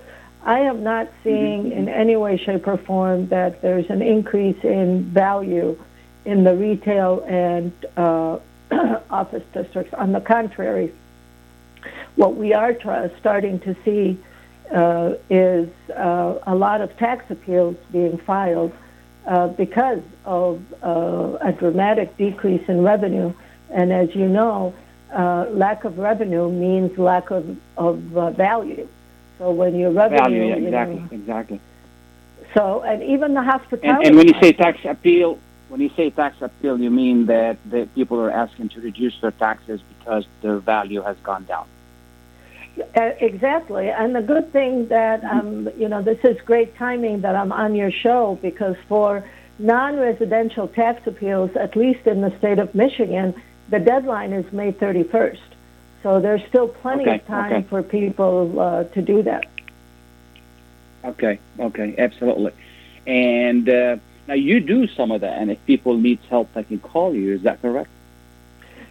I 0.45 0.61
am 0.61 0.83
not 0.83 1.09
seeing 1.25 1.65
mm-hmm. 1.65 1.79
in 1.79 1.89
any 1.89 2.17
way, 2.17 2.37
shape, 2.37 2.69
or 2.69 2.77
form 2.77 3.29
that 3.29 3.63
there's 3.63 3.89
an 3.89 4.03
increase 4.03 4.63
in 4.65 5.05
value 5.05 5.83
in 6.27 6.45
the 6.45 6.55
retail 6.55 7.25
and 7.27 7.73
uh, 7.97 8.39
office 9.11 9.45
districts. 9.55 9.95
On 9.95 10.13
the 10.13 10.21
contrary, 10.21 10.93
what 12.17 12.37
we 12.37 12.53
are 12.53 12.77
starting 13.21 13.61
to 13.61 13.77
see 13.85 14.19
uh, 14.71 15.15
is 15.31 15.69
uh, 15.91 16.39
a 16.47 16.55
lot 16.55 16.81
of 16.81 16.97
tax 16.97 17.31
appeals 17.31 17.77
being 17.93 18.19
filed 18.19 18.73
uh, 19.27 19.49
because 19.49 20.03
of 20.25 20.63
uh, 20.83 21.39
a 21.41 21.53
dramatic 21.53 22.17
decrease 22.17 22.67
in 22.69 22.83
revenue. 22.83 23.33
And 23.71 23.93
as 23.93 24.15
you 24.15 24.29
know, 24.29 24.75
uh, 25.13 25.47
lack 25.51 25.85
of 25.85 25.99
revenue 25.99 26.51
means 26.51 26.97
lack 26.99 27.31
of, 27.31 27.57
of 27.77 28.17
uh, 28.17 28.31
value. 28.31 28.89
So 29.39 29.51
when 29.51 29.77
your 29.77 29.91
revenue, 29.91 30.19
value, 30.19 30.45
yeah, 30.47 30.55
exactly, 30.55 30.95
you 30.95 31.01
know, 31.01 31.09
exactly. 31.11 31.61
So, 32.55 32.83
and 32.83 33.03
even 33.03 33.35
the 33.35 33.43
hospitality. 33.43 33.89
And, 33.89 34.07
and 34.07 34.17
when 34.17 34.29
you 34.29 34.35
say 34.41 34.53
tax 34.53 34.79
appeal, 34.85 35.39
when 35.69 35.81
you 35.81 35.91
say 35.97 36.11
tax 36.11 36.37
appeal, 36.41 36.81
you 36.81 36.91
mean 36.91 37.27
that 37.27 37.59
the 37.69 37.89
people 37.95 38.19
are 38.21 38.31
asking 38.31 38.71
to 38.71 38.81
reduce 38.81 39.21
their 39.21 39.33
taxes 39.33 39.81
because 39.99 40.25
their 40.41 40.59
value 40.59 41.03
has 41.03 41.17
gone 41.23 41.45
down. 41.45 41.67
Uh, 42.79 43.01
exactly, 43.21 43.89
and 43.89 44.15
the 44.15 44.21
good 44.21 44.53
thing 44.53 44.89
that 44.89 45.25
um, 45.25 45.69
you 45.79 45.89
know 45.89 46.03
this 46.03 46.19
is 46.25 46.41
great 46.43 46.77
timing 46.77 47.23
that 47.23 47.35
I'm 47.35 47.51
on 47.51 47.75
your 47.75 47.91
show 47.91 48.39
because 48.43 48.77
for 48.87 49.25
non-residential 49.59 50.69
tax 50.69 51.07
appeals, 51.07 51.51
at 51.57 51.75
least 51.75 52.07
in 52.07 52.21
the 52.21 52.37
state 52.39 52.59
of 52.59 52.75
Michigan, 52.75 53.35
the 53.71 53.79
deadline 53.79 54.33
is 54.33 54.51
May 54.53 54.73
31st. 54.73 55.39
So 56.03 56.21
there's 56.21 56.43
still 56.49 56.69
plenty 56.69 57.05
okay, 57.05 57.15
of 57.17 57.27
time 57.27 57.53
okay. 57.53 57.67
for 57.69 57.83
people 57.83 58.61
uh, 58.61 58.85
to 58.85 59.03
do 59.03 59.23
that. 59.23 59.47
Okay, 61.05 61.39
okay, 61.59 61.95
absolutely. 61.97 62.53
And 63.07 63.69
uh, 63.69 63.97
now 64.29 64.35
you 64.35 64.61
do 64.61 64.87
some 64.87 65.11
of 65.11 65.23
that, 65.23 65.39
and 65.41 65.51
if 65.51 65.65
people 65.67 65.97
need 65.97 66.19
help, 66.29 66.53
they 66.53 66.65
can 66.65 66.79
call 66.79 67.15
you. 67.15 67.35
Is 67.35 67.43
that 67.43 67.63
correct? 67.63 67.91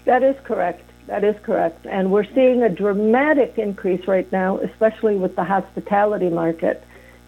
That 0.06 0.24
is 0.24 0.36
correct. 0.44 0.90
That 1.08 1.24
is 1.24 1.36
correct. 1.44 1.86
And 1.86 2.12
we're 2.12 2.26
seeing 2.34 2.64
a 2.64 2.70
dramatic 2.70 3.58
increase 3.58 4.08
right 4.08 4.30
now, 4.32 4.58
especially 4.58 5.16
with 5.16 5.36
the 5.36 5.44
hospitality 5.44 6.30
market. 6.30 6.84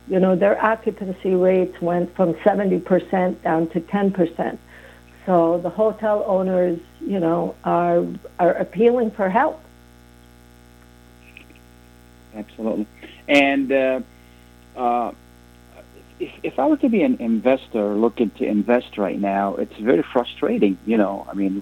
You 0.08 0.20
know, 0.20 0.36
their 0.36 0.64
occupancy 0.64 1.36
rates 1.36 1.80
went 1.82 2.16
from 2.16 2.34
70% 2.36 3.42
down 3.44 3.68
to 3.70 3.82
10%. 3.82 4.58
So 5.26 5.60
the 5.60 5.70
hotel 5.70 6.24
owners, 6.26 6.80
you 7.02 7.20
know, 7.20 7.54
are 7.66 8.06
are 8.40 8.54
appealing 8.54 9.12
for 9.12 9.30
help. 9.30 9.62
Absolutely. 12.34 12.88
And 13.28 13.70
uh, 13.70 14.00
uh, 14.78 15.12
if, 16.20 16.32
if 16.44 16.60
I 16.60 16.68
were 16.68 16.78
to 16.78 16.88
be 16.88 17.04
an 17.04 17.18
investor 17.20 17.96
looking 17.96 18.30
to 18.32 18.46
invest 18.46 18.98
right 18.98 19.20
now, 19.20 19.56
it's 19.56 19.76
very 19.76 20.04
frustrating. 20.04 20.78
You 20.86 20.96
know, 20.96 21.28
I 21.30 21.34
mean, 21.34 21.62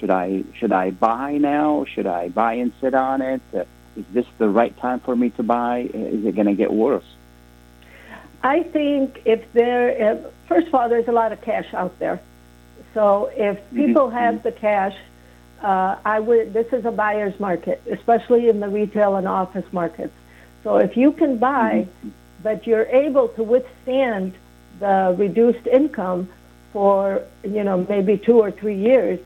should 0.00 0.10
I 0.10 0.42
should 0.58 0.72
I 0.72 0.90
buy 0.90 1.36
now? 1.36 1.84
Should 1.84 2.06
I 2.06 2.30
buy 2.30 2.54
and 2.54 2.72
sit 2.80 2.94
on 2.94 3.20
it? 3.20 3.42
Uh, 3.54 3.64
this 4.12 4.26
the 4.38 4.48
right 4.48 4.76
time 4.78 5.00
for 5.00 5.14
me 5.14 5.30
to 5.30 5.42
buy? 5.42 5.90
Is 5.92 6.24
it 6.24 6.34
going 6.34 6.46
to 6.46 6.54
get 6.54 6.72
worse? 6.72 7.04
I 8.42 8.62
think 8.62 9.20
if 9.26 9.52
there, 9.52 9.90
if, 9.90 10.32
first 10.48 10.68
of 10.68 10.74
all, 10.74 10.88
there's 10.88 11.08
a 11.08 11.12
lot 11.12 11.32
of 11.32 11.42
cash 11.42 11.74
out 11.74 11.98
there. 11.98 12.20
So 12.94 13.30
if 13.34 13.58
people 13.74 14.06
mm-hmm. 14.06 14.16
have 14.16 14.42
the 14.42 14.52
cash, 14.52 14.96
uh, 15.62 15.96
I 16.04 16.20
would. 16.20 16.54
This 16.54 16.72
is 16.72 16.86
a 16.86 16.90
buyer's 16.90 17.38
market, 17.38 17.82
especially 17.90 18.48
in 18.48 18.60
the 18.60 18.68
retail 18.68 19.16
and 19.16 19.28
office 19.28 19.70
markets. 19.72 20.14
So 20.64 20.78
if 20.78 20.96
you 20.96 21.12
can 21.12 21.36
buy, 21.36 21.86
mm-hmm. 21.86 22.08
but 22.42 22.66
you're 22.66 22.86
able 22.86 23.28
to 23.28 23.42
withstand 23.42 24.32
the 24.78 25.14
reduced 25.18 25.66
income 25.66 26.30
for 26.72 27.22
you 27.44 27.62
know 27.62 27.84
maybe 27.88 28.16
two 28.16 28.40
or 28.40 28.50
three 28.50 28.78
years, 28.78 29.20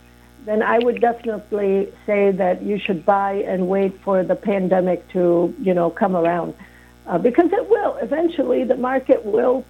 then 0.45 0.63
I 0.63 0.79
would 0.79 1.01
definitely 1.01 1.93
say 2.07 2.31
that 2.33 2.63
you 2.63 2.79
should 2.79 3.05
buy 3.05 3.45
and 3.47 3.69
wait 3.69 4.01
for 4.03 4.23
the 4.23 4.37
pandemic 4.37 5.09
to 5.09 5.55
you 5.61 5.75
know 5.75 5.91
come 5.91 6.17
around, 6.17 6.55
uh, 7.07 7.19
because 7.19 7.53
it 7.53 7.69
will 7.69 7.97
eventually. 7.97 8.65
The 8.65 8.77
market 8.77 9.25
will 9.25 9.65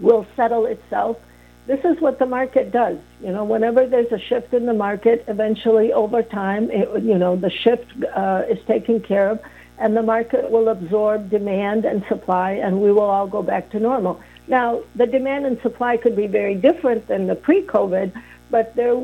will 0.00 0.26
settle 0.36 0.66
itself 0.66 1.18
this 1.66 1.80
is 1.84 2.00
what 2.00 2.18
the 2.18 2.26
market 2.26 2.72
does. 2.72 2.98
You 3.22 3.32
know, 3.32 3.44
whenever 3.44 3.86
there's 3.86 4.10
a 4.10 4.18
shift 4.18 4.52
in 4.52 4.66
the 4.66 4.74
market, 4.74 5.24
eventually 5.28 5.92
over 5.92 6.22
time, 6.22 6.70
it, 6.70 7.02
you 7.02 7.16
know, 7.16 7.36
the 7.36 7.50
shift 7.50 7.86
uh, 8.04 8.42
is 8.48 8.58
taken 8.66 9.00
care 9.00 9.28
of, 9.30 9.40
and 9.78 9.96
the 9.96 10.02
market 10.02 10.50
will 10.50 10.68
absorb 10.68 11.30
demand 11.30 11.84
and 11.84 12.04
supply, 12.08 12.52
and 12.52 12.82
we 12.82 12.90
will 12.90 13.02
all 13.02 13.28
go 13.28 13.42
back 13.42 13.70
to 13.70 13.80
normal. 13.80 14.20
Now, 14.48 14.82
the 14.96 15.06
demand 15.06 15.46
and 15.46 15.60
supply 15.60 15.96
could 15.96 16.16
be 16.16 16.26
very 16.26 16.56
different 16.56 17.06
than 17.06 17.28
the 17.28 17.36
pre-COVID, 17.36 18.12
but 18.50 18.74
there 18.74 18.96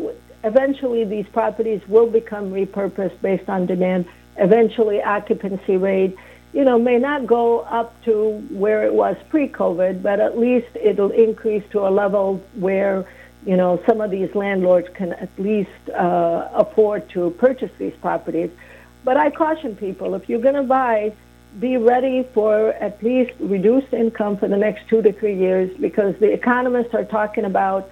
eventually 0.45 1.05
these 1.05 1.27
properties 1.27 1.81
will 1.89 2.09
become 2.09 2.51
repurposed 2.53 3.21
based 3.21 3.49
on 3.49 3.67
demand. 3.67 4.07
Eventually, 4.37 5.03
occupancy 5.03 5.77
rate 5.77 6.17
you 6.53 6.65
know, 6.65 6.79
may 6.79 6.99
not 6.99 7.27
go 7.27 7.61
up 7.61 8.03
to 8.05 8.31
where 8.51 8.85
it 8.85 8.95
was 8.95 9.17
pre-COVID, 9.29 10.03
but 10.03 10.21
at 10.21 10.39
least 10.39 10.69
it'll 10.75 11.11
increase 11.11 11.63
to 11.71 11.87
a 11.87 11.91
level 11.91 12.43
where, 12.55 13.07
you 13.45 13.57
know, 13.57 13.83
some 13.87 14.01
of 14.01 14.11
these 14.11 14.35
landlords 14.35 14.89
can 14.95 15.13
at 15.13 15.29
least 15.39 15.91
uh, 15.91 16.49
afford 16.55 17.09
to 17.11 17.31
purchase 17.33 17.71
these 17.79 17.95
properties. 17.97 18.51
But 19.05 19.17
I 19.17 19.31
caution 19.31 19.77
people, 19.77 20.15
if 20.15 20.29
you're 20.29 20.41
going 20.41 20.55
to 20.55 20.63
buy, 20.63 21.13
be 21.61 21.77
ready 21.77 22.27
for 22.35 22.71
at 22.75 23.03
least 23.03 23.33
reduced 23.41 23.93
income 23.93 24.37
for 24.37 24.49
the 24.49 24.57
next 24.57 24.89
two 24.89 25.03
to 25.03 25.13
three 25.13 25.37
years 25.37 25.75
because 25.79 26.17
the 26.17 26.33
economists 26.33 26.95
are 26.95 27.05
talking 27.05 27.45
about 27.45 27.91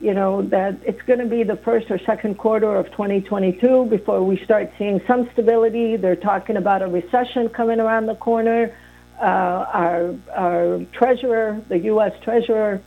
you 0.00 0.12
know, 0.12 0.42
that 0.42 0.78
it's 0.84 1.00
going 1.02 1.20
to 1.20 1.26
be 1.26 1.42
the 1.42 1.56
first 1.56 1.90
or 1.90 1.98
second 1.98 2.36
quarter 2.38 2.74
of 2.74 2.90
2022 2.90 3.86
before 3.86 4.22
we 4.22 4.42
start 4.44 4.70
seeing 4.78 5.00
some 5.06 5.28
stability. 5.32 5.96
They're 5.96 6.16
talking 6.16 6.56
about 6.56 6.82
a 6.82 6.88
recession 6.88 7.48
coming 7.48 7.80
around 7.80 8.06
the 8.06 8.16
corner. 8.16 8.76
Uh, 9.18 9.22
our, 9.24 10.14
our 10.34 10.84
treasurer, 10.92 11.62
the 11.68 11.78
U.S. 11.78 12.12
treasurer, 12.22 12.82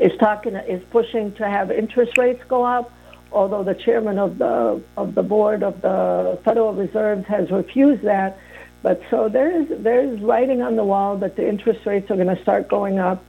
is 0.00 0.12
talking 0.18 0.54
is 0.54 0.82
pushing 0.90 1.34
to 1.34 1.48
have 1.48 1.70
interest 1.70 2.18
rates 2.18 2.42
go 2.48 2.64
up. 2.64 2.92
Although 3.32 3.64
the 3.64 3.74
chairman 3.74 4.18
of 4.18 4.38
the 4.38 4.82
of 4.96 5.14
the 5.14 5.22
board 5.22 5.62
of 5.62 5.80
the 5.80 6.38
Federal 6.44 6.72
Reserve 6.72 7.24
has 7.26 7.50
refused 7.50 8.02
that, 8.02 8.38
but 8.82 9.02
so 9.10 9.28
there's 9.28 9.68
there's 9.82 10.20
writing 10.20 10.62
on 10.62 10.76
the 10.76 10.84
wall 10.84 11.16
that 11.18 11.36
the 11.36 11.46
interest 11.46 11.84
rates 11.84 12.10
are 12.10 12.16
going 12.16 12.34
to 12.34 12.40
start 12.42 12.68
going 12.68 12.98
up. 12.98 13.24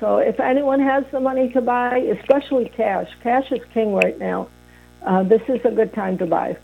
So 0.00 0.18
if 0.18 0.38
anyone 0.38 0.80
has 0.80 1.04
the 1.10 1.20
money 1.20 1.50
to 1.52 1.60
buy, 1.60 1.98
especially 1.98 2.68
cash, 2.68 3.10
cash 3.22 3.50
is 3.50 3.60
king 3.74 3.94
right 3.94 4.18
now. 4.18 4.48
Uh, 5.02 5.22
this 5.22 5.42
is 5.48 5.64
a 5.64 5.70
good 5.70 5.92
time 5.92 6.18
to 6.18 6.26
buy. 6.26 6.56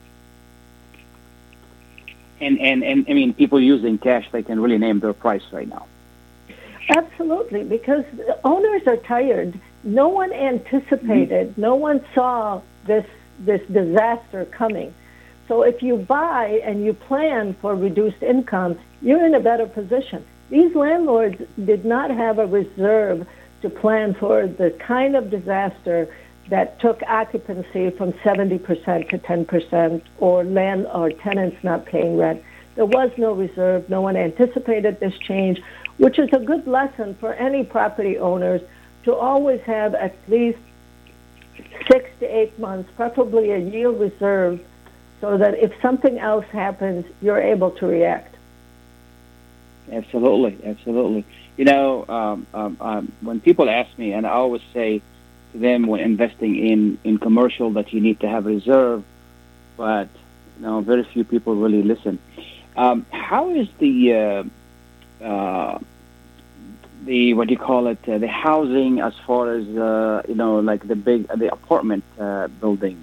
And, 2.40 2.58
and, 2.60 2.82
and 2.84 3.06
I 3.08 3.12
mean, 3.12 3.32
people 3.32 3.60
using 3.60 3.98
cash, 3.98 4.28
they 4.30 4.42
can 4.42 4.60
really 4.60 4.78
name 4.78 5.00
their 5.00 5.12
price 5.12 5.44
right 5.52 5.68
now. 5.68 5.86
Absolutely, 6.88 7.64
because 7.64 8.04
owners 8.44 8.82
are 8.86 8.98
tired. 8.98 9.58
No 9.84 10.08
one 10.08 10.32
anticipated, 10.32 11.50
mm-hmm. 11.50 11.60
no 11.60 11.74
one 11.74 12.04
saw 12.14 12.60
this 12.86 13.06
this 13.40 13.60
disaster 13.66 14.44
coming. 14.44 14.94
So 15.48 15.62
if 15.62 15.82
you 15.82 15.96
buy 15.96 16.60
and 16.62 16.84
you 16.84 16.92
plan 16.92 17.54
for 17.60 17.74
reduced 17.74 18.22
income, 18.22 18.78
you're 19.02 19.26
in 19.26 19.34
a 19.34 19.40
better 19.40 19.66
position. 19.66 20.24
These 20.54 20.76
landlords 20.76 21.42
did 21.64 21.84
not 21.84 22.12
have 22.12 22.38
a 22.38 22.46
reserve 22.46 23.26
to 23.62 23.68
plan 23.68 24.14
for 24.14 24.46
the 24.46 24.70
kind 24.70 25.16
of 25.16 25.28
disaster 25.28 26.06
that 26.48 26.78
took 26.78 27.02
occupancy 27.08 27.90
from 27.90 28.12
70% 28.12 29.08
to 29.08 29.18
10% 29.18 30.02
or 30.18 30.44
land 30.44 30.86
or 30.94 31.10
tenants 31.10 31.56
not 31.64 31.86
paying 31.86 32.16
rent. 32.16 32.40
There 32.76 32.86
was 32.86 33.10
no 33.18 33.32
reserve. 33.32 33.90
No 33.90 34.00
one 34.00 34.16
anticipated 34.16 35.00
this 35.00 35.18
change, 35.18 35.60
which 35.96 36.20
is 36.20 36.28
a 36.32 36.38
good 36.38 36.68
lesson 36.68 37.16
for 37.16 37.34
any 37.34 37.64
property 37.64 38.16
owners 38.16 38.60
to 39.06 39.12
always 39.12 39.60
have 39.62 39.96
at 39.96 40.14
least 40.28 40.60
six 41.90 42.08
to 42.20 42.26
eight 42.26 42.56
months, 42.60 42.88
preferably 42.94 43.50
a 43.50 43.58
year 43.58 43.90
reserve, 43.90 44.60
so 45.20 45.36
that 45.36 45.58
if 45.58 45.72
something 45.82 46.20
else 46.20 46.46
happens, 46.52 47.06
you're 47.20 47.42
able 47.42 47.72
to 47.72 47.88
react. 47.88 48.33
Absolutely, 49.90 50.58
absolutely. 50.64 51.24
You 51.56 51.64
know, 51.66 52.04
um, 52.08 52.46
um, 52.54 52.76
um, 52.80 53.12
when 53.20 53.40
people 53.40 53.68
ask 53.68 53.96
me, 53.98 54.12
and 54.12 54.26
I 54.26 54.30
always 54.30 54.62
say 54.72 55.02
to 55.52 55.58
them 55.58 55.86
when 55.86 56.00
investing 56.00 56.56
in, 56.56 56.98
in 57.04 57.18
commercial 57.18 57.70
that 57.72 57.92
you 57.92 58.00
need 58.00 58.20
to 58.20 58.28
have 58.28 58.46
reserve, 58.46 59.04
but 59.76 60.08
you 60.56 60.62
know, 60.62 60.80
very 60.80 61.04
few 61.04 61.24
people 61.24 61.54
really 61.56 61.82
listen. 61.82 62.18
Um, 62.76 63.06
how 63.10 63.50
is 63.50 63.68
the 63.78 64.48
uh, 65.22 65.24
uh, 65.24 65.78
the 67.04 67.34
what 67.34 67.48
do 67.48 67.52
you 67.54 67.58
call 67.58 67.86
it 67.88 67.98
uh, 68.08 68.18
the 68.18 68.28
housing 68.28 69.00
as 69.00 69.14
far 69.26 69.54
as 69.54 69.66
uh, 69.76 70.22
you 70.28 70.34
know 70.34 70.58
like 70.60 70.86
the 70.86 70.96
big 70.96 71.28
the 71.28 71.52
apartment 71.52 72.02
uh, 72.18 72.48
buildings 72.48 73.00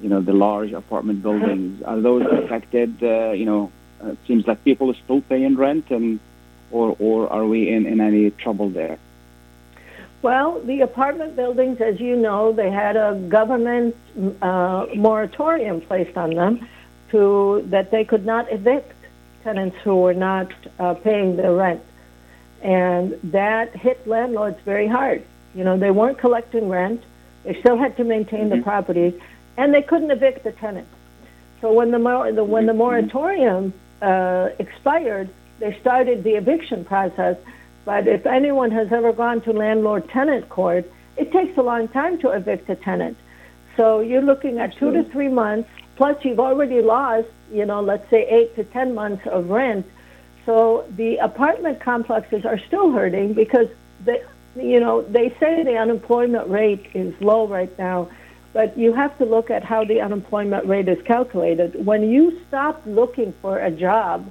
you 0.00 0.08
know 0.08 0.20
the 0.20 0.32
large 0.32 0.72
apartment 0.72 1.22
buildings 1.22 1.82
are 1.82 2.00
those 2.00 2.26
affected 2.26 3.02
uh, 3.02 3.30
you 3.30 3.44
know 3.44 3.70
it 4.02 4.18
seems 4.26 4.46
like 4.46 4.62
people 4.64 4.90
are 4.90 5.00
still 5.04 5.20
paying 5.22 5.56
rent 5.56 5.90
and 5.90 6.20
or 6.70 6.96
or 6.98 7.30
are 7.32 7.46
we 7.46 7.68
in, 7.68 7.86
in 7.86 8.00
any 8.00 8.30
trouble 8.30 8.68
there 8.68 8.98
well 10.22 10.60
the 10.60 10.80
apartment 10.80 11.36
buildings 11.36 11.80
as 11.80 12.00
you 12.00 12.16
know 12.16 12.52
they 12.52 12.70
had 12.70 12.96
a 12.96 13.14
government 13.28 13.96
uh, 14.42 14.86
moratorium 14.94 15.80
placed 15.80 16.16
on 16.16 16.34
them 16.34 16.68
to 17.10 17.64
that 17.66 17.90
they 17.90 18.04
could 18.04 18.24
not 18.24 18.50
evict 18.52 18.94
tenants 19.42 19.76
who 19.82 19.96
were 19.96 20.14
not 20.14 20.52
uh, 20.78 20.94
paying 20.94 21.36
their 21.36 21.54
rent 21.54 21.82
and 22.62 23.18
that 23.24 23.74
hit 23.74 24.06
landlords 24.06 24.58
very 24.64 24.86
hard. 24.86 25.22
You 25.54 25.64
know, 25.64 25.78
they 25.78 25.90
weren't 25.90 26.18
collecting 26.18 26.68
rent, 26.68 27.02
they 27.44 27.58
still 27.60 27.76
had 27.76 27.96
to 27.96 28.04
maintain 28.04 28.48
mm-hmm. 28.48 28.58
the 28.58 28.62
properties, 28.62 29.14
and 29.56 29.72
they 29.72 29.82
couldn't 29.82 30.10
evict 30.10 30.44
the 30.44 30.52
tenants. 30.52 30.90
So 31.60 31.72
when 31.72 31.90
the, 31.90 31.98
the 32.34 32.44
when 32.44 32.66
the 32.66 32.72
mm-hmm. 32.72 32.78
moratorium 32.78 33.72
uh, 34.02 34.50
expired, 34.58 35.28
they 35.58 35.78
started 35.80 36.24
the 36.24 36.34
eviction 36.34 36.84
process. 36.84 37.36
But 37.84 38.06
if 38.06 38.26
anyone 38.26 38.70
has 38.70 38.92
ever 38.92 39.12
gone 39.12 39.40
to 39.42 39.52
landlord-tenant 39.52 40.48
court, 40.48 40.90
it 41.16 41.32
takes 41.32 41.56
a 41.56 41.62
long 41.62 41.88
time 41.88 42.18
to 42.18 42.30
evict 42.30 42.68
a 42.70 42.76
tenant. 42.76 43.16
So 43.76 44.00
you're 44.00 44.22
looking 44.22 44.58
at 44.58 44.76
two 44.76 44.92
to 44.92 45.04
three 45.04 45.28
months. 45.28 45.68
Plus, 45.96 46.22
you've 46.24 46.40
already 46.40 46.80
lost, 46.80 47.28
you 47.52 47.66
know, 47.66 47.80
let's 47.80 48.08
say 48.10 48.26
eight 48.28 48.54
to 48.56 48.64
ten 48.64 48.94
months 48.94 49.26
of 49.26 49.50
rent 49.50 49.86
so 50.46 50.84
the 50.96 51.16
apartment 51.18 51.80
complexes 51.80 52.44
are 52.44 52.58
still 52.58 52.90
hurting 52.90 53.34
because 53.34 53.68
they, 54.04 54.22
you 54.56 54.80
know, 54.80 55.02
they 55.02 55.30
say 55.38 55.62
the 55.62 55.76
unemployment 55.76 56.48
rate 56.48 56.86
is 56.94 57.14
low 57.20 57.46
right 57.46 57.76
now, 57.78 58.08
but 58.52 58.76
you 58.76 58.92
have 58.92 59.16
to 59.18 59.24
look 59.24 59.50
at 59.50 59.62
how 59.62 59.84
the 59.84 60.00
unemployment 60.00 60.66
rate 60.66 60.88
is 60.88 61.00
calculated. 61.02 61.84
When 61.84 62.10
you 62.10 62.40
stop 62.48 62.82
looking 62.86 63.32
for 63.40 63.58
a 63.58 63.70
job, 63.70 64.30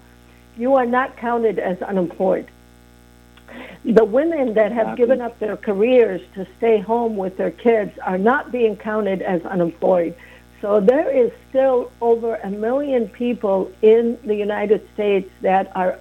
you 0.57 0.75
are 0.75 0.85
not 0.85 1.15
counted 1.17 1.57
as 1.57 1.81
unemployed. 1.81 2.47
The 3.85 4.03
women 4.03 4.53
that 4.55 4.71
have 4.71 4.97
given 4.97 5.21
up 5.21 5.39
their 5.39 5.55
careers 5.55 6.21
to 6.35 6.45
stay 6.57 6.79
home 6.79 7.15
with 7.17 7.37
their 7.37 7.51
kids 7.51 7.97
are 7.99 8.17
not 8.17 8.51
being 8.51 8.75
counted 8.75 9.21
as 9.21 9.43
unemployed. 9.45 10.15
So 10.61 10.81
there 10.81 11.09
is 11.09 11.31
still 11.49 11.91
over 12.01 12.35
a 12.35 12.49
million 12.49 13.07
people 13.07 13.71
in 13.81 14.19
the 14.23 14.35
United 14.35 14.87
States 14.93 15.31
that 15.41 15.71
are 15.75 15.97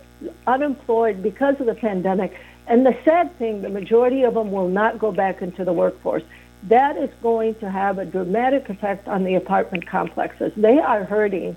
unemployed 0.47 1.23
because 1.23 1.61
of 1.61 1.67
the 1.67 1.75
pandemic. 1.75 2.37
And 2.67 2.85
the 2.85 2.97
sad 3.05 3.37
thing, 3.39 3.63
the 3.63 3.69
majority 3.69 4.25
of 4.25 4.35
them 4.35 4.51
will 4.51 4.69
not 4.69 4.99
go 4.99 5.13
back 5.13 5.41
into 5.41 5.65
the 5.65 5.73
workforce. 5.73 6.25
That 6.65 6.97
is 6.97 7.11
going 7.23 7.55
to 7.57 7.71
have 7.71 7.99
a 7.99 8.05
dramatic 8.05 8.69
effect 8.69 9.07
on 9.07 9.25
the 9.25 9.37
apartment 9.37 9.87
complexes. 9.87 10.53
They 10.57 10.79
are 10.79 11.05
hurting 11.05 11.57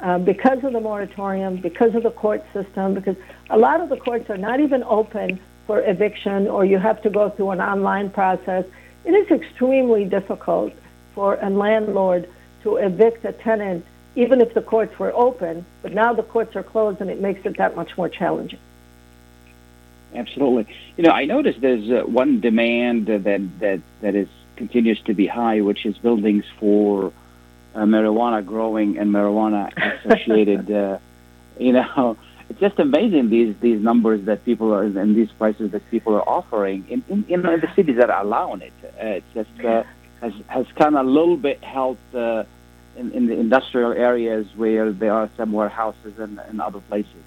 uh, 0.00 0.18
because 0.18 0.62
of 0.64 0.72
the 0.72 0.80
moratorium, 0.80 1.56
because 1.56 1.94
of 1.94 2.02
the 2.02 2.10
court 2.10 2.44
system, 2.52 2.94
because 2.94 3.16
a 3.50 3.56
lot 3.56 3.80
of 3.80 3.88
the 3.88 3.96
courts 3.96 4.28
are 4.28 4.36
not 4.36 4.60
even 4.60 4.82
open 4.84 5.40
for 5.66 5.80
eviction 5.80 6.46
or 6.46 6.64
you 6.64 6.78
have 6.78 7.00
to 7.02 7.10
go 7.10 7.30
through 7.30 7.50
an 7.50 7.60
online 7.60 8.10
process. 8.10 8.66
It 9.04 9.12
is 9.12 9.30
extremely 9.30 10.04
difficult 10.04 10.72
for 11.14 11.38
a 11.40 11.48
landlord 11.48 12.28
to 12.64 12.76
evict 12.76 13.24
a 13.24 13.32
tenant, 13.32 13.84
even 14.14 14.40
if 14.40 14.52
the 14.52 14.62
courts 14.62 14.98
were 14.98 15.12
open. 15.14 15.64
But 15.82 15.92
now 15.92 16.12
the 16.12 16.22
courts 16.22 16.54
are 16.56 16.62
closed, 16.62 17.00
and 17.00 17.10
it 17.10 17.20
makes 17.20 17.44
it 17.46 17.56
that 17.58 17.76
much 17.76 17.96
more 17.96 18.08
challenging. 18.08 18.58
Absolutely. 20.14 20.72
You 20.96 21.04
know, 21.04 21.10
I 21.10 21.24
noticed 21.24 21.60
there's 21.60 21.90
uh, 21.90 22.06
one 22.06 22.40
demand 22.40 23.06
that 23.06 23.24
that 23.24 23.80
that 24.00 24.14
is 24.14 24.28
continues 24.56 25.00
to 25.02 25.14
be 25.14 25.26
high, 25.26 25.60
which 25.60 25.84
is 25.84 25.98
buildings 25.98 26.44
for 26.58 27.12
uh, 27.74 27.80
marijuana 27.80 28.44
growing 28.44 28.98
and 28.98 29.10
marijuana 29.12 29.72
associated. 30.04 30.70
uh, 30.82 30.98
you 31.58 31.72
know, 31.72 32.16
it's 32.48 32.60
just 32.60 32.78
amazing 32.78 33.30
these 33.30 33.54
these 33.60 33.80
numbers 33.80 34.24
that 34.26 34.44
people 34.44 34.72
are 34.72 34.84
and 34.84 35.16
these 35.16 35.30
prices 35.32 35.72
that 35.72 35.88
people 35.90 36.14
are 36.14 36.28
offering 36.28 36.84
in 36.88 37.02
in, 37.08 37.24
in 37.28 37.42
the 37.42 37.70
cities 37.74 37.96
that 37.96 38.10
are 38.10 38.22
allowing 38.22 38.62
it. 38.62 38.72
Uh, 38.84 39.18
it's 39.18 39.34
just 39.34 39.64
uh, 39.64 39.82
has 40.20 40.32
has 40.46 40.66
kind 40.76 40.96
of 40.96 41.06
a 41.06 41.08
little 41.08 41.36
bit 41.36 41.62
helped 41.62 42.14
uh, 42.14 42.44
in, 42.96 43.10
in 43.12 43.26
the 43.26 43.34
industrial 43.38 43.92
areas 43.92 44.46
where 44.56 44.92
there 44.92 45.12
are 45.12 45.28
some 45.36 45.52
warehouses 45.52 46.18
and, 46.18 46.38
and 46.38 46.60
other 46.60 46.80
places. 46.80 47.22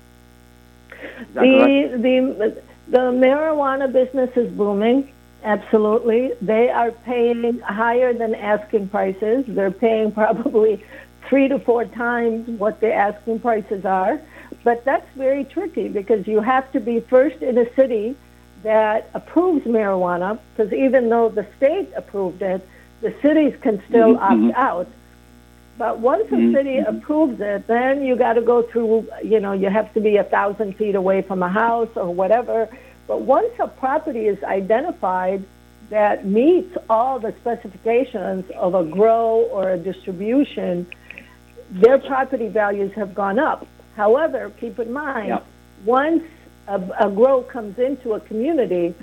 The 1.33 1.97
the 2.01 2.61
the 2.89 3.11
marijuana 3.11 3.91
business 3.91 4.35
is 4.35 4.51
booming. 4.51 5.11
Absolutely, 5.43 6.33
they 6.41 6.69
are 6.69 6.91
paying 6.91 7.59
higher 7.59 8.13
than 8.13 8.35
asking 8.35 8.89
prices. 8.89 9.45
They're 9.47 9.71
paying 9.71 10.11
probably 10.21 10.83
three 11.27 11.47
to 11.47 11.59
four 11.59 11.85
times 11.85 12.47
what 12.47 12.79
the 12.79 12.93
asking 12.93 13.39
prices 13.39 13.85
are. 13.85 14.19
But 14.63 14.83
that's 14.85 15.07
very 15.15 15.43
tricky 15.43 15.87
because 15.87 16.27
you 16.27 16.41
have 16.41 16.71
to 16.71 16.79
be 16.79 16.99
first 16.99 17.41
in 17.41 17.57
a 17.57 17.73
city 17.75 18.15
that 18.63 19.09
approves 19.13 19.65
marijuana, 19.65 20.39
because 20.55 20.73
even 20.73 21.09
though 21.09 21.29
the 21.29 21.45
state 21.57 21.89
approved 21.95 22.41
it, 22.41 22.67
the 23.01 23.13
cities 23.21 23.53
can 23.61 23.81
still 23.87 24.15
mm-hmm. 24.15 24.47
opt 24.47 24.57
out. 24.57 24.87
But 25.77 25.99
once 25.99 26.27
a 26.29 26.35
mm-hmm. 26.35 26.55
city 26.55 26.77
approves 26.79 27.39
it, 27.39 27.67
then 27.67 28.03
you 28.03 28.15
got 28.15 28.33
to 28.33 28.41
go 28.41 28.63
through, 28.63 29.07
you 29.23 29.39
know, 29.39 29.53
you 29.53 29.69
have 29.69 29.93
to 29.93 30.01
be 30.01 30.17
a 30.17 30.23
thousand 30.23 30.75
feet 30.75 30.95
away 30.95 31.21
from 31.21 31.43
a 31.43 31.49
house 31.49 31.89
or 31.95 32.13
whatever. 32.13 32.67
But 33.05 33.21
once 33.21 33.51
a 33.59 33.67
property 33.67 34.25
is 34.27 34.43
identified 34.43 35.43
that 35.89 36.25
meets 36.25 36.75
all 36.89 37.19
the 37.19 37.33
specifications 37.39 38.49
of 38.51 38.73
a 38.73 38.83
grow 38.83 39.47
or 39.51 39.69
a 39.69 39.77
distribution, 39.77 40.87
their 41.69 41.99
property 41.99 42.47
values 42.47 42.91
have 42.93 43.13
gone 43.13 43.39
up. 43.39 43.65
However, 43.95 44.51
keep 44.59 44.79
in 44.79 44.91
mind, 44.91 45.29
yep. 45.29 45.45
once 45.85 46.23
a, 46.67 46.81
a 46.99 47.09
grow 47.09 47.41
comes 47.43 47.77
into 47.79 48.13
a 48.13 48.19
community, 48.19 48.93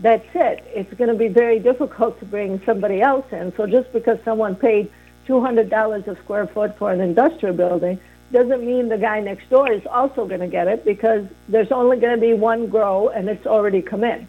that's 0.00 0.26
it. 0.34 0.64
It's 0.66 0.92
going 0.94 1.10
to 1.10 1.16
be 1.16 1.28
very 1.28 1.58
difficult 1.58 2.18
to 2.20 2.24
bring 2.24 2.60
somebody 2.64 3.00
else 3.00 3.26
in. 3.32 3.54
So 3.56 3.66
just 3.66 3.92
because 3.92 4.18
someone 4.24 4.56
paid 4.56 4.90
$200 5.26 6.06
a 6.06 6.16
square 6.22 6.46
foot 6.46 6.76
for 6.78 6.92
an 6.92 7.00
industrial 7.00 7.54
building 7.54 8.00
doesn't 8.32 8.64
mean 8.64 8.88
the 8.88 8.98
guy 8.98 9.20
next 9.20 9.48
door 9.50 9.70
is 9.70 9.86
also 9.86 10.26
going 10.26 10.40
to 10.40 10.48
get 10.48 10.66
it 10.66 10.84
because 10.84 11.26
there's 11.48 11.70
only 11.70 11.98
going 11.98 12.14
to 12.14 12.20
be 12.20 12.32
one 12.32 12.66
grow 12.66 13.08
and 13.08 13.28
it's 13.28 13.46
already 13.46 13.82
come 13.82 14.02
in. 14.04 14.26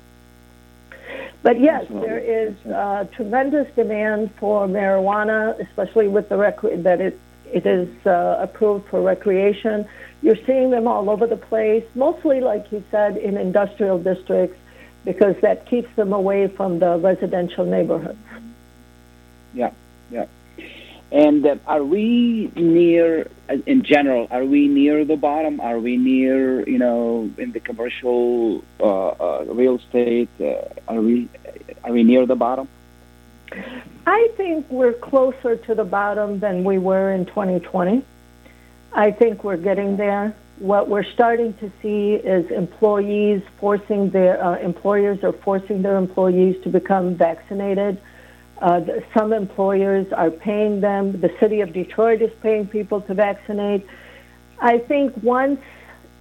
But 1.41 1.59
yes, 1.59 1.85
there 1.89 2.19
is 2.19 2.55
uh, 2.65 3.05
tremendous 3.13 3.73
demand 3.75 4.33
for 4.35 4.65
marijuana, 4.65 5.59
especially 5.59 6.07
with 6.07 6.29
the 6.29 6.37
rec- 6.37 6.61
that 6.61 7.01
it 7.01 7.19
it 7.51 7.65
is 7.67 7.89
uh, 8.07 8.37
approved 8.39 8.87
for 8.87 9.01
recreation. 9.01 9.85
You're 10.21 10.43
seeing 10.45 10.71
them 10.71 10.87
all 10.87 11.09
over 11.09 11.27
the 11.27 11.37
place, 11.37 11.83
mostly, 11.93 12.39
like 12.39 12.71
you 12.71 12.83
said, 12.89 13.17
in 13.17 13.37
industrial 13.37 13.99
districts 13.99 14.57
because 15.05 15.35
that 15.41 15.67
keeps 15.67 15.93
them 15.95 16.13
away 16.13 16.47
from 16.47 16.79
the 16.79 16.97
residential 16.97 17.65
neighborhoods. 17.65 18.17
Yeah, 19.53 19.71
yeah. 20.09 20.25
And 21.13 21.45
uh, 21.45 21.57
are 21.67 21.83
we 21.83 22.51
near, 22.55 23.27
uh, 23.47 23.57
in 23.67 23.83
general, 23.83 24.27
are 24.31 24.45
we 24.45 24.67
near 24.67 25.05
the 25.05 25.15
bottom? 25.15 25.59
Are 25.59 25.77
we 25.77 25.95
near, 25.95 26.67
you 26.67 26.79
know, 26.79 27.29
in 27.37 27.51
the 27.51 27.59
commercial 27.59 28.63
uh, 28.79 29.09
uh, 29.09 29.45
real 29.47 29.75
estate? 29.75 30.29
Uh, 30.41 30.63
are 30.87 31.01
we 31.01 31.29
are 31.83 31.91
we 31.91 32.03
near 32.03 32.25
the 32.25 32.35
bottom? 32.35 32.67
I 34.07 34.29
think 34.35 34.69
we're 34.71 34.93
closer 34.93 35.55
to 35.55 35.75
the 35.75 35.83
bottom 35.83 36.39
than 36.39 36.63
we 36.63 36.79
were 36.79 37.13
in 37.13 37.25
2020. 37.27 38.03
I 38.91 39.11
think 39.11 39.43
we're 39.43 39.57
getting 39.57 39.97
there. 39.97 40.35
What 40.57 40.89
we're 40.89 41.03
starting 41.03 41.53
to 41.55 41.71
see 41.81 42.13
is 42.13 42.49
employees 42.49 43.43
forcing 43.59 44.09
their 44.09 44.43
uh, 44.43 44.57
employers 44.57 45.23
are 45.23 45.31
forcing 45.31 45.83
their 45.83 45.97
employees 45.97 46.61
to 46.63 46.69
become 46.69 47.15
vaccinated. 47.15 48.01
Uh, 48.59 48.81
some 49.13 49.33
employers 49.33 50.11
are 50.13 50.31
paying 50.31 50.79
them. 50.81 51.19
The 51.19 51.33
city 51.39 51.61
of 51.61 51.73
Detroit 51.73 52.21
is 52.21 52.31
paying 52.41 52.67
people 52.67 53.01
to 53.01 53.13
vaccinate. 53.13 53.85
I 54.59 54.77
think 54.77 55.13
once 55.21 55.59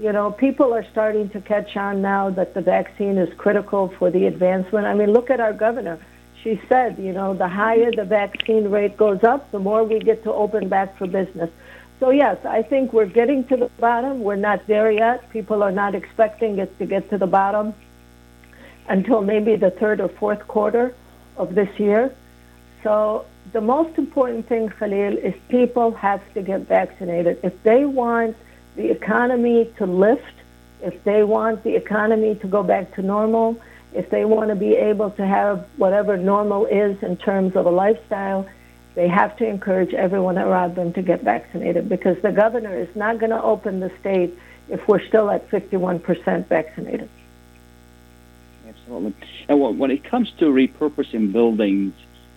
you 0.00 0.12
know 0.12 0.32
people 0.32 0.74
are 0.74 0.84
starting 0.90 1.28
to 1.30 1.40
catch 1.40 1.76
on 1.76 2.02
now 2.02 2.30
that 2.30 2.54
the 2.54 2.60
vaccine 2.60 3.18
is 3.18 3.32
critical 3.34 3.88
for 3.98 4.10
the 4.10 4.26
advancement. 4.26 4.86
I 4.86 4.94
mean, 4.94 5.12
look 5.12 5.30
at 5.30 5.40
our 5.40 5.52
governor. 5.52 5.98
She 6.42 6.60
said, 6.68 6.98
you 6.98 7.12
know, 7.12 7.34
the 7.34 7.46
higher 7.46 7.92
the 7.92 8.04
vaccine 8.04 8.68
rate 8.68 8.96
goes 8.96 9.22
up, 9.22 9.52
the 9.52 9.60
more 9.60 9.84
we 9.84 10.00
get 10.00 10.24
to 10.24 10.32
open 10.32 10.68
back 10.68 10.98
for 10.98 11.06
business. 11.06 11.50
So 12.00 12.10
yes, 12.10 12.44
I 12.44 12.62
think 12.62 12.92
we're 12.92 13.06
getting 13.06 13.44
to 13.44 13.56
the 13.56 13.68
bottom. 13.78 14.24
We're 14.24 14.34
not 14.34 14.66
there 14.66 14.90
yet. 14.90 15.30
People 15.30 15.62
are 15.62 15.70
not 15.70 15.94
expecting 15.94 16.58
it 16.58 16.76
to 16.80 16.86
get 16.86 17.08
to 17.10 17.18
the 17.18 17.28
bottom 17.28 17.74
until 18.88 19.22
maybe 19.22 19.54
the 19.54 19.70
third 19.70 20.00
or 20.00 20.08
fourth 20.08 20.48
quarter 20.48 20.96
of 21.36 21.54
this 21.54 21.78
year. 21.78 22.12
So 22.82 23.24
the 23.52 23.60
most 23.60 23.96
important 23.98 24.48
thing, 24.48 24.68
Khalil, 24.68 25.16
is 25.18 25.34
people 25.48 25.92
have 25.92 26.22
to 26.34 26.42
get 26.42 26.62
vaccinated. 26.62 27.38
If 27.42 27.62
they 27.62 27.84
want 27.84 28.36
the 28.76 28.90
economy 28.90 29.70
to 29.78 29.86
lift, 29.86 30.34
if 30.82 31.02
they 31.04 31.22
want 31.22 31.62
the 31.62 31.76
economy 31.76 32.34
to 32.36 32.46
go 32.46 32.62
back 32.62 32.94
to 32.94 33.02
normal, 33.02 33.60
if 33.92 34.10
they 34.10 34.24
want 34.24 34.48
to 34.48 34.56
be 34.56 34.74
able 34.74 35.10
to 35.10 35.26
have 35.26 35.66
whatever 35.76 36.16
normal 36.16 36.66
is 36.66 37.00
in 37.02 37.16
terms 37.16 37.56
of 37.56 37.66
a 37.66 37.70
lifestyle, 37.70 38.48
they 38.94 39.08
have 39.08 39.36
to 39.36 39.46
encourage 39.46 39.94
everyone 39.94 40.38
around 40.38 40.74
them 40.74 40.92
to 40.94 41.02
get 41.02 41.22
vaccinated 41.22 41.88
because 41.88 42.20
the 42.22 42.32
governor 42.32 42.74
is 42.74 42.94
not 42.96 43.18
going 43.18 43.30
to 43.30 43.42
open 43.42 43.80
the 43.80 43.90
state 44.00 44.36
if 44.68 44.86
we're 44.88 45.04
still 45.06 45.30
at 45.30 45.48
51% 45.50 46.46
vaccinated. 46.46 47.08
Absolutely. 48.66 49.28
And 49.48 49.78
when 49.78 49.90
it 49.90 50.04
comes 50.04 50.30
to 50.38 50.46
repurposing 50.46 51.32
buildings, 51.32 51.94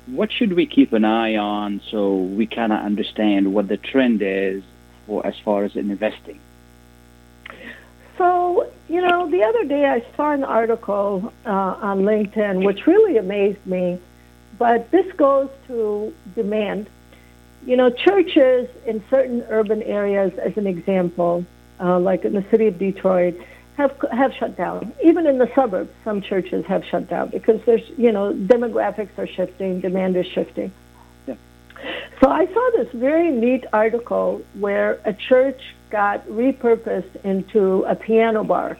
what 0.07 0.31
should 0.31 0.53
we 0.53 0.65
keep 0.65 0.93
an 0.93 1.05
eye 1.05 1.35
on 1.35 1.81
so 1.89 2.15
we 2.15 2.45
kind 2.45 2.71
of 2.71 2.79
understand 2.79 3.53
what 3.53 3.67
the 3.67 3.77
trend 3.77 4.21
is 4.21 4.63
for 5.07 5.25
as 5.25 5.35
far 5.43 5.63
as 5.63 5.75
investing? 5.75 6.39
So, 8.17 8.71
you 8.87 9.01
know, 9.01 9.29
the 9.29 9.43
other 9.43 9.65
day 9.65 9.85
I 9.85 10.05
saw 10.15 10.31
an 10.31 10.43
article 10.43 11.33
uh, 11.45 11.49
on 11.49 12.01
LinkedIn 12.01 12.63
which 12.65 12.87
really 12.87 13.17
amazed 13.17 13.65
me, 13.65 13.99
but 14.57 14.89
this 14.91 15.11
goes 15.13 15.49
to 15.67 16.13
demand. 16.33 16.89
You 17.65 17.75
know, 17.75 17.89
churches 17.89 18.69
in 18.85 19.03
certain 19.09 19.41
urban 19.49 19.81
areas, 19.83 20.31
as 20.37 20.55
an 20.55 20.67
example, 20.67 21.45
uh, 21.79 21.99
like 21.99 22.23
in 22.23 22.33
the 22.33 22.45
city 22.51 22.67
of 22.67 22.77
Detroit, 22.77 23.35
have 23.77 23.95
have 24.11 24.33
shut 24.33 24.55
down. 24.55 24.93
Even 25.03 25.27
in 25.27 25.37
the 25.37 25.51
suburbs, 25.53 25.91
some 26.03 26.21
churches 26.21 26.65
have 26.65 26.83
shut 26.85 27.09
down 27.09 27.29
because 27.29 27.61
there's, 27.65 27.87
you 27.97 28.11
know, 28.11 28.33
demographics 28.33 29.17
are 29.17 29.27
shifting, 29.27 29.81
demand 29.81 30.15
is 30.15 30.25
shifting. 30.27 30.71
So 32.21 32.29
I 32.29 32.45
saw 32.45 32.69
this 32.77 32.87
very 32.93 33.29
neat 33.29 33.65
article 33.73 34.41
where 34.53 34.99
a 35.03 35.13
church 35.13 35.61
got 35.89 36.25
repurposed 36.27 37.23
into 37.25 37.83
a 37.83 37.95
piano 37.95 38.43
bar, 38.43 38.77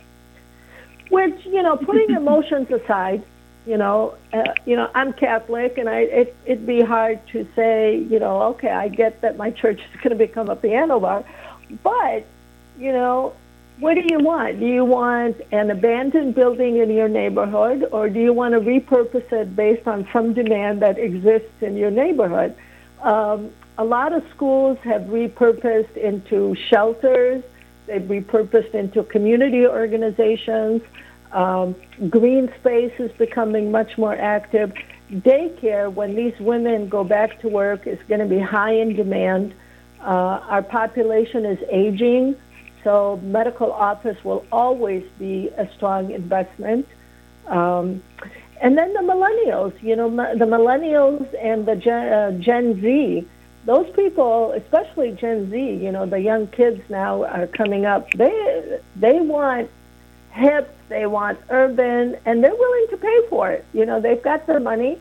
which 1.10 1.46
you 1.46 1.62
know, 1.62 1.76
putting 1.76 2.16
emotions 2.16 2.72
aside, 2.72 3.24
you 3.68 3.78
know, 3.78 4.16
uh, 4.32 4.44
you 4.66 4.78
know, 4.78 4.90
I'm 4.96 5.12
Catholic, 5.12 5.78
and 5.78 5.90
I 5.90 6.00
it, 6.02 6.36
it'd 6.46 6.66
be 6.66 6.82
hard 6.82 7.20
to 7.34 7.46
say, 7.56 7.98
you 7.98 8.20
know, 8.20 8.42
okay, 8.54 8.70
I 8.70 8.88
get 8.88 9.22
that 9.22 9.38
my 9.38 9.52
church 9.52 9.80
is 9.80 10.02
going 10.02 10.18
to 10.18 10.28
become 10.28 10.50
a 10.50 10.56
piano 10.56 11.00
bar, 11.00 11.26
but 11.84 12.26
you 12.80 12.94
know, 12.94 13.34
what 13.80 13.96
do 13.96 14.04
you 14.10 14.20
want? 14.20 14.60
Do 14.60 14.66
you 14.66 14.86
want 14.86 15.42
an 15.52 15.70
abandoned 15.70 16.34
building 16.34 16.78
in 16.78 16.90
your 16.92 17.10
neighborhood, 17.10 17.88
or 17.92 18.10
do 18.10 18.20
you 18.20 18.32
want 18.32 18.54
to 18.54 18.62
repurpose 18.62 19.32
it 19.34 19.56
based 19.56 19.88
on 19.88 20.08
some 20.14 20.34
demand 20.34 20.82
that 20.82 20.98
exists 20.98 21.62
in 21.62 21.76
your 21.76 21.92
neighborhood? 21.92 22.56
Um, 23.02 23.52
a 23.78 23.84
lot 23.84 24.14
of 24.14 24.24
schools 24.34 24.78
have 24.84 25.04
repurposed 25.04 25.98
into 25.98 26.56
shelters. 26.56 27.44
They've 27.88 28.02
repurposed 28.02 28.74
into 28.74 29.04
community 29.04 29.68
organizations. 29.68 30.82
Um, 31.34 31.76
green 32.10 32.52
space 32.60 32.94
is 32.98 33.12
becoming 33.12 33.72
much 33.72 33.98
more 33.98 34.16
active. 34.16 34.74
Daycare, 35.12 35.94
when 35.94 36.16
these 36.16 36.38
women 36.40 36.88
go 36.88 37.04
back 37.04 37.42
to 37.42 37.50
work, 37.50 37.86
is 37.86 38.00
going 38.08 38.22
to 38.22 38.26
be 38.26 38.40
high 38.40 38.74
in 38.74 38.96
demand. 38.96 39.54
Uh, 40.00 40.40
our 40.48 40.64
population 40.64 41.46
is 41.46 41.60
aging, 41.70 42.36
so 42.86 43.20
medical 43.24 43.74
office 43.74 44.24
will 44.24 44.46
always 44.52 45.04
be 45.18 45.50
a 45.58 45.68
strong 45.74 46.12
investment. 46.12 46.88
Um, 47.48 48.04
and 48.62 48.78
then 48.78 48.94
the 48.94 49.00
millennials, 49.00 49.74
you 49.84 49.96
know, 49.96 50.10
the 50.10 50.46
millennials 50.46 51.28
and 51.42 51.66
the 51.66 51.76
Gen, 51.76 52.14
uh, 52.14 52.32
Gen 52.40 52.80
Z, 52.82 53.28
those 53.66 53.90
people, 53.96 54.52
especially 54.52 55.12
Gen 55.12 55.50
Z, 55.50 55.58
you 55.58 55.92
know, 55.92 56.06
the 56.06 56.20
young 56.20 56.48
kids 56.48 56.80
now 56.90 57.24
are 57.24 57.48
coming 57.48 57.86
up. 57.86 58.12
They 58.12 58.80
they 58.96 59.20
want 59.20 59.70
hip, 60.32 60.70
they 60.88 61.08
want 61.08 61.40
urban, 61.50 62.18
and 62.26 62.44
they're 62.44 62.56
willing 62.56 62.88
to 62.92 62.98
pay 62.98 63.28
for 63.30 63.50
it. 63.50 63.66
You 63.74 63.86
know, 63.88 64.00
they've 64.00 64.22
got 64.22 64.46
their 64.46 64.60
money, 64.60 65.00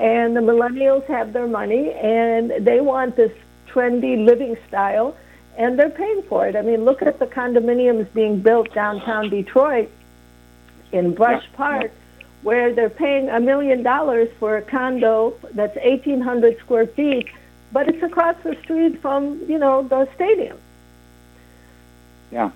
and 0.00 0.36
the 0.36 0.40
millennials 0.40 1.04
have 1.06 1.32
their 1.32 1.46
money, 1.46 1.92
and 1.92 2.50
they 2.66 2.80
want 2.80 3.14
this 3.14 3.32
trendy 3.68 4.24
living 4.26 4.56
style, 4.66 5.16
and 5.60 5.78
they're 5.78 5.90
paying 5.90 6.22
for 6.22 6.46
it. 6.46 6.56
I 6.56 6.62
mean, 6.62 6.86
look 6.86 7.02
at 7.02 7.18
the 7.18 7.26
condominiums 7.26 8.10
being 8.14 8.40
built 8.40 8.72
downtown 8.72 9.28
Detroit 9.28 9.90
in 10.90 11.14
Brush 11.14 11.44
Park 11.52 11.92
where 12.42 12.72
they're 12.74 12.88
paying 12.88 13.28
a 13.28 13.38
million 13.38 13.82
dollars 13.82 14.30
for 14.38 14.56
a 14.56 14.62
condo 14.62 15.36
that's 15.52 15.76
1,800 15.76 16.58
square 16.60 16.86
feet, 16.86 17.28
but 17.72 17.86
it's 17.90 18.02
across 18.02 18.36
the 18.42 18.56
street 18.62 19.02
from, 19.02 19.38
you 19.46 19.58
know, 19.58 19.82
the 19.82 20.08
stadium. 20.14 20.56
Yeah, 22.32 22.50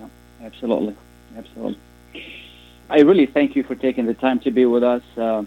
yeah, 0.00 0.08
absolutely, 0.40 0.96
absolutely. 1.36 1.78
I 2.88 3.00
really 3.00 3.26
thank 3.26 3.56
you 3.56 3.62
for 3.62 3.74
taking 3.74 4.06
the 4.06 4.14
time 4.14 4.40
to 4.40 4.50
be 4.50 4.64
with 4.64 4.82
us. 4.82 5.02
Uh, 5.18 5.44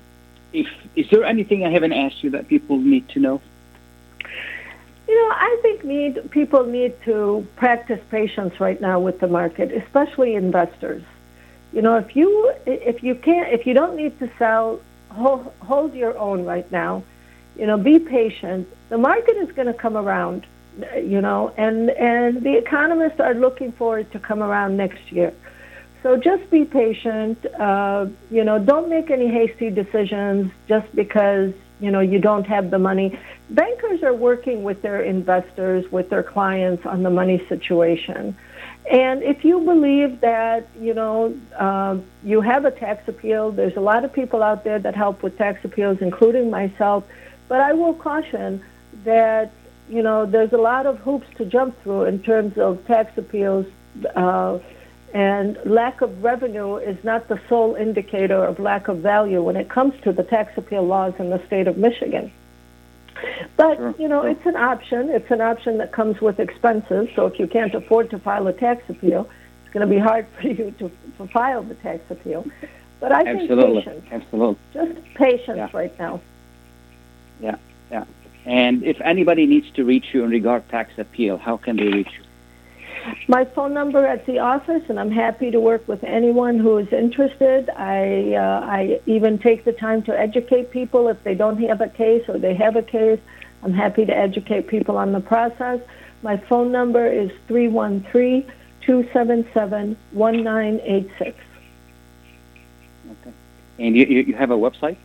if 0.53 0.67
is 0.95 1.09
there 1.09 1.23
anything 1.23 1.65
I 1.65 1.71
haven't 1.71 1.93
asked 1.93 2.23
you 2.23 2.29
that 2.31 2.47
people 2.47 2.77
need 2.77 3.09
to 3.09 3.19
know? 3.19 3.41
You 5.11 5.17
know, 5.17 5.35
I 5.35 5.59
think 5.61 5.83
need 5.83 6.31
people 6.31 6.63
need 6.65 6.93
to 7.03 7.45
practice 7.57 7.99
patience 8.09 8.61
right 8.61 8.79
now 8.79 8.97
with 9.01 9.19
the 9.19 9.27
market, 9.27 9.69
especially 9.73 10.35
investors. 10.35 11.03
You 11.73 11.81
know, 11.81 11.97
if 11.97 12.15
you 12.15 12.53
if 12.65 13.03
you 13.03 13.15
can't 13.15 13.49
if 13.51 13.67
you 13.67 13.73
don't 13.73 13.97
need 13.97 14.17
to 14.19 14.31
sell, 14.39 14.79
hold, 15.09 15.51
hold 15.59 15.93
your 15.93 16.17
own 16.17 16.45
right 16.45 16.71
now. 16.71 17.03
You 17.57 17.67
know, 17.67 17.77
be 17.77 17.99
patient. 17.99 18.69
The 18.87 18.97
market 18.97 19.35
is 19.35 19.51
going 19.51 19.67
to 19.67 19.73
come 19.73 19.97
around. 19.97 20.47
You 20.95 21.19
know, 21.19 21.53
and 21.57 21.89
and 21.89 22.41
the 22.41 22.55
economists 22.57 23.19
are 23.19 23.33
looking 23.33 23.73
for 23.73 23.99
it 23.99 24.09
to 24.13 24.19
come 24.19 24.41
around 24.41 24.77
next 24.77 25.11
year. 25.11 25.33
So 26.03 26.15
just 26.15 26.49
be 26.49 26.63
patient. 26.63 27.37
Uh, 27.59 28.05
you 28.29 28.45
know, 28.45 28.59
don't 28.59 28.87
make 28.87 29.11
any 29.11 29.27
hasty 29.27 29.71
decisions 29.71 30.53
just 30.69 30.87
because 30.95 31.53
you 31.81 31.91
know 31.91 31.99
you 31.99 32.19
don't 32.19 32.45
have 32.47 32.71
the 32.71 32.79
money. 32.79 33.19
Bankers 33.49 34.03
are 34.03 34.13
working 34.13 34.63
with 34.63 34.81
their 34.81 35.01
investors, 35.01 35.91
with 35.91 36.09
their 36.09 36.23
clients 36.23 36.85
on 36.85 37.03
the 37.03 37.09
money 37.09 37.45
situation. 37.49 38.35
And 38.89 39.21
if 39.21 39.45
you 39.45 39.59
believe 39.59 40.21
that, 40.21 40.67
you 40.79 40.93
know, 40.93 41.37
uh, 41.57 41.97
you 42.23 42.41
have 42.41 42.65
a 42.65 42.71
tax 42.71 43.07
appeal, 43.07 43.51
there's 43.51 43.77
a 43.77 43.81
lot 43.81 44.03
of 44.03 44.11
people 44.11 44.41
out 44.41 44.63
there 44.63 44.79
that 44.79 44.95
help 44.95 45.21
with 45.23 45.37
tax 45.37 45.63
appeals, 45.63 45.99
including 46.01 46.49
myself. 46.49 47.05
But 47.47 47.61
I 47.61 47.73
will 47.73 47.93
caution 47.93 48.63
that, 49.03 49.51
you 49.89 50.01
know, 50.01 50.25
there's 50.25 50.53
a 50.53 50.57
lot 50.57 50.87
of 50.87 50.97
hoops 50.99 51.27
to 51.37 51.45
jump 51.45 51.81
through 51.83 52.05
in 52.05 52.23
terms 52.23 52.57
of 52.57 52.85
tax 52.87 53.17
appeals. 53.17 53.65
Uh, 54.15 54.59
and 55.13 55.57
lack 55.65 56.01
of 56.01 56.23
revenue 56.23 56.77
is 56.77 57.01
not 57.03 57.27
the 57.27 57.39
sole 57.49 57.75
indicator 57.75 58.43
of 58.43 58.59
lack 58.59 58.87
of 58.87 58.97
value 58.99 59.41
when 59.41 59.55
it 59.55 59.69
comes 59.69 59.93
to 60.03 60.11
the 60.11 60.23
tax 60.23 60.57
appeal 60.57 60.83
laws 60.83 61.13
in 61.19 61.29
the 61.29 61.45
state 61.47 61.67
of 61.67 61.77
Michigan. 61.77 62.31
But, 63.57 63.99
you 63.99 64.07
know, 64.07 64.23
it's 64.23 64.45
an 64.45 64.55
option. 64.55 65.09
It's 65.09 65.29
an 65.29 65.41
option 65.41 65.77
that 65.79 65.91
comes 65.91 66.21
with 66.21 66.39
expenses. 66.39 67.09
So 67.15 67.25
if 67.27 67.39
you 67.39 67.45
can't 67.47 67.73
afford 67.75 68.09
to 68.11 68.19
file 68.19 68.47
a 68.47 68.53
tax 68.53 68.89
appeal, 68.89 69.29
it's 69.63 69.73
going 69.73 69.87
to 69.87 69.93
be 69.93 69.99
hard 69.99 70.25
for 70.39 70.47
you 70.47 70.71
to, 70.79 70.91
to 71.17 71.27
file 71.27 71.61
the 71.63 71.75
tax 71.75 72.01
appeal. 72.09 72.45
But 72.99 73.11
I 73.11 73.25
absolutely, 73.27 73.81
think 73.83 74.03
patience. 74.05 74.23
absolutely. 74.23 74.57
Just 74.73 75.13
patience 75.15 75.57
Yeah. 75.57 75.69
right 75.73 75.99
now. 75.99 76.21
Yeah, 77.41 77.55
yeah. 77.91 78.05
And 78.45 78.83
if 78.83 78.99
anybody 79.01 79.45
needs 79.45 79.69
to 79.71 79.83
reach 79.83 80.13
you 80.13 80.23
in 80.23 80.29
regard 80.29 80.67
tax 80.69 80.91
appeal, 80.97 81.37
how 81.37 81.57
can 81.57 81.75
they 81.77 81.89
reach 81.89 82.09
you? 82.17 82.23
My 83.27 83.45
phone 83.45 83.73
number 83.73 84.05
at 84.05 84.25
the 84.25 84.39
office, 84.39 84.83
and 84.89 84.99
I'm 84.99 85.11
happy 85.11 85.51
to 85.51 85.59
work 85.59 85.87
with 85.87 86.03
anyone 86.03 86.59
who 86.59 86.77
is 86.77 86.91
interested. 86.91 87.69
I 87.69 88.33
uh, 88.35 88.65
I 88.65 88.99
even 89.05 89.39
take 89.39 89.63
the 89.63 89.73
time 89.73 90.03
to 90.03 90.17
educate 90.17 90.71
people 90.71 91.07
if 91.07 91.23
they 91.23 91.35
don't 91.35 91.57
have 91.63 91.81
a 91.81 91.87
case 91.87 92.27
or 92.27 92.37
they 92.37 92.53
have 92.55 92.75
a 92.75 92.83
case. 92.83 93.19
I'm 93.63 93.73
happy 93.73 94.05
to 94.05 94.15
educate 94.15 94.67
people 94.67 94.97
on 94.97 95.11
the 95.11 95.19
process. 95.19 95.79
My 96.23 96.37
phone 96.37 96.71
number 96.71 97.07
is 97.07 97.31
313 97.47 98.51
277 98.81 99.97
1986. 100.11 101.37
Okay. 103.11 103.33
And 103.79 103.95
you, 103.95 104.05
you, 104.05 104.21
you 104.21 104.35
have 104.35 104.51
a 104.51 104.57
website? 104.57 104.97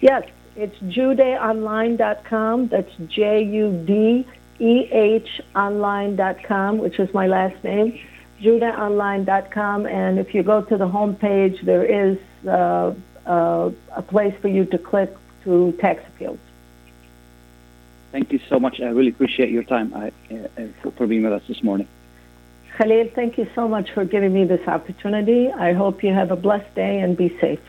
Yes, 0.00 0.28
it's 0.56 0.76
judehonline.com. 0.78 2.68
That's 2.68 2.94
J 3.08 3.44
U 3.44 3.84
D 3.86 4.26
E 4.60 4.88
H 4.90 5.40
online.com, 5.54 6.78
which 6.78 6.98
is 6.98 7.12
my 7.14 7.26
last 7.26 7.62
name, 7.62 7.98
judehonline.com. 8.40 9.86
And 9.86 10.18
if 10.18 10.34
you 10.34 10.42
go 10.42 10.62
to 10.62 10.76
the 10.76 10.88
home 10.88 11.14
page, 11.16 11.60
there 11.62 11.84
is 11.84 12.18
uh, 12.46 12.94
uh, 13.26 13.70
a 13.94 14.02
place 14.02 14.34
for 14.40 14.48
you 14.48 14.64
to 14.66 14.78
click 14.78 15.14
to 15.44 15.72
tax 15.80 16.02
appeals. 16.08 16.38
Thank 18.10 18.32
you 18.32 18.40
so 18.48 18.58
much. 18.58 18.80
I 18.80 18.86
really 18.86 19.10
appreciate 19.10 19.50
your 19.50 19.64
time 19.64 19.92
uh, 19.92 20.10
uh, 20.34 20.90
for 20.96 21.06
being 21.06 21.22
with 21.22 21.32
us 21.32 21.42
this 21.46 21.62
morning. 21.62 21.86
Khalil, 22.76 23.10
thank 23.14 23.38
you 23.38 23.46
so 23.54 23.68
much 23.68 23.90
for 23.90 24.04
giving 24.04 24.32
me 24.32 24.44
this 24.44 24.66
opportunity. 24.66 25.50
I 25.50 25.72
hope 25.72 26.02
you 26.02 26.12
have 26.12 26.30
a 26.30 26.36
blessed 26.36 26.74
day 26.74 27.00
and 27.00 27.16
be 27.16 27.36
safe. 27.40 27.60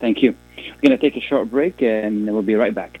Thank 0.00 0.22
you. 0.22 0.34
We're 0.56 0.88
going 0.88 0.98
to 0.98 0.98
take 0.98 1.16
a 1.16 1.20
short 1.20 1.50
break 1.50 1.82
and 1.82 2.26
we'll 2.26 2.42
be 2.42 2.54
right 2.54 2.74
back. 2.74 3.00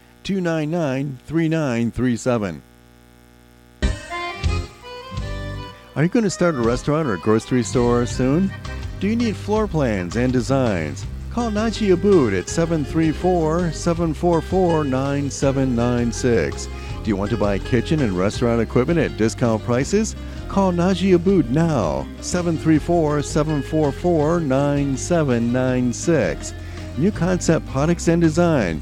299 0.23 1.19
3937. 1.25 2.61
Are 5.93 6.03
you 6.03 6.09
going 6.09 6.23
to 6.23 6.29
start 6.29 6.55
a 6.55 6.61
restaurant 6.61 7.07
or 7.07 7.15
a 7.15 7.19
grocery 7.19 7.63
store 7.63 8.05
soon? 8.05 8.49
Do 9.01 9.07
you 9.07 9.15
need 9.15 9.35
floor 9.35 9.67
plans 9.67 10.15
and 10.15 10.31
designs? 10.31 11.05
Call 11.31 11.51
Naji 11.51 11.95
Abood 11.95 12.37
at 12.37 12.47
734 12.47 13.71
744 13.71 14.83
9796. 14.83 16.65
Do 16.65 16.71
you 17.09 17.15
want 17.15 17.31
to 17.31 17.37
buy 17.37 17.57
kitchen 17.57 18.01
and 18.01 18.15
restaurant 18.17 18.61
equipment 18.61 18.99
at 18.99 19.17
discount 19.17 19.63
prices? 19.63 20.15
Call 20.49 20.71
Naji 20.71 21.17
Abood 21.17 21.49
now, 21.49 22.05
734 22.21 23.23
744 23.23 24.39
9796. 24.41 26.53
New 26.97 27.11
Concept 27.11 27.65
Products 27.67 28.07
and 28.07 28.21
Design, 28.21 28.81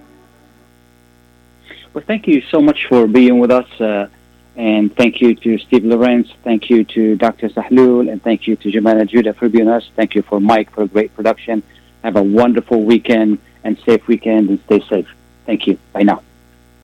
Well, 1.93 2.03
thank 2.05 2.27
you 2.27 2.41
so 2.41 2.61
much 2.61 2.85
for 2.87 3.07
being 3.07 3.39
with 3.39 3.51
us. 3.51 3.69
Uh, 3.79 4.07
and 4.55 4.95
thank 4.95 5.21
you 5.21 5.35
to 5.35 5.57
Steve 5.59 5.85
Lorenz. 5.85 6.31
Thank 6.43 6.69
you 6.69 6.83
to 6.85 7.15
Dr. 7.15 7.49
Sahloul. 7.49 8.11
And 8.11 8.21
thank 8.21 8.47
you 8.47 8.55
to 8.57 8.71
Jumana 8.71 9.09
Judeh 9.09 9.35
for 9.35 9.49
being 9.49 9.65
with 9.65 9.75
us. 9.75 9.89
Thank 9.95 10.15
you 10.15 10.21
for 10.21 10.39
Mike 10.39 10.71
for 10.71 10.83
a 10.83 10.87
great 10.87 11.15
production. 11.15 11.63
Have 12.03 12.15
a 12.15 12.23
wonderful 12.23 12.83
weekend 12.83 13.39
and 13.63 13.77
safe 13.85 14.07
weekend 14.07 14.49
and 14.49 14.59
stay 14.65 14.81
safe. 14.87 15.07
Thank 15.45 15.67
you. 15.67 15.77
Bye 15.93 16.03
now. 16.03 16.23